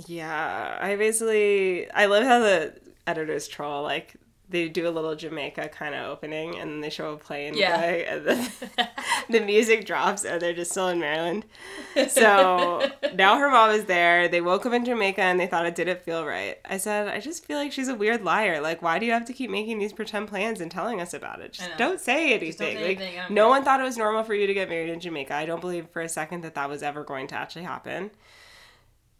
[0.06, 2.74] yeah, I basically I love how the
[3.06, 4.14] editors troll like.
[4.50, 7.78] They do a little Jamaica kind of opening, and then they show a plane Yeah.
[7.80, 8.50] and then
[9.30, 11.44] the music drops, and they're just still in Maryland.
[12.08, 14.28] So now her mom is there.
[14.28, 16.58] They woke up in Jamaica and they thought it didn't feel right.
[16.64, 18.60] I said, I just feel like she's a weird liar.
[18.60, 21.40] Like, why do you have to keep making these pretend plans and telling us about
[21.40, 21.52] it?
[21.54, 22.50] Just don't say anything.
[22.50, 23.16] Don't say like, anything.
[23.16, 25.34] Don't no one thought it was normal for you to get married in Jamaica.
[25.34, 28.10] I don't believe for a second that that was ever going to actually happen.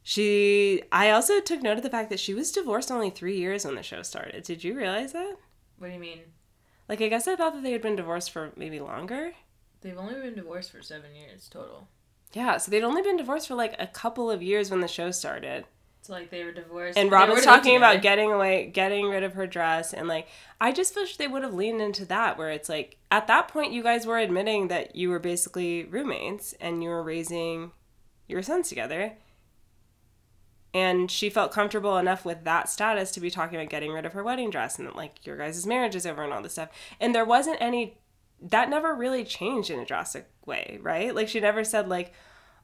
[0.09, 3.67] She, I also took note of the fact that she was divorced only three years
[3.67, 4.43] when the show started.
[4.43, 5.37] Did you realize that?
[5.77, 6.21] What do you mean?
[6.89, 9.33] Like, I guess I thought that they had been divorced for maybe longer.
[9.83, 11.89] They've only been divorced for seven years total.
[12.33, 15.11] Yeah, so they'd only been divorced for like a couple of years when the show
[15.11, 15.67] started.
[16.01, 16.97] So like they were divorced.
[16.97, 20.27] And Robyn's talking about getting away, getting rid of her dress, and like
[20.59, 23.75] I just wish they would have leaned into that, where it's like at that point
[23.75, 27.73] you guys were admitting that you were basically roommates and you were raising
[28.27, 29.13] your sons together,
[30.75, 34.13] and she felt comfortable enough with that status to be talking about getting rid of
[34.13, 36.71] her wedding dress and like your guys' marriage is over and all this stuff,
[37.01, 37.99] and there wasn't any
[38.41, 41.15] that never really changed in a drastic way, right?
[41.15, 42.13] Like she never said like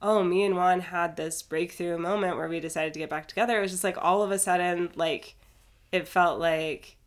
[0.04, 3.58] oh, me and Juan had this breakthrough moment where we decided to get back together.
[3.58, 5.34] It was just like all of a sudden, like,
[5.90, 6.98] it felt like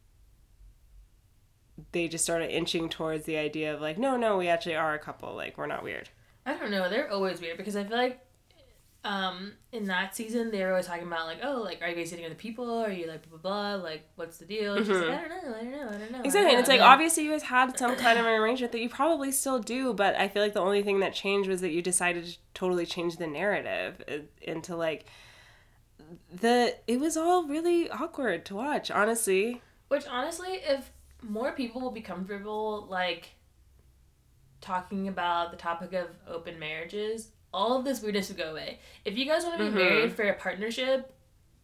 [1.91, 4.99] they just started inching towards the idea of like, no, no, we actually are a
[4.99, 5.35] couple.
[5.35, 6.09] Like, we're not weird.
[6.43, 6.89] I don't know.
[6.89, 8.19] They're always weird because I feel like
[9.07, 12.09] um in that season they were always talking about like oh like are you guys
[12.09, 14.95] sitting with people are you like blah blah blah like what's the deal and she's
[14.95, 16.25] like I don't know I don't know I don't know Mm-hmm.
[16.25, 16.41] Exactly.
[16.41, 18.89] don't And it's like, obviously, you guys had some kind of an arrangement that you
[18.89, 21.81] probably still do, but I feel like the only thing that changed was that you
[21.81, 25.05] decided to totally change the narrative uh, into like,
[26.33, 29.61] the it was all really awkward to watch, honestly.
[29.89, 33.29] Which honestly, if more people will be comfortable like
[34.61, 38.79] talking about the topic of open marriages, all of this weirdness would go away.
[39.05, 39.75] If you guys want to be Mhm.
[39.75, 41.13] married for a partnership,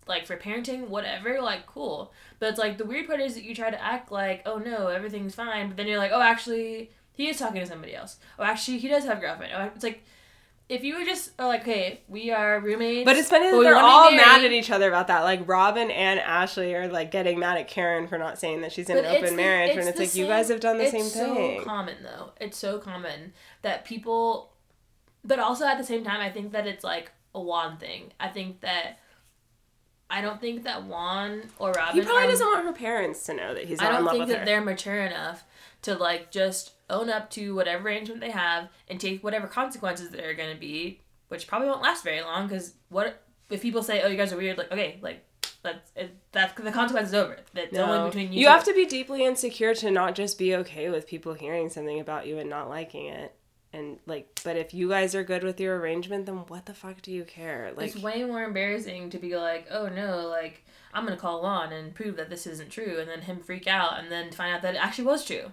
[0.07, 2.11] like for parenting, whatever, like cool.
[2.39, 4.87] But it's like the weird part is that you try to act like, oh no,
[4.87, 8.17] everything's fine, but then you're like, oh actually, he is talking to somebody else.
[8.39, 9.53] Oh actually, he does have a girlfriend.
[9.55, 10.03] Oh, it's like.
[10.69, 13.75] If you were just are like, okay, we are roommates, But it's funny that they're
[13.75, 15.19] all mad at each other about that.
[15.23, 18.89] Like Robyn and Ashley are like getting mad at Karen for not saying that she's
[18.89, 20.85] in But an open the- marriage it's when it's like you guys have done the
[20.89, 21.35] same thing.
[21.57, 22.31] It's so common though.
[22.39, 24.52] It's so common that people,
[25.23, 28.11] but also at the same time, I think that it's like a Juan thing.
[28.19, 28.99] I think that
[30.09, 31.95] I don't think that Juan or Robyn.
[31.95, 34.39] he probably are- doesn't want her parents to know that he's I don't think that
[34.39, 34.45] her.
[34.45, 35.43] they're mature enough
[35.83, 40.29] to like just own up to whatever arrangement they have and take whatever consequences there
[40.29, 42.47] are going to be, which probably won't last very long.
[42.47, 44.57] Because what if people say, "Oh, you guys are weird"?
[44.57, 45.25] Like, okay, like
[45.63, 47.37] that's it, that the consequence is over.
[47.53, 47.85] That's No.
[47.85, 48.39] only between you.
[48.41, 48.51] you two.
[48.51, 52.27] have to be deeply insecure to not just be okay with people hearing something about
[52.27, 53.33] you and not liking it.
[53.73, 57.01] And like, but if you guys are good with your arrangement, then what the fuck
[57.01, 57.73] do you care?
[57.75, 60.63] Like, it's way more embarrassing to be like, oh no, like
[60.93, 63.99] I'm gonna call Lon and prove that this isn't true, and then him freak out,
[63.99, 65.51] and then find out that it actually was true.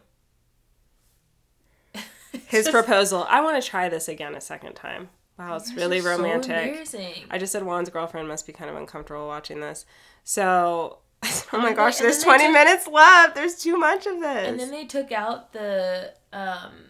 [2.46, 3.26] His just proposal.
[3.28, 5.08] I want to try this again a second time.
[5.38, 6.50] Wow, it's really so romantic.
[6.66, 7.24] embarrassing.
[7.30, 9.86] I just said Juan's girlfriend must be kind of uncomfortable watching this.
[10.22, 13.34] So, oh my gosh, there's and then they 20 took- minutes left.
[13.34, 14.48] There's too much of this.
[14.48, 16.89] And then they took out the um,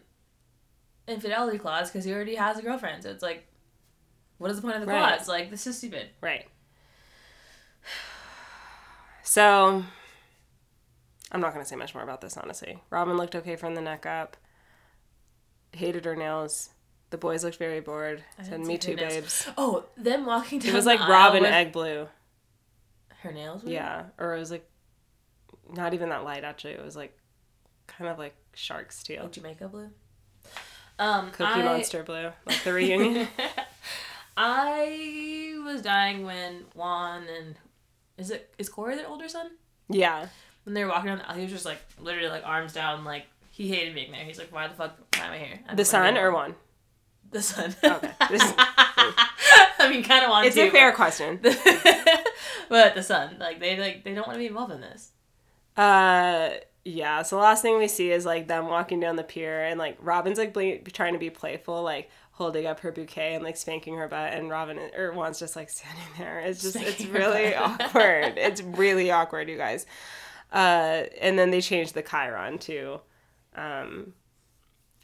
[1.10, 3.02] infidelity clause because he already has a girlfriend.
[3.02, 3.46] So it's like,
[4.38, 5.14] what is the point of the Right.
[5.16, 5.28] clause?
[5.28, 6.08] Like this is stupid.
[6.20, 6.46] right.
[9.22, 9.84] So,
[11.30, 12.82] I'm not going to say much more about this, honestly.
[12.90, 14.36] Robyn looked okay from the neck up.
[15.72, 16.70] Hated her nails.
[17.10, 18.24] The boys looked very bored.
[18.38, 19.12] I Said, me too, nails.
[19.12, 19.48] babes.
[19.56, 20.70] Oh, them walking down.
[20.72, 22.08] It was like Robyn with egg blue.
[23.22, 23.62] Her nails.
[23.62, 23.70] Were?
[23.70, 24.04] Yeah.
[24.18, 24.68] Or it was like,
[25.72, 26.72] not even that light, actually.
[26.72, 27.16] It was like,
[27.86, 29.24] kind of like shark's teal.
[29.24, 29.90] Like Jamaica blue.
[31.00, 32.30] Um, Cookie I- Monster blue.
[32.46, 33.26] Like the reunion.
[34.36, 37.56] I was dying when Juan and
[38.16, 39.50] is it is Corey their older son?
[39.88, 40.26] yeah.
[40.64, 43.24] When they were walking down the he was just like literally like arms down, like
[43.50, 44.24] he hated being there.
[44.24, 45.60] He's like, why the fuck why am I here?
[45.68, 46.54] I The son or alone." one?
[47.30, 47.74] The son.
[47.82, 48.10] Okay.
[48.32, 50.68] Is- I mean, kind of want It's to.
[50.68, 51.38] a fair question.
[51.42, 51.58] but-
[52.68, 55.10] but the son, like they like they don't want to be involved in this.
[55.76, 56.50] Uh,
[56.84, 57.22] yeah.
[57.22, 59.98] So the last thing we see is like them walking down the pier, and like
[60.02, 63.96] Robyn's like ble- trying to be playful, like holding up her bouquet and like spanking
[63.96, 66.40] her butt, and Robyn or Juan's just like standing there.
[66.40, 68.38] It's just it's Spanking her really awkward.
[68.38, 69.86] It's really awkward, you guys.
[70.52, 73.00] Uh, and then they changed the Chiron to,
[73.54, 74.14] um,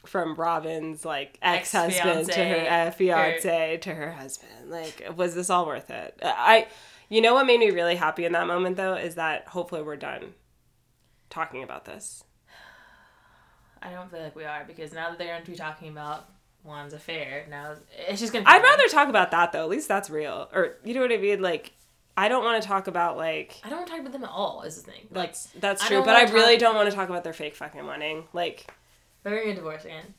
[0.04, 4.70] from Robyn's like ex husband to her uh, fiance to her husband.
[4.70, 6.18] Like, was this all worth it?
[6.22, 6.66] I,
[7.08, 9.96] you know, what made me really happy in that moment though is that hopefully we're
[9.96, 10.34] done
[11.30, 12.24] talking about this.
[13.82, 16.28] I don't feel like we are because now that they're going to be talking about
[16.64, 17.74] Juan's affair, now
[18.08, 18.44] it's just gonna.
[18.48, 19.62] I'd rather talk about that though.
[19.62, 20.48] At least that's real.
[20.52, 21.40] Or you know what I mean?
[21.42, 21.72] Like,
[22.16, 23.60] I don't want to talk about like.
[23.64, 24.62] I don't want to talk about them at all.
[24.62, 25.02] Is the thing.
[25.10, 27.32] Like That's that's true, don't but I really talk- don't want to talk about their
[27.34, 28.24] fake fucking wedding.
[28.32, 28.66] Like,
[29.22, 30.14] they're gonna get divorced again.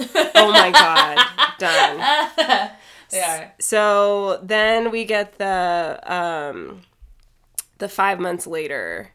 [0.00, 1.18] oh my god,
[1.58, 2.70] done.
[3.10, 3.52] they are.
[3.60, 6.82] So then we get the um
[7.78, 9.10] the five months later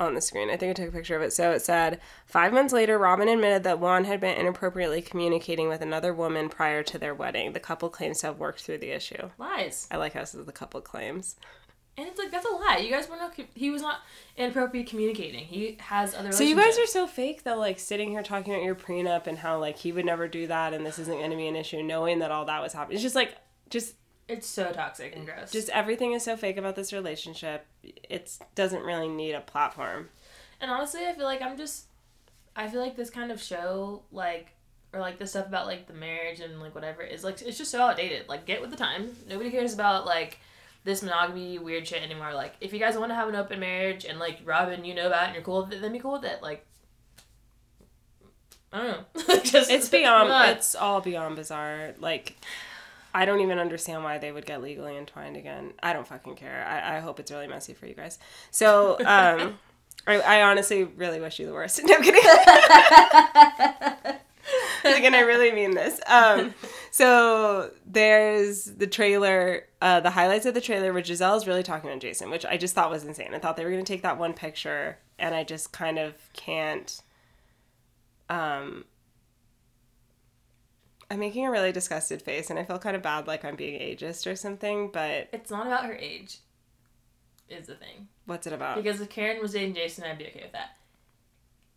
[0.00, 0.50] on the screen.
[0.50, 1.32] I think I took a picture of it.
[1.32, 5.80] So it said five months later, Robyn admitted that Juan had been inappropriately communicating with
[5.80, 7.52] another woman prior to their wedding.
[7.52, 9.30] The couple claims to have worked through the issue.
[9.38, 9.86] Lies.
[9.90, 11.36] I like how it says the couple claims.
[11.96, 12.78] And it's like that's a lie.
[12.78, 13.38] You guys were not.
[13.54, 14.00] He was not
[14.36, 15.44] inappropriate communicating.
[15.44, 16.32] He has other.
[16.32, 19.38] So you guys are so fake though, like sitting here talking about your prenup and
[19.38, 21.84] how like he would never do that and this isn't going to be an issue,
[21.84, 22.96] knowing that all that was happening.
[22.96, 23.36] It's just like
[23.70, 23.94] just
[24.28, 25.50] It's so toxic and gross.
[25.50, 27.66] just everything is so fake about this relationship.
[27.82, 30.08] It doesn't really need a platform.
[30.60, 31.86] and honestly, I feel like I'm just.
[32.56, 34.52] I feel like this kind of show, like,
[34.92, 37.70] or like the stuff about like the marriage and like whatever is like it's just
[37.70, 38.28] so outdated.
[38.28, 39.12] Like, get with the times.
[39.28, 40.38] Nobody cares about like
[40.84, 42.32] this monogamy weird shit anymore.
[42.32, 45.08] Like, if you guys want to have an open marriage and like Robyn, you know
[45.08, 46.40] that and you're cool with it, then be cool with it.
[46.42, 46.64] Like.
[48.72, 49.38] I don't know.
[49.44, 50.30] just It's beyond.
[50.56, 51.94] It's all beyond bizarre.
[51.98, 52.36] Like,
[53.14, 55.72] I don't even understand why they would get legally entwined again.
[55.80, 56.66] I don't fucking care.
[56.66, 58.18] I, I hope it's really messy for you guys.
[58.50, 59.58] So, um,
[60.06, 61.80] I, I honestly really wish you the worst.
[61.84, 62.20] No I'm kidding.
[64.84, 66.00] like, and I really mean this.
[66.06, 66.54] Um,
[66.90, 69.64] so there's the trailer.
[69.80, 72.56] Uh, the highlights of the trailer where Gizelle is really talking to Jason, which I
[72.56, 73.30] just thought was insane.
[73.32, 77.00] I thought they were gonna take that one picture, and I just kind of can't.
[78.28, 78.84] Um,
[81.14, 83.80] I'm making a really disgusted face, and I feel kind of bad, like I'm being
[83.80, 84.90] ageist or something.
[84.92, 86.38] But It's not about her age.
[87.48, 88.08] Is the thing.
[88.26, 88.76] what's it about?
[88.82, 90.76] Because if Karen was dating Jason, I'd be okay with that.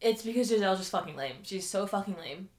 [0.01, 1.35] It's because Gizelle's just fucking lame.
[1.43, 2.49] She's so fucking lame.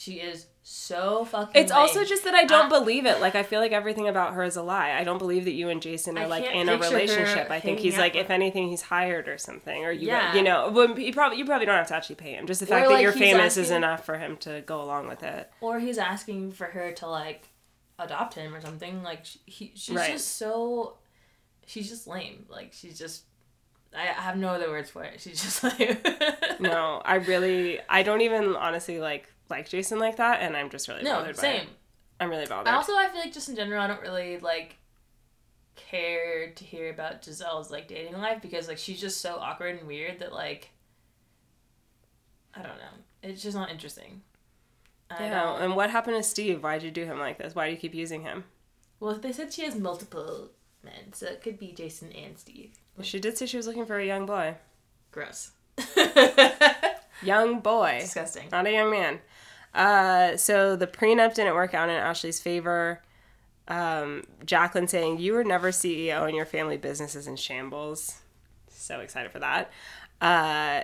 [0.00, 1.60] She is so fucking.
[1.60, 3.20] It's also just that I don't I- believe it.
[3.20, 4.92] Like I feel like everything about her is a lie.
[4.92, 7.50] I don't believe that you and Jason are I like in a relationship.
[7.50, 10.36] I think he's like, if anything, he's hired or something, or you, Yeah.
[10.36, 12.46] you know, well, you probably you probably don't have to actually pay him.
[12.46, 15.08] Just the Or, fact that like, you're famous is enough for him to go along
[15.08, 15.50] with it.
[15.60, 17.48] or he's asking for her to like
[17.98, 19.02] adopt him or something.
[19.02, 20.12] Like he, she's Right.
[20.12, 20.94] just so.
[21.66, 22.46] She's just lame.
[22.48, 23.24] Like she's just.
[23.92, 25.20] I I have no other words for it.
[25.20, 26.60] She's just like.
[26.60, 30.88] No, I really, I don't even honestly like like Jason like that, and I'm just
[30.88, 31.66] really No, bothered by No, same.
[32.20, 32.72] I'm really bothered.
[32.74, 34.76] Also I feel like just in general I don't really like
[35.76, 39.86] care to hear about Gizelle's like dating life because like she's just so awkward and
[39.86, 40.70] weird that like
[42.54, 43.02] I don't know.
[43.22, 44.22] It's just not interesting.
[45.10, 46.62] I yeah, don't- and what happened to Steve?
[46.62, 47.54] Why'd you do him like this?
[47.54, 48.44] Why do you keep using him?
[49.00, 50.50] Well, they said she has multiple
[50.84, 52.72] men, so it could be Jason and Steve.
[52.96, 54.56] Well, she did say she was looking for a young boy.
[55.12, 55.52] Gross.
[57.22, 57.98] Young boy.
[58.00, 58.48] Disgusting.
[58.52, 59.18] not a young man.
[59.74, 63.02] Uh, so the prenup didn't work out in Ashley's favor.
[63.68, 68.20] Um, Jacqueline saying, You were never CEO and your family business is in shambles.
[68.68, 69.70] So excited for that.
[70.20, 70.82] Uh,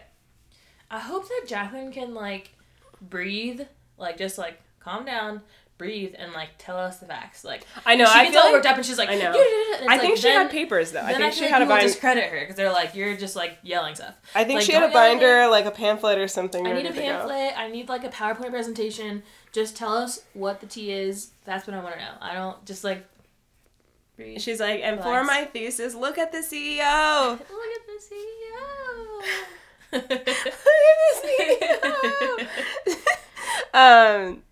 [0.90, 2.52] I hope that Jacqueline can like
[3.00, 3.62] breathe,
[3.98, 5.40] like just like calm down,
[5.76, 7.44] breathe, and like tell us the facts.
[7.44, 9.16] Like I know, she I gets feel all like- worked up and she's like, I
[9.16, 9.32] know.
[9.34, 11.00] I like, think she then- had papers though.
[11.02, 11.86] I think I she feel had a binder.
[11.86, 14.14] discredit her because they're like, you're just like yelling stuff.
[14.34, 16.66] I think Like, she had a don't yell at binder, like a pamphlet or something.
[16.66, 17.52] I need a pamphlet.
[17.58, 19.22] I need like a PowerPoint presentation.
[19.52, 21.30] Just tell us what the tea is.
[21.44, 22.12] That's what I want to know.
[22.20, 23.04] I don't just like.
[24.16, 24.40] breathe.
[24.40, 27.38] She's like, and for my thesis, look at the CEO.
[27.38, 29.22] Look at the CEO.
[29.92, 30.34] Look at the
[32.84, 33.04] CEO.
[34.28, 34.42] um,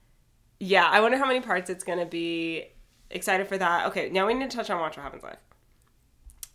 [0.63, 2.67] yeah, I wonder how many parts it's gonna be.
[3.11, 3.89] Excited for that.
[3.89, 5.37] Okay, now we need to touch on Watch What Happens Live.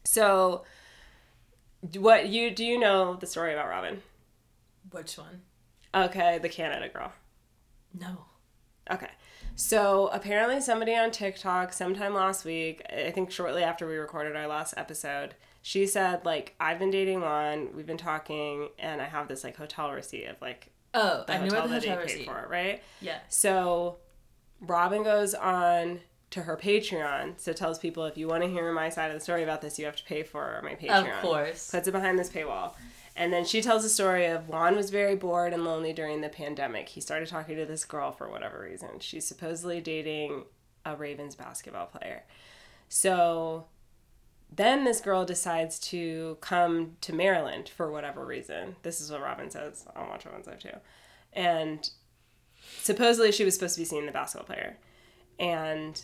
[0.05, 0.63] So,
[1.97, 4.01] what you do you know the story about Robyn?
[4.91, 5.41] Which one?
[5.93, 7.11] Okay, the Canada girl.
[7.93, 8.25] No.
[8.89, 9.09] Okay.
[9.55, 14.47] So apparently somebody on TikTok sometime last week, I think shortly after we recorded our
[14.47, 19.27] last episode, she said like I've been dating Juan, we've been talking, and I have
[19.27, 21.99] this like hotel receipt of like Oh, the I knew what the that he paid
[21.99, 22.25] receipt.
[22.25, 22.81] for, right?
[23.01, 23.19] Yeah.
[23.29, 23.97] So
[24.61, 25.99] Robyn goes on
[26.31, 29.23] to her Patreon, so tells people if you want to hear my side of the
[29.23, 31.15] story about this, you have to pay for my Patreon.
[31.15, 31.71] Of course.
[31.71, 32.73] Puts it behind this paywall.
[33.15, 36.29] And then she tells the story of Juan was very bored and lonely during the
[36.29, 36.89] pandemic.
[36.89, 38.99] He started talking to this girl for whatever reason.
[38.99, 40.43] She's supposedly dating
[40.85, 42.23] a Ravens basketball player.
[42.89, 43.65] So
[44.51, 48.75] then this girl decides to come to Maryland for whatever reason.
[48.83, 50.69] This is what Robyn says on Watch Happens Live too.
[51.33, 51.89] And
[52.81, 54.77] supposedly she was supposed to be seeing the basketball player.
[55.39, 56.01] And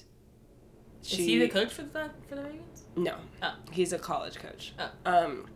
[1.01, 2.83] she Is he the coach for the for the Ravens?
[2.95, 3.15] no.
[3.41, 3.53] Oh.
[3.71, 4.73] He's a college coach.
[4.77, 4.91] Oh.
[5.05, 5.47] Um,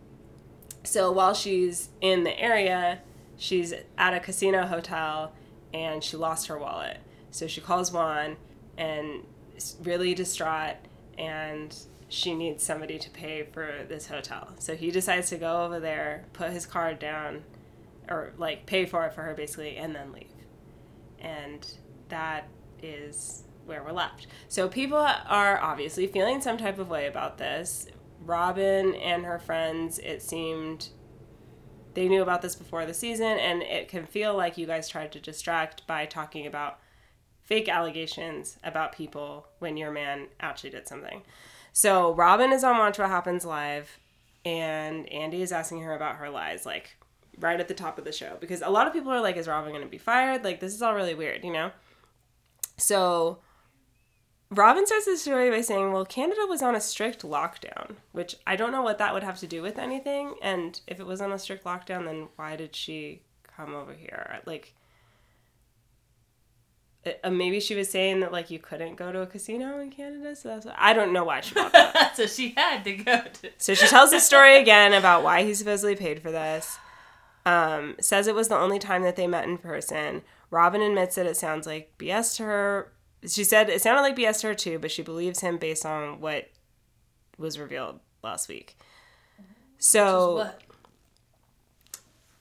[0.83, 3.01] so while she's in the area,
[3.37, 5.33] she's at a casino hotel
[5.73, 6.97] and she lost her wallet.
[7.29, 8.37] So she calls Juan
[8.77, 9.23] and
[9.55, 10.77] is really distraught
[11.17, 11.75] and
[12.09, 14.53] she needs somebody to pay for this hotel.
[14.59, 17.43] So he decides to go over there, put his card down,
[18.09, 20.31] or like pay for it for her basically, and then leave.
[21.19, 21.69] And
[22.09, 22.47] that
[22.81, 24.27] is where we're left.
[24.47, 27.87] So people are obviously feeling some type of way about this.
[28.23, 30.89] Robyn and her friends, it seemed
[31.93, 35.11] they knew about this before the season, and it can feel like you guys tried
[35.13, 36.79] to distract by talking about
[37.41, 41.23] fake allegations about people when your man actually did something.
[41.77, 43.99] So Robyn is on Watch What Happens Live,
[44.43, 46.97] and Andy is asking her about her lies, like
[47.39, 49.47] right at the top of the show, because a lot of people are like, "Is
[49.47, 51.69] Robyn going to be fired?" Like this is all really weird, you know.
[52.77, 53.37] So
[54.49, 58.55] Robyn starts the story by saying, Well, Canada was on a strict lockdown, which I
[58.55, 60.33] don't know what that would have to do with anything.
[60.41, 64.39] And if it was on a strict lockdown, then why did she come over here?
[64.47, 64.73] Like,
[67.23, 70.35] uh, maybe she was saying that, like, you couldn't go to a casino in Canada.
[70.35, 73.21] So that's what, I don't know why she brought that so she had to go
[73.21, 73.49] to.
[73.57, 76.77] So she tells the story again about why he supposedly paid for this.
[77.45, 80.21] Um, says it was the only time that they met in person.
[80.51, 82.91] Robyn admits that it sounds like BS to her.
[83.25, 86.19] She said it sounded like BS to her too, but she believes him based on
[86.19, 86.49] what
[87.37, 88.77] was revealed last week.
[89.77, 90.61] So What?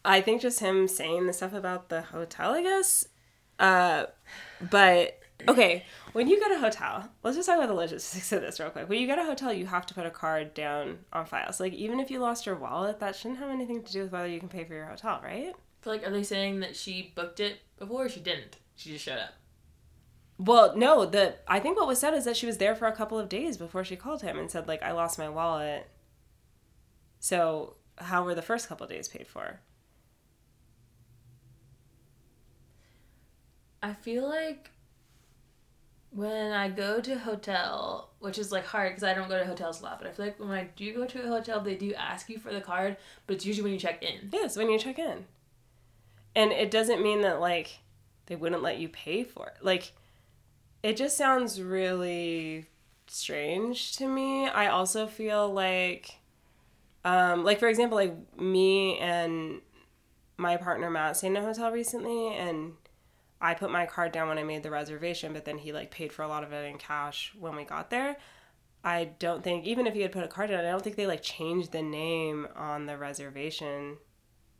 [0.05, 3.09] I think just him saying the stuff about the hotel, I guess.
[3.59, 4.06] Uh,
[4.70, 8.58] but okay, when you get a hotel, let's just talk about the logistics of this
[8.58, 8.88] real quick.
[8.88, 11.52] When you get a hotel, you have to put a card down on file.
[11.52, 14.12] So like even if you lost your wallet, that shouldn't have anything to do with
[14.12, 15.54] whether you can pay for your hotel, right?
[15.82, 18.56] Feel like are they saying that she booked it before or she didn't?
[18.74, 19.30] She just showed up.
[20.38, 22.92] Well, no, the I think what was said is that she was there for a
[22.92, 25.88] couple of days before she called him and said like I lost my wallet.
[27.20, 29.60] So how were the first couple of days paid for?
[33.86, 34.70] I feel like
[36.10, 39.80] when I go to hotel, which is like hard because I don't go to hotels
[39.80, 41.94] a lot, but I feel like when I do go to a hotel, they do
[41.94, 42.96] ask you for the card,
[43.26, 44.30] but it's usually when you check in.
[44.32, 45.24] Yes, when you check in.
[46.34, 47.78] And it doesn't mean that like
[48.26, 49.64] they wouldn't let you pay for it.
[49.64, 49.92] Like
[50.82, 52.66] it just sounds really
[53.06, 54.48] strange to me.
[54.48, 56.16] I also feel like
[57.04, 59.60] um like for example like me and
[60.38, 62.72] my partner Matt stayed in a hotel recently and
[63.40, 66.12] I put my card down when I made the reservation, but then he like paid
[66.12, 68.16] for a lot of it in cash when we got there.
[68.82, 71.06] I don't think even if he had put a card down, I don't think they
[71.06, 73.98] like changed the name on the reservation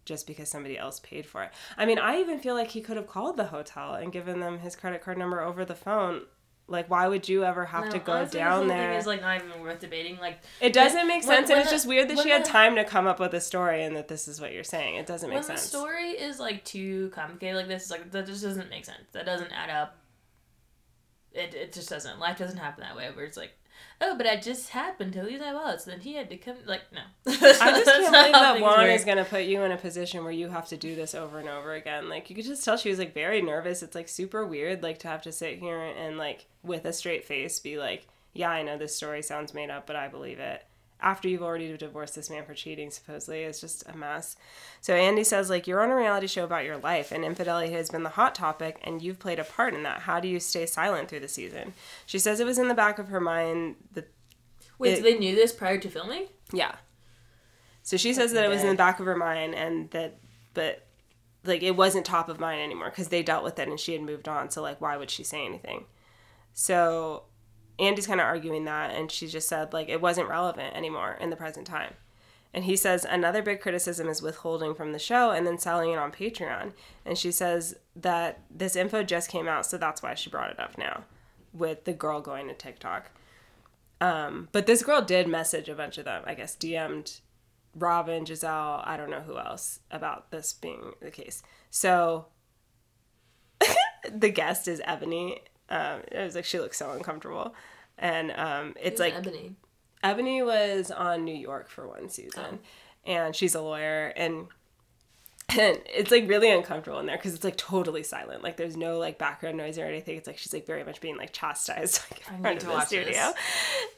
[0.05, 1.53] just because somebody else paid for it.
[1.77, 4.59] I mean, I even feel like he could have called the hotel and given them
[4.61, 6.23] his credit card number over the phone.
[6.69, 8.91] Like, why would you ever have to go honestly, down this whole there?
[8.91, 10.19] Thing is like not even worth debating.
[10.19, 12.49] Like it doesn't make sense, when and it's the- just weird that she had the-
[12.49, 14.97] time to come up with a story and that this is what you're saying.
[14.97, 15.63] It doesn't make when sense.
[15.63, 18.99] the story is like too complicated like this, it's like that just doesn't make sense.
[19.13, 19.97] That doesn't add up.
[21.33, 22.19] It, it just doesn't.
[22.19, 23.11] Life doesn't happen that way.
[23.15, 23.53] Where it's like,
[24.01, 26.57] oh, but I just happened to lose my wallet, so then he had to come.
[26.65, 27.01] Like, no.
[27.27, 30.33] I just can't believe that Juan is going to put you in a position where
[30.33, 32.09] you have to do this over and over again.
[32.09, 33.83] Like, you could just tell she was, like, very nervous.
[33.83, 37.25] It's, like, super weird, like, to have to sit here and, like, with a straight
[37.25, 40.63] face be like, yeah, I know this story sounds made up, but I believe it.
[41.07, 44.35] After you've already divorced this man for cheating, supposedly, it's just a mess.
[44.81, 47.91] So Andy says, like, you're on a reality show about your life, and infidelity has
[47.91, 50.01] been the hot topic, and you've played a part in that.
[50.01, 51.75] How do you stay silent through the season?
[52.07, 54.13] She says it was in the back of her mind that
[54.79, 56.27] Wait, it- so they knew this prior to filming?
[56.53, 56.75] yeah.
[57.85, 60.19] So she says that it was in the back of her mind and that,
[60.55, 60.85] but
[61.45, 64.03] like it wasn't top of mind anymore because they dealt with it and she had
[64.03, 64.51] moved on.
[64.51, 65.85] So like, why would she say anything?
[66.53, 67.23] So
[67.79, 71.31] Andy's kind of arguing that and she just said like it wasn't relevant anymore in
[71.31, 71.95] the present time.
[72.55, 75.99] And he says another big criticism is withholding from the show and then selling it
[75.99, 76.73] on Patreon.
[77.05, 80.59] And she says that this info just came out, so that's why she brought it
[80.59, 81.05] up now
[81.53, 83.11] with the girl going to TikTok.
[84.01, 87.21] Um, but this girl did message a bunch of them, I guess, DM'd
[87.79, 91.43] Robyn, Gizelle, I don't know who else about this being the case.
[91.71, 92.27] So
[94.11, 95.41] the guest is Ebony.
[95.69, 97.55] Um, it was like she looks so uncomfortable.
[97.99, 99.55] And um, it's like Ebony.
[100.03, 102.61] Ebony was on New York for one season,
[103.05, 104.49] and she's a lawyer, and
[105.51, 108.43] and it's like really uncomfortable in there because it's like totally silent.
[108.43, 110.17] Like there's no like background noise or anything.
[110.17, 112.69] It's like she's like very much being like chastised like, I in need front of
[112.69, 113.13] the studio.
[113.13, 113.35] this.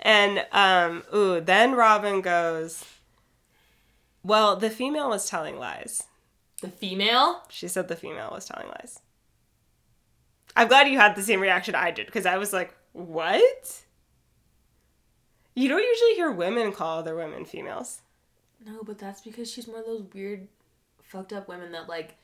[0.02, 2.84] And um, ooh, then Robyn goes.
[4.22, 6.04] Well, the female was telling lies.
[6.60, 7.42] The female?
[7.48, 9.00] She said the female was telling lies.
[10.59, 13.80] I'm glad you had the same reaction I did because I was like, what?
[15.55, 18.01] You don't usually hear women call other women females.
[18.64, 20.48] No, but that's because she's one of those weird,
[21.02, 22.16] fucked up women that like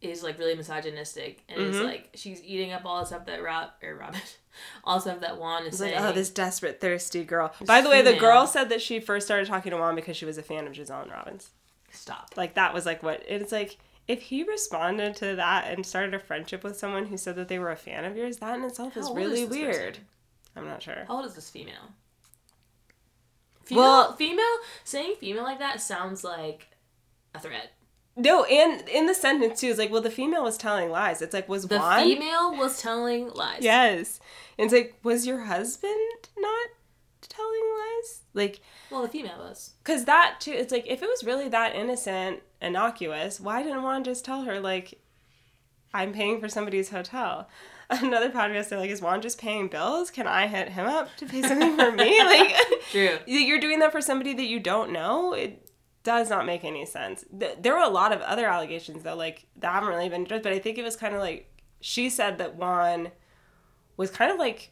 [0.00, 1.84] is like really misogynistic and is Mhm.
[1.84, 4.20] like she's eating up all the stuff that Rob or Robyn,
[4.84, 7.52] all the stuff that Juan is It's like, oh, this desperate, thirsty girl.
[7.66, 10.24] By the way, the girl said that she first started talking to Juan because she
[10.24, 11.50] was a fan of Gizelle and Robyn's.
[11.92, 12.30] Stop.
[12.36, 13.78] Like that was like what it's like.
[14.08, 17.58] If he responded to that and started a friendship with someone who said that they
[17.58, 19.94] were a fan of yours, that in itself is really is weird.
[19.94, 20.04] person?
[20.56, 21.04] I'm not sure.
[21.06, 21.92] How old is this female?
[23.64, 26.68] Female, Well- female saying female like that sounds like
[27.34, 27.72] a threat.
[28.16, 31.22] No, and in the sentence too, it's like, well, the female was telling lies.
[31.22, 32.02] It's like, was The Juan?
[32.04, 33.62] female was telling lies.
[33.62, 34.20] Yes.
[34.58, 35.96] And it's like, was your husband
[36.36, 36.68] not
[37.22, 38.20] telling lies?
[38.34, 38.60] Like,
[38.90, 39.70] Well, the female was.
[39.82, 44.04] because that too, it's like, if it was really that innocent, innocuous, why didn't Juan
[44.04, 45.00] just tell her, like,
[45.92, 47.48] I'm paying for somebody's hotel?
[47.90, 50.10] Another podcast, they're like, is Juan just paying bills?
[50.10, 52.18] Can I hit him up to pay something for me?
[52.24, 52.54] Like,
[52.90, 53.18] True.
[53.26, 55.34] you're doing that for somebody that you don't know.
[55.34, 55.68] It
[56.02, 57.24] does not make any sense.
[57.30, 60.42] There were a lot of other allegations though, like that haven't really been addressed.
[60.42, 63.12] But I think it was kind of like she said that Juan
[63.96, 64.70] was kind of like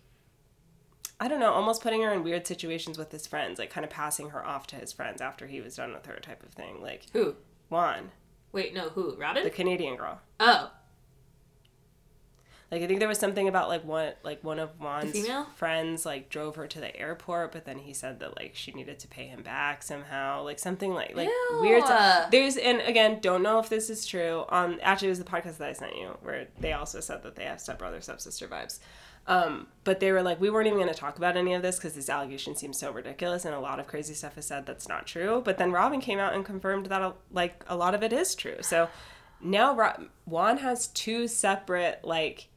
[1.21, 3.91] I don't know, almost putting her in weird situations with his friends, like kind of
[3.91, 6.81] passing her off to his friends after he was done with her, type of thing.
[6.81, 7.37] Like Who?
[7.70, 8.10] Juan,
[8.52, 9.14] Wait, no, who?
[9.16, 9.44] Robin?
[9.44, 10.20] the Canadian girl.
[10.40, 10.70] oh.
[12.72, 15.44] Like I think there was something about like one like one of Juan's female?
[15.56, 19.01] friends like drove her to the airport, but then he said that like she needed
[19.01, 21.28] to pay him back somehow, like something like like
[21.60, 21.80] weird.
[21.80, 21.86] Ew.
[21.86, 22.30] stuff.
[22.30, 24.44] There's and again, don't know if this is true.
[24.51, 27.34] On actually, it was the podcast that I sent you where they also said that
[27.34, 28.78] they have stepbrother stepsister vibes.
[29.26, 31.76] Um, but they were like, we weren't even going to talk about any of this
[31.76, 34.88] because this allegation seems so ridiculous, and a lot of crazy stuff is said that's
[34.88, 35.40] not true.
[35.44, 38.34] But then Robyn came out and confirmed that uh, like a lot of it is
[38.34, 38.56] true.
[38.62, 38.88] So
[39.40, 39.94] now
[40.24, 42.48] Juan has two separate like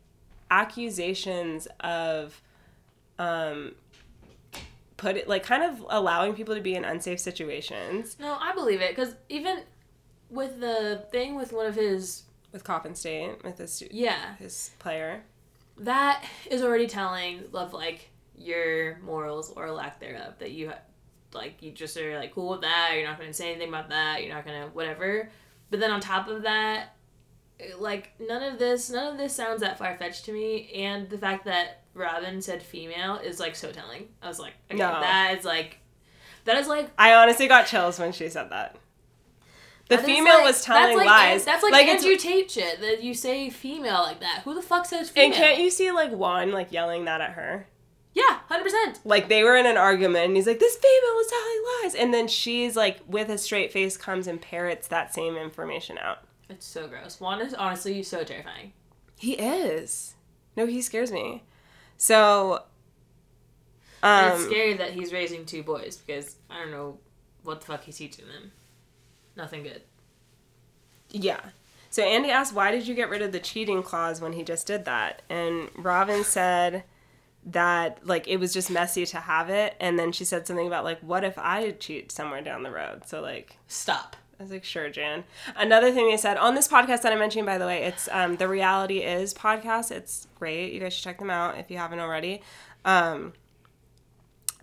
[0.51, 2.41] accusations of
[3.17, 3.73] um
[4.97, 8.81] put it like kind of allowing people to be in unsafe situations No, I believe
[8.81, 9.61] it because even
[10.29, 15.23] with the thing with one of his with Coppin State with his yeah his player.
[15.77, 20.71] That is already telling of like your morals or lack thereof that you
[21.33, 23.89] like you just are like cool with that you're not going to say anything about
[23.89, 25.29] that you're not going to whatever
[25.69, 26.95] but then on top of that
[27.79, 31.45] like none of this none of this sounds that far-fetched to me and the fact
[31.45, 34.99] that robyn said female is like so telling i was like okay, No.
[34.99, 35.79] that is like
[36.45, 38.75] that is like I honestly got chills when she said that.
[39.89, 41.45] The that female like- was telling that's like, lies.
[41.45, 44.41] That's like, it's- Andrew Tate shit that you say female like that.
[44.45, 45.27] Who the fuck says female?
[45.27, 47.67] and can't you see like Juan like yelling that at her?
[48.13, 48.99] Yeah, hundred percent.
[49.03, 52.13] Like they were in an argument and he's like, This female is telling lies and
[52.13, 56.19] then she's like with a straight face comes and parrots that same information out.
[56.49, 57.19] It's so gross.
[57.19, 58.73] Juan is honestly so terrifying.
[59.17, 60.13] He is.
[60.55, 61.43] No, he scares me.
[61.97, 62.63] So
[64.03, 66.99] um it's scary that he's raising two boys because I don't know
[67.43, 68.51] what the fuck he's teaching them.
[69.35, 69.81] Nothing good.
[71.09, 71.39] Yeah.
[71.89, 74.65] So Andy asked, why did you get rid of the cheating clause when he just
[74.65, 75.21] did that?
[75.29, 76.83] And Robyn said
[77.45, 79.75] that like it was just messy to have it.
[79.79, 83.03] And then she said something about like, what if I cheat somewhere down the road?
[83.05, 84.15] So like, Stop.
[84.39, 85.23] I was like, sure, Jan.
[85.55, 88.37] Another thing they said on this podcast that I'm mentioning, by the way, it's um,
[88.37, 89.91] the Reality Is podcast.
[89.91, 90.73] It's great.
[90.73, 92.41] You guys should check them out if you haven't already.
[92.83, 93.33] Um,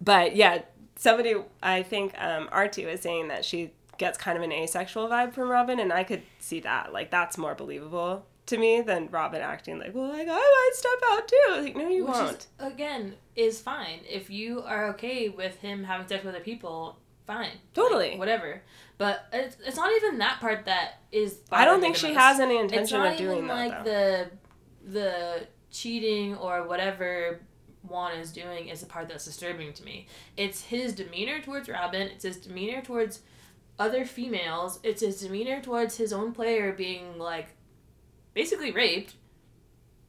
[0.00, 0.62] but yeah,
[0.96, 5.32] somebody, I think um, Artie was saying that she gets kind of an asexual vibe
[5.32, 6.92] from Robyn, and I could see that.
[6.92, 10.98] Like, that's more believable to me than Robyn acting like, well, like, I might step
[11.12, 11.62] out too.
[11.62, 12.36] Like, no, you Which won't.
[12.38, 14.00] is, again, is fine.
[14.08, 17.52] If you are okay with him having sex with other people, fine.
[17.74, 18.10] Totally.
[18.10, 18.62] Like, whatever.
[18.98, 21.38] But it's, it's not even that part that is.
[21.52, 22.16] I don't think she most.
[22.18, 23.90] has any It's intention of doing even that, like though.
[23.92, 24.30] the
[24.92, 27.40] the cheating or whatever
[27.88, 30.06] Juan is doing is the part that's disturbing to me.
[30.36, 32.08] It's his demeanor towards Robyn.
[32.08, 33.20] It's his demeanor towards
[33.80, 34.78] other females.
[34.84, 37.48] It's his demeanor towards his own player being like
[38.34, 39.14] basically raped.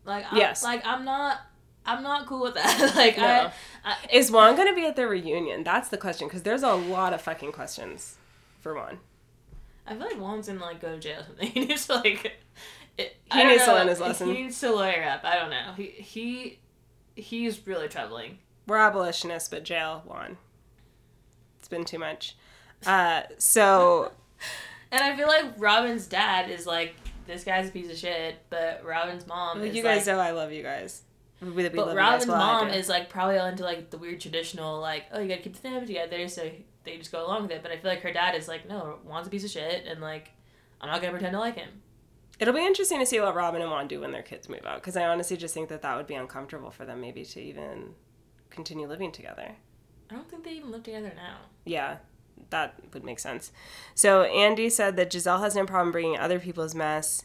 [0.05, 0.63] Like I'm, Yes.
[0.63, 1.39] like I'm not
[1.85, 2.93] I'm not cool with that.
[2.95, 3.23] like No.
[3.23, 3.51] I,
[3.83, 5.63] I Is Juan going to be at the reunion?
[5.63, 8.17] That's the question, because there's a lot of fucking questions
[8.59, 8.99] for Juan.
[9.87, 11.49] I feel like Juan's gonna like go to jail or something.
[11.49, 12.33] He needs to like.
[12.97, 14.27] It, He needs to learn his lesson.
[14.27, 15.21] He needs to lawyer up.
[15.23, 15.73] I don't know.
[15.75, 16.59] He he
[17.15, 18.37] he's really troubling.
[18.67, 20.37] We're abolitionists, but jail Juan.
[21.59, 22.35] It's been too much.
[22.85, 24.11] Uh, so
[24.91, 26.95] And I feel like Robyn's dad is like
[27.25, 30.31] this guy's a piece of shit, but Robyn's mom is you like, guys know I
[30.31, 31.03] love you guys.
[31.41, 34.79] We, we but Robyn's well, mom is like probably all into like the weird traditional
[34.79, 36.51] like oh you gotta keep the family together so
[36.83, 37.63] they just go along with it.
[37.63, 40.01] But I feel like her dad is like no Juan's a piece of shit and
[40.01, 40.29] like
[40.81, 41.69] I'm not gonna pretend to like him.
[42.39, 44.81] It'll be interesting to see what Robyn and Juan do when their kids move out,
[44.81, 47.93] because I honestly just think that that would be uncomfortable for them, maybe to even
[48.49, 49.51] continue living together.
[50.09, 51.37] I don't think they even live together now.
[51.65, 51.97] Yeah,
[52.49, 53.51] that would make sense.
[53.95, 57.23] So Andy said that Gizelle has no problem bringing other people's mess,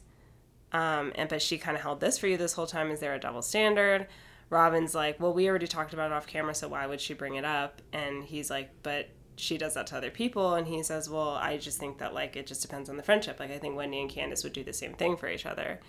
[0.73, 2.91] um, and but she kind of held this for you this whole time.
[2.91, 4.07] Is there a double standard?
[4.49, 7.35] Robyn's like, well, we already talked about it off camera, so why would she bring
[7.35, 7.83] it up?
[7.93, 10.55] And he's like, but she does that to other people.
[10.55, 13.41] And he says, well, I just think that like it just depends on the friendship.
[13.41, 15.81] Like I think Wendy and Candiace would do the same thing for each other.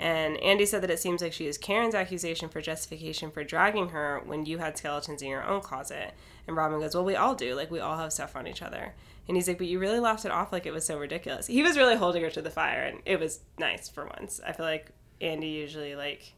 [0.00, 3.90] And Andy said that it seems like she used Karen's accusation for justification for dragging
[3.90, 6.14] her when you had skeletons in your own closet.
[6.46, 7.54] And Robyn goes, Well, we all do.
[7.54, 8.94] Like, we all have stuff on each other.
[9.28, 11.48] And he's like, But you really laughed it off like it was so ridiculous.
[11.48, 14.40] He was really holding her to the fire, and it was nice for once.
[14.44, 14.90] I feel like
[15.20, 16.32] Andy usually, like,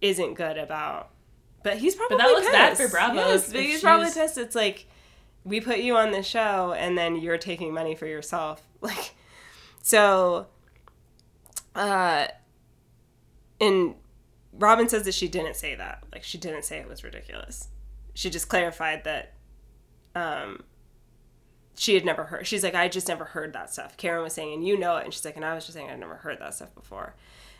[0.00, 1.10] isn't good about.
[1.64, 4.38] But he's probably that looks bad for Bravo Yes, but he's probably pissed.
[4.38, 4.86] It's like,
[5.42, 8.62] we put you on the show, and then you're taking money for yourself.
[8.82, 9.14] Like,
[9.80, 10.46] so,
[11.76, 12.26] uh,
[13.62, 13.94] and
[14.52, 16.04] Robyn says that she didn't say that.
[16.12, 17.68] Like she didn't say it was ridiculous.
[18.14, 19.34] She just clarified that
[20.14, 20.64] um
[21.74, 23.96] she had never heard she's like, I just never heard that stuff.
[23.96, 25.88] Karen was saying, and you know it, and she's like, and I was just saying
[25.88, 27.14] I've never heard that stuff before.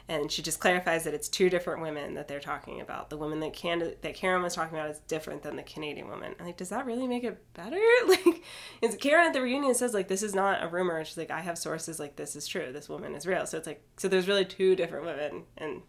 [0.08, 3.08] And she just clarifies that it's two different women that they're talking about.
[3.08, 6.34] The woman that Can that Karen was talking about is different than the Canadian woman.
[6.38, 7.78] I'm like, does that really make it better?
[8.06, 8.42] Like,
[8.82, 10.98] is Karen at the reunion says like this is not a rumor.
[10.98, 12.72] And she's like, I have sources like this is true.
[12.72, 13.46] This woman is real.
[13.46, 15.82] So it's like so there's really two different women, and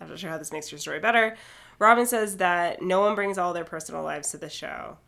[0.00, 1.36] I'm not sure how this makes your story better.
[1.78, 4.98] Robyn says that no one brings all their personal lives to the show.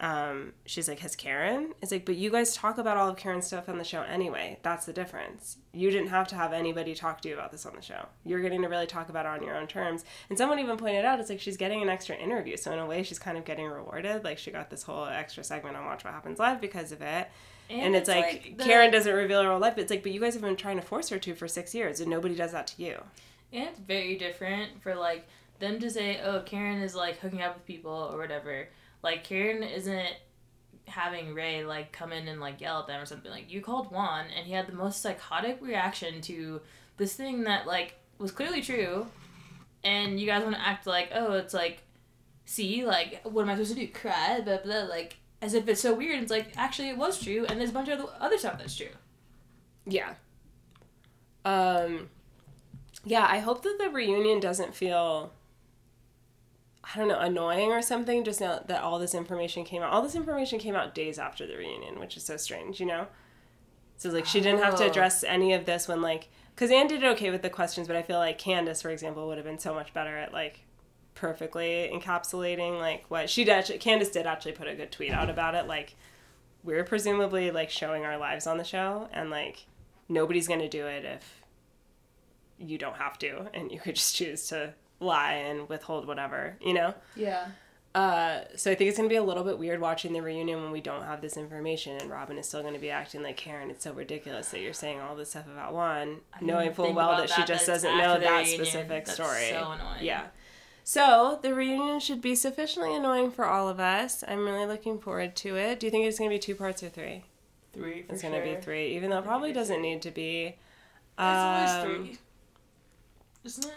[0.00, 1.74] Um, she's like, has Karen?
[1.82, 4.58] It's like, but you guys talk about all of Karen's stuff on the show anyway.
[4.62, 5.58] That's the difference.
[5.74, 8.06] You didn't have to have anybody talk to you about this on the show.
[8.24, 10.06] You're getting to really talk about it on your own terms.
[10.30, 12.56] And someone even pointed out, it's like she's getting an extra interview.
[12.56, 14.24] So in a way, she's kind of getting rewarded.
[14.24, 17.28] Like she got this whole extra segment on Watch What Happens Live because of it.
[17.68, 19.74] And, it's, like, the- Karen doesn't reveal her whole life.
[19.74, 21.74] But it's like, but you guys have been trying to force her to for six
[21.74, 23.00] years, and nobody does that to you.
[23.52, 25.28] And it's very different for like
[25.60, 28.68] them to say, "Oh, Karen is like hooking up with people or whatever."
[29.02, 30.08] Like Karen isn't
[30.86, 33.30] having Ray like come in and like yell at them or something.
[33.30, 36.60] Like you called Juan, and he had the most psychotic reaction to
[36.96, 39.06] this thing that like was clearly true,
[39.84, 41.82] and you guys want to act like, "Oh, it's like,
[42.44, 43.92] see, like what am I supposed to do?
[43.92, 46.22] Cry, blah blah." Like as if it's so weird.
[46.22, 48.88] It's like actually it was true, and there's a bunch of other stuff that's true.
[49.86, 50.14] Yeah.
[51.44, 52.10] Um
[53.04, 55.32] yeah, I hope that the reunion doesn't feel
[56.92, 59.92] I don't know, annoying or something just now that all this information came out.
[59.92, 63.06] All this information came out days after the reunion, which is so strange, you know?
[63.96, 64.88] So like she didn't have to Oh.
[64.88, 68.02] address any of this when like cuz Anne did okay with the questions, but I
[68.02, 70.60] feel like Candiace for example would have been so much better at like
[71.14, 75.28] perfectly encapsulating like what she did actually Candiace did actually put a good tweet out
[75.28, 75.94] about it like
[76.64, 79.66] we're presumably like showing our lives on the show and like
[80.08, 81.42] nobody's going to do it if
[82.58, 86.72] you don't have to and you could just choose to lie and withhold whatever you
[86.74, 87.48] know Yeah.
[87.94, 90.62] uh, so i think it's going to be a little bit weird watching the reunion
[90.62, 93.36] when we don't have this information and robyn is still going to be acting like
[93.36, 97.10] karen it's so ridiculous that you're saying all this stuff about juan knowing full well
[97.14, 98.64] about that, she just that doesn't know that reunion.
[98.66, 100.04] specific That's story so annoying.
[100.04, 100.26] yeah
[100.84, 105.34] so the reunion should be sufficiently annoying for all of us i'm really looking forward
[105.36, 107.24] to it do you think it's going to be two parts or three
[107.72, 108.04] Three.
[108.08, 108.30] It's sure.
[108.32, 110.56] to be three even though it probably doesn't need to be It's
[111.18, 112.18] always Um, three.
[113.44, 113.74] Isn't it?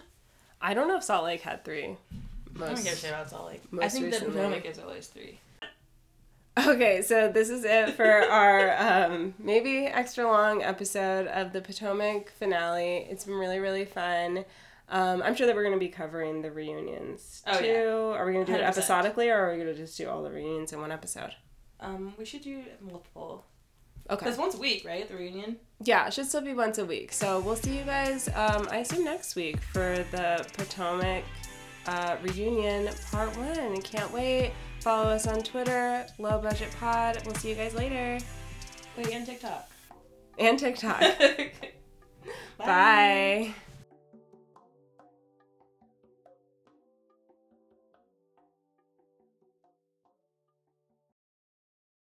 [0.63, 1.83] I don't know if Salt Lake had three.
[1.83, 3.61] I don't Most- give a shit about Salt Lake.
[3.81, 4.35] I think that recently.
[4.35, 5.39] Potomac is always three.
[6.55, 12.29] Okay, so this is it for our um, maybe extra long episode of the Potomac
[12.31, 13.07] finale.
[13.09, 14.45] It's been really, really fun.
[14.87, 17.65] Um, I'm sure that we're going to be covering the reunions Oh, too.
[17.65, 18.17] yeah.
[18.19, 18.67] Are we going to do it 100%.
[18.67, 21.33] episodically or are we going to just do all the reunions in one episode?
[21.79, 23.45] Um, we should do multiple.
[24.09, 24.25] Okay.
[24.25, 25.07] Because once a week, right?
[25.07, 25.57] The reunion.
[25.79, 27.11] Yeah, it should still be once a week.
[27.13, 31.23] So we'll see you guys, um, I assume, next week for the Potomac
[31.87, 33.81] uh, reunion part one.
[33.81, 34.53] Can't wait.
[34.81, 37.21] Follow us on Twitter, Low Budget Pod.
[37.25, 38.19] We'll see you guys later.
[38.97, 39.69] Wait, and TikTok.
[40.37, 40.99] And TikTok.
[42.57, 42.65] Bye.
[42.65, 43.53] Bye.